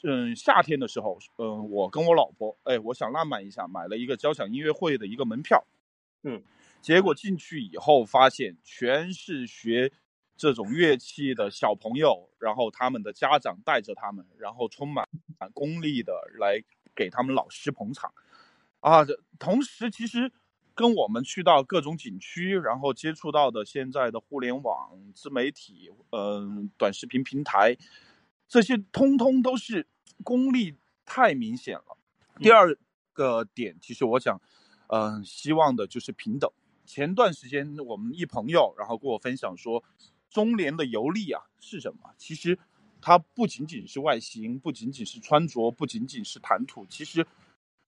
[0.05, 5.65] 嗯，夏天的时候，嗯，我跟我老婆，哎，我想浪漫一下，买了一个交响音乐会的一个门票，
[6.23, 6.43] 嗯，
[6.81, 9.91] 结果进去以后发现全是学
[10.37, 15.09] 这种乐器的小朋友，然后他们的家长带着他们，然后充满
[15.53, 16.63] 功利的来。
[16.95, 18.13] 给他们老师捧场，
[18.81, 19.05] 啊，
[19.39, 20.33] 同时其实
[20.75, 27.77] 跟我们去到各种景区，然后接触到的现在的互联网、自媒体、嗯，短视频平台，
[28.49, 29.87] 这些通通都是
[30.25, 31.97] 功利太明显了。
[32.37, 32.77] 第二
[33.13, 34.41] 个点，其实我想，
[34.89, 36.51] 嗯，希望的就是平等。
[36.87, 39.85] 前段时间我们一朋友，然后跟我分享说，
[40.29, 42.15] 中年的游历啊是什么？
[42.17, 42.59] 其实。
[43.01, 47.27] 它不仅仅是外形，不仅仅是穿着，不仅仅是谈吐，其实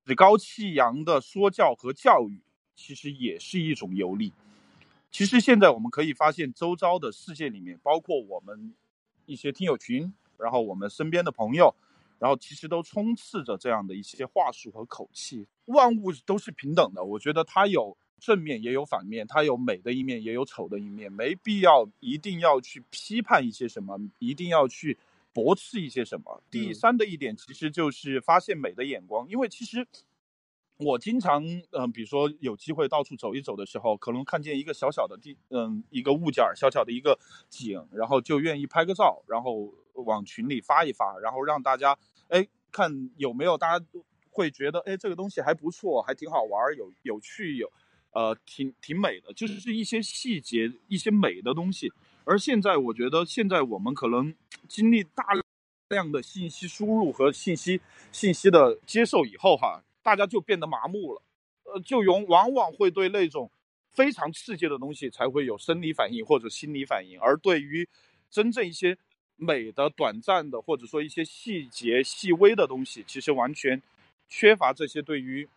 [0.04, 2.40] 趾高气扬的说教和教育，
[2.74, 4.32] 其实也是一种游历。
[5.10, 8.74] 其实现在我们可以发现，周遭的世界里面，包括我们
[9.26, 11.74] 一些听友群，然后我们身边的朋友，
[12.18, 15.46] 然后其实都充斥着这样的一些话术和口气。
[15.66, 24.96] 万物都是平等的，我觉得它有正面也有反面，它有美的一面也有丑的一面，没必要一定要去批判一些什么，一定要去。
[25.34, 26.42] 驳斥一些什么？
[26.50, 29.88] 第三的一点其实就是发现美的眼光，因为其实
[30.76, 37.18] 我经常，嗯，比如说有机会到处走一走的时候，可能看见一个小小的地，嗯，一个物件儿，小小的一个
[37.48, 43.86] 景，然后就愿意拍个照，然后往群里发一发，然后让大家，哎，看有没有大家
[44.30, 47.72] 会觉得，哎，这个东西还不错，还挺好玩，有有趣，有，
[48.12, 51.92] 呃，挺挺美的，就是一些细节，一些美的东西。
[52.24, 54.34] 而现在，我觉得现在我们可能
[54.68, 55.24] 经历大
[55.88, 57.80] 量的信息输入和信息
[58.12, 61.22] 信息的接受以后，哈，大家就变得麻木了，
[61.64, 63.50] 呃，就永往往会对那种
[63.92, 67.88] 非常刺激的东西才会有生理反应或者心理反应，而对于
[68.30, 68.96] 真正一些
[69.36, 73.82] 美的、短暂的，或者说一些细节细微的东西，其实完全
[74.28, 75.48] 缺乏这些对于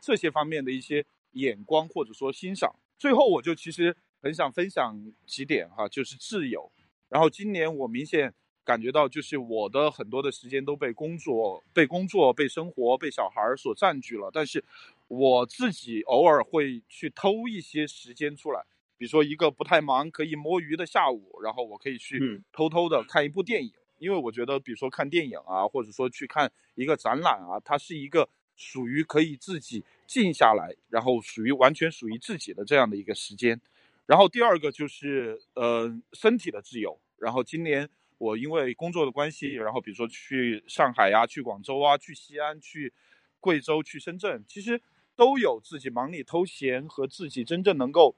[0.00, 1.04] 这些方面的一些
[1.38, 2.74] 眼光或者说欣赏。
[2.98, 3.96] 最后，我就其实。
[4.20, 6.72] 很想分享几点哈，就是挚友。
[7.08, 8.34] 然后今年我明显
[8.64, 14.28] 感觉到，就是我的很多的时间都被工作、被工作、被生活、被小孩所占据了。
[14.32, 14.64] 但是
[15.06, 18.60] 我自己偶尔会去偷一些时间出来，
[18.96, 23.72] 比如说一个不太忙可以摸鱼的下午，然后我可以去偷偷的看一部电影。
[23.98, 28.28] 因为我觉得，比如说看电影啊，或者说去看一个展览啊，它是一个
[28.58, 33.58] 属于可以自己静下来，然后属于完全属于自己的这样的一个时间。
[34.04, 37.00] 然后第二个就是呃身体的自由。
[37.18, 42.92] 然后今年我因为工作的关系，然后比如说去上海呀、去广州啊、去西安、去
[43.40, 44.80] 贵州、去深圳，其实
[45.14, 48.14] 都有自己忙里偷闲和自己真正能够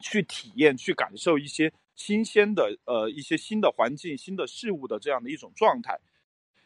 [0.00, 5.98] 去体验、去感受一些新鲜的呃一些新的环境、新的事物的这样的一种状态。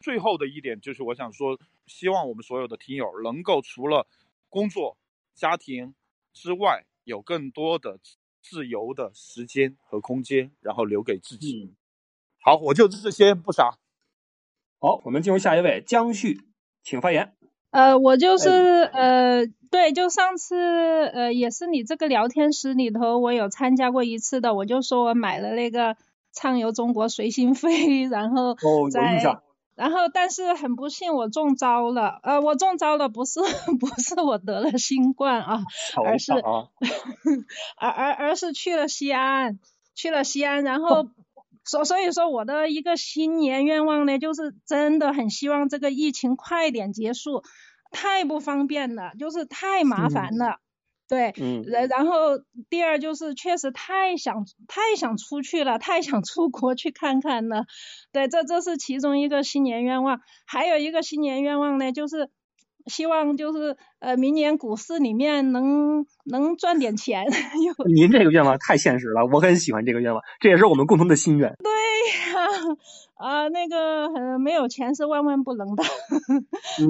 [0.09, 4.07] 最后的一点就是，我想说，希望我们所有的听友能够除了
[4.49, 4.97] 工作、
[5.35, 5.95] 家庭
[6.33, 8.01] 之外，有更多的
[8.41, 11.75] 自由的时间和空间，然后留给自己。
[12.41, 13.77] 好，我就这些，不傻。
[14.79, 16.41] 好，我们进入下一位江旭，
[16.83, 17.35] 请发言。
[17.71, 25.99] 呃，我就是呃，对，就上次呃，也是你这个聊天室里头，我有参加过一次的，我就说我买了那个
[26.33, 29.43] 畅游中国随心飞， 然后哦，有印象。
[29.79, 32.19] 然后，但是很不幸，我中招了。
[32.25, 33.39] 呃，我中招了，不是
[33.79, 35.61] 不是我得了新冠啊，
[36.05, 36.33] 而是
[37.79, 39.61] 而而而是去了西安，
[39.95, 41.09] 去了西安，然后
[41.65, 47.45] 所所以说我的一个新年愿望呢，就是真的很希望这个疫情快点结束，
[47.93, 50.59] 太不方便了，就是太麻烦了。
[51.09, 57.65] 对，嗯，然然后第二就是确实太想太想出去了，太想出国去看看了。
[58.13, 62.29] 对，这这是其中一个新年愿望，还有一个新年愿望呢，就是
[62.87, 67.25] 希望就是呃明年股市里面能能赚点钱。
[67.87, 71.55] 您这个愿望太现实了，我很喜欢这个愿望，这也是我们共同的心愿。
[71.65, 71.73] 对
[72.35, 72.47] 呀，
[73.17, 75.83] 啊那个呃没有钱是万万不能的。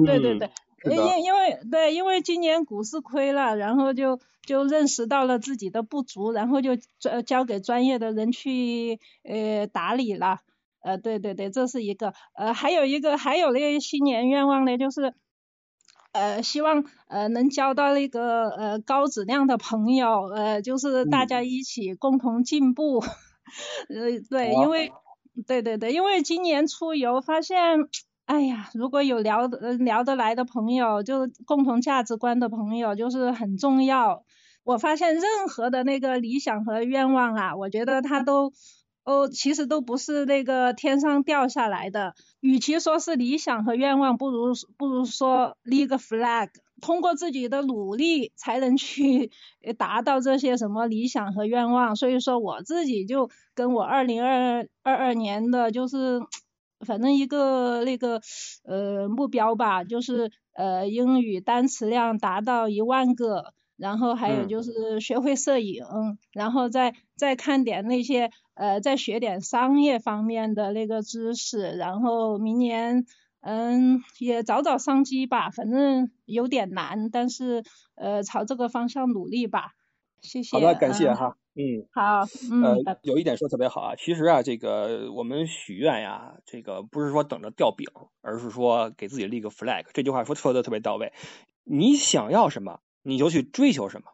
[0.05, 0.49] 对 对对。
[0.85, 10.39] 因因因为对，因为今年股市亏了，然后就就认识到了自己的不足，然后就交交给专业的人去呃打理了。
[10.81, 12.13] 呃，对对对，这是一个。
[12.33, 15.13] 呃，还有一个，还有那个新年愿望呢，就是
[16.13, 22.99] 呃希望呃能交到那个呃高质量的朋友，呃就是大家一起共同进步。
[23.89, 24.91] 呃，对，因为
[25.45, 27.89] 对对对，因为今年出游发现。
[28.29, 34.23] 哎呀，如果有聊得聊得来的朋友，就是共同价值观的朋友，就是很重要。
[34.63, 38.51] 我发现任何的那个理想和愿望啊，我觉得它都
[39.03, 42.13] 哦，其实都不是那个天上掉下来的。
[42.39, 46.49] 与其说是理想和愿望，不如不如说立个 flag，
[46.81, 49.31] 通过自己的努力才能去
[49.79, 51.95] 达到这些什么理想和愿望。
[51.95, 56.21] 所以说，我自己就跟我二零二二二年的就是。
[56.85, 58.21] 反正一个那个
[58.63, 65.83] 呃目标吧，就是呃英语单词量达到一万个，然后还有就是学会摄影，
[66.33, 73.05] 然后再再看点那些呃再学点商业方面的那个知识，然后明年
[73.41, 77.63] 嗯也找找商机吧，反正有点难，但是
[77.95, 79.71] 呃朝这个方向努力吧。
[80.21, 80.57] 谢谢。
[80.57, 81.27] 好的，感谢哈。
[81.27, 81.48] 嗯，
[81.91, 87.87] 好，嗯，呃，有一点说特别好啊，其实啊，这个我们许愿呀，这个不是说等着掉饼，
[88.21, 89.85] 而是说给自己立个 flag。
[89.93, 91.11] 这句话说说的特别到位，
[91.63, 94.11] 你想要什么，你就去追求什么。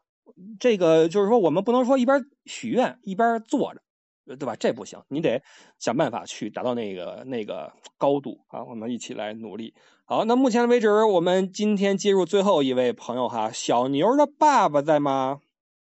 [0.59, 3.81] 这个就是说，我们不能说一边许愿一边坐着，
[4.25, 4.55] 对吧？
[4.55, 5.43] 这不行，你得
[5.77, 8.63] 想办法去达到那个那个高度啊。
[8.63, 9.73] 我们一起来努力。
[10.05, 15.39] 好，那目前为止，我们今天接入最后一位朋友哈，小牛的爸爸在吗？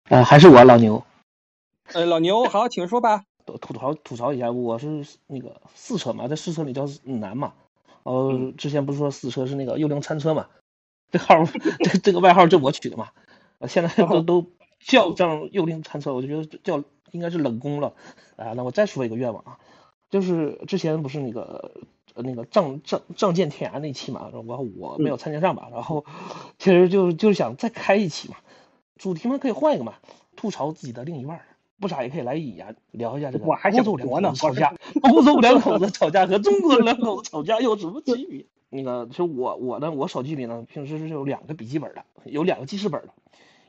[0.09, 1.03] 呃，还是我老牛。
[1.93, 3.23] 呃，老牛好， 请说吧。
[3.45, 7.53] 吐槽吐槽一下，我是那个四车嘛，在四车里叫南嘛。
[8.03, 10.47] 呃，之前不是说四车是那个幽灵餐车嘛？
[11.11, 11.45] 这号
[11.83, 13.09] 这这个外号就我取的嘛。
[13.67, 14.45] 现在都都
[14.79, 17.93] 叫这样幽灵餐车，我就觉得叫应该是冷宫了。
[18.35, 19.59] 啊，那我再说一个愿望啊，
[20.09, 21.71] 就是之前不是那个
[22.15, 26.03] 那个仗仗仗剑天涯那期嘛，然后我没有参加上吧，然后
[26.57, 28.37] 其实就就是想再开一期嘛，
[28.97, 29.93] 主题嘛可以换一个嘛，
[30.35, 31.41] 吐槽自己的另一半。
[31.79, 34.73] 不傻也可以来演聊一下这个欧洲两口子吵架，
[35.03, 38.45] 欧洲两口子吵架和中国两口子吵架有什么区别？
[38.69, 43.13] 那个就我我呢，我手机里呢平时是有两个笔记本的，有两个记事本的，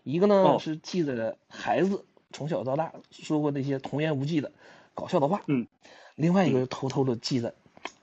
[0.03, 4.53] 一个呢是记着孩子从小到大说过那些童言无忌的
[4.95, 5.67] 搞笑的话，嗯，
[6.15, 7.55] 另外一个偷偷的记着，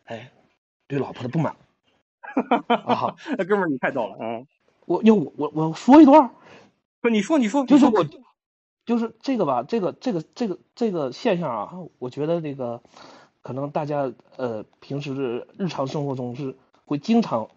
[0.05, 0.31] 哎，
[0.87, 1.55] 对老婆的不满。
[2.67, 4.41] 啊，那哥们儿你太逗了啊！
[4.85, 6.31] 我要我我我说一段，
[7.01, 8.05] 不你说你说，就是我。
[8.85, 12.81] 就是这个吧，这个这个这个这个现象啊，我觉得这个
[13.41, 17.49] 可能大家呃平时日常生活中是会经常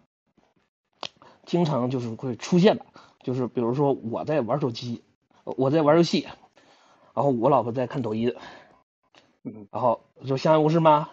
[1.45, 2.85] 经常就是会出现的，
[3.21, 5.03] 就是比如说我在玩手机，
[5.43, 6.27] 我在玩游戏，
[7.13, 8.33] 然后我老婆在看抖音，
[9.71, 11.09] 然后就相安无事吗？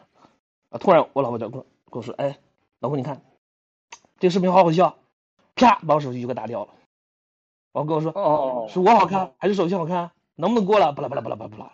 [0.70, 2.38] 啊，突然我老婆就跟跟我说，哎，
[2.78, 3.22] 老婆你看
[4.18, 4.96] 这个视频好好笑，
[5.56, 6.72] 啪把我手机就给打掉了。
[7.74, 10.12] 然后跟我说，哦，是我好看还是手机好看？
[10.36, 10.92] 能不能过了？
[10.92, 11.72] 巴拉巴拉巴拉巴拉巴拉。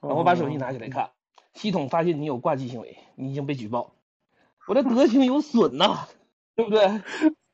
[0.00, 1.10] 然后我把手机拿起来看，
[1.54, 3.92] 系统发现你有挂机行为，你已经被举报。
[4.68, 6.06] 我这德行有损呐，
[6.54, 6.84] 对不对？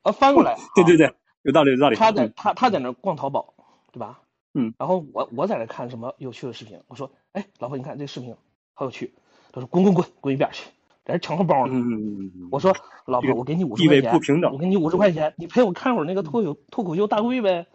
[0.03, 1.11] 啊，翻过来， 对对对，
[1.41, 1.95] 有道理有道理。
[1.95, 3.55] 他在他他在那逛淘宝，
[3.91, 4.21] 对吧？
[4.53, 8.35] 嗯，然后我我在那看什么有趣的视频，我说，哎，老婆，你看这视频
[8.75, 9.15] 好有趣。
[9.51, 10.69] 他说，滚滚滚，滚一边去，
[11.05, 11.73] 在这抢红包呢。
[11.75, 12.75] 嗯我说，
[13.05, 17.67] 老婆，我给你五十块钱，不平等我给你五十块钱，你陪我看会儿那个脱口脱口秀大会呗。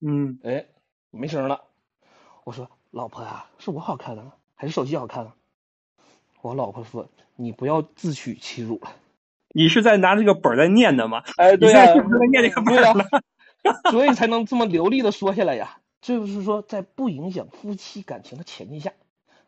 [0.00, 0.66] 嗯，哎，
[1.10, 1.62] 没声了。
[2.44, 5.32] 我说，老婆呀、是我好看呢，还是手机好看呢？
[6.40, 8.90] 我老婆说，你不要自取其辱了。
[9.54, 11.22] 你是在拿这个本儿在念的吗？
[11.36, 13.22] 哎，对你呀、现在是不是在念这个本？
[13.92, 15.78] 所以才能这么流利的说下来呀。
[16.00, 18.92] 这就是说，在不影响夫妻感情的前提下，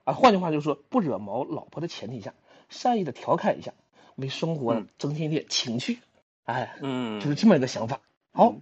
[0.05, 2.33] 啊，换句话就是说，不惹毛老婆的前提下，
[2.69, 3.73] 善意的调侃一下，
[4.17, 5.99] 为生活增添一点情趣，
[6.45, 8.01] 哎，嗯，就是这么一个想法。
[8.33, 8.55] 好，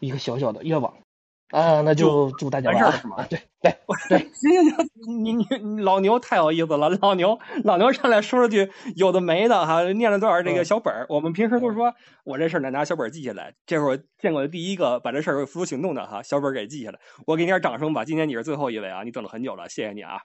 [0.00, 0.94] 一个小小的愿望
[1.50, 3.26] 啊，那就祝大家晚安完事儿了是吗啊！
[3.28, 3.76] 对对
[4.08, 11.06] 对，行行 行，你你你老牛太有意思了，老牛老牛上来说了句有的没的哈，念了多少这个小本儿。
[11.08, 11.94] 我们平时都说
[12.24, 16.98] 我这事儿得拿小本儿记下来，这会儿见过的第一个把这事儿付诸行动的哈，小本儿给记下来。
[17.26, 20.22] 我给你点掌声吧，今天你是最后一位啊，你等了很久了，谢谢你啊。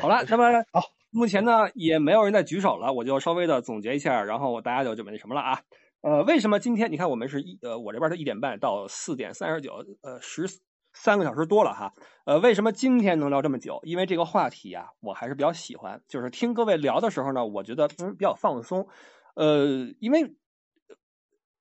[0.00, 5.60] 好了，那么好，目前呢也没有人再举手了，我就稍微的总结一下，然后大家就准备那什么了啊。
[6.02, 10.46] 呃，为什么今天你看我们是一呃，我这边是一点半到四点三十九，呃，十
[10.92, 11.92] 三个小时多了哈。
[12.26, 13.80] 呃，为什么今天能聊这么久？
[13.82, 18.86] 因为这个话题呀、我还是比较喜欢，就是听各位聊的时候呢，我觉得嗯比较放松。
[19.34, 19.66] 呃，
[19.98, 20.36] 因为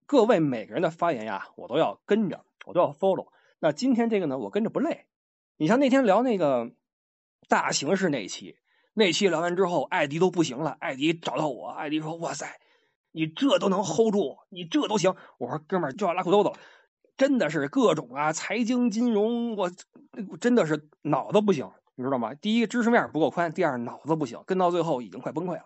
[0.05, 3.27] 各位每个人的发言呀，我都要跟着，我都要 follow。
[3.59, 5.05] 那今天这个呢，我跟着不累。
[5.57, 6.71] 你像那天聊那个
[7.47, 8.57] 大形势那期，
[8.93, 12.59] 那期聊完之后，艾迪都不行了，艾迪找到我，艾迪说：“哇塞，
[13.11, 16.55] 你这都能 hold 住，你这都行。”我说：“哥们儿就要拉裤兜子了，
[17.17, 19.71] 真的是各种啊，财经金融，我
[20.29, 22.33] 我真的是脑子不行，你知道吗？
[22.33, 25.65] 第一，知识面不够宽；第二，脑子不行，跟到最后已经快崩溃了。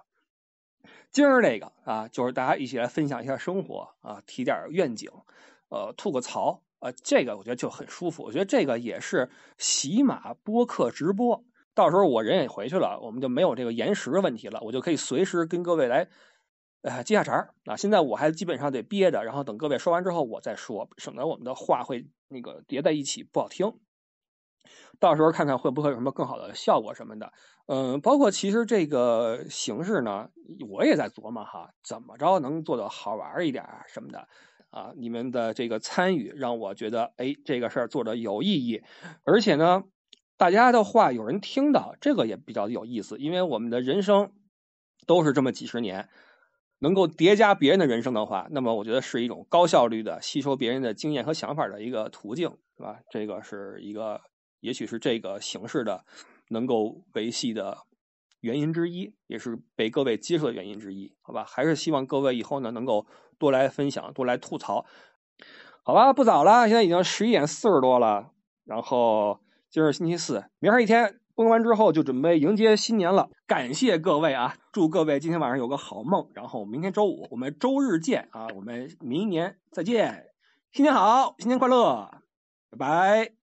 [1.11, 5.11] 今儿这个啊，就是大家一起来分享一下生活啊，提点愿景，
[5.69, 8.21] 呃，吐个槽啊，这个我觉得就很舒服。
[8.23, 11.43] 我觉得这个也是喜马播客直播，
[11.79, 16.09] 到时候我人也回去了，我们就没有这个延时的问题了，我就可以随时跟各位来。
[16.81, 17.77] 呃，接下茬儿啊！
[17.77, 23.73] 现在我还基本上得憋着，然后等各位说完之后我再说，省得我们的话会那个叠在一起不好听。
[24.99, 27.31] 到时候看看会不会有什么更好的效果什么的。
[27.67, 30.29] 嗯，包括其实这个形式呢，
[30.69, 34.27] 我也在琢磨哈，怎么着能做的好玩一点什么的
[34.69, 34.91] 啊。
[34.97, 38.81] 你们的这个参与让我觉得，哎，这个事儿做的有意义，
[39.23, 39.83] 而且呢，
[40.39, 44.31] 大家的话有人听到，这个也比较有意思，因为我们的人生
[45.05, 46.07] 都是这么几十年。
[46.81, 53.01] 能够叠加别人的人生的话，那么我觉得是一种高效率的吸收别人的经验和想法的一个途径，是吧？
[53.09, 54.21] 这个是一个，
[54.61, 56.05] 也许是这个形式的
[56.51, 57.79] 能够维系的
[58.39, 61.43] 原因之一，也是被各位接受的原因之一，好吧？
[61.43, 63.05] 还是希望各位以后呢能够
[63.37, 64.85] 多来分享，多来吐槽，
[65.83, 66.13] 好吧？
[66.13, 68.31] 不早了，现在已经十一点四十多了，
[68.63, 71.19] 然后今儿星期四，明儿一天。
[71.35, 74.57] 播完之后就准备迎接新年了，感谢各位啊！
[74.73, 78.47] 祝各位今天晚上有个好梦，然后明天周五我们周日见啊！
[78.57, 80.25] 我们明年再见，
[80.73, 82.11] 新年好，新年快乐，
[82.71, 83.38] 拜拜。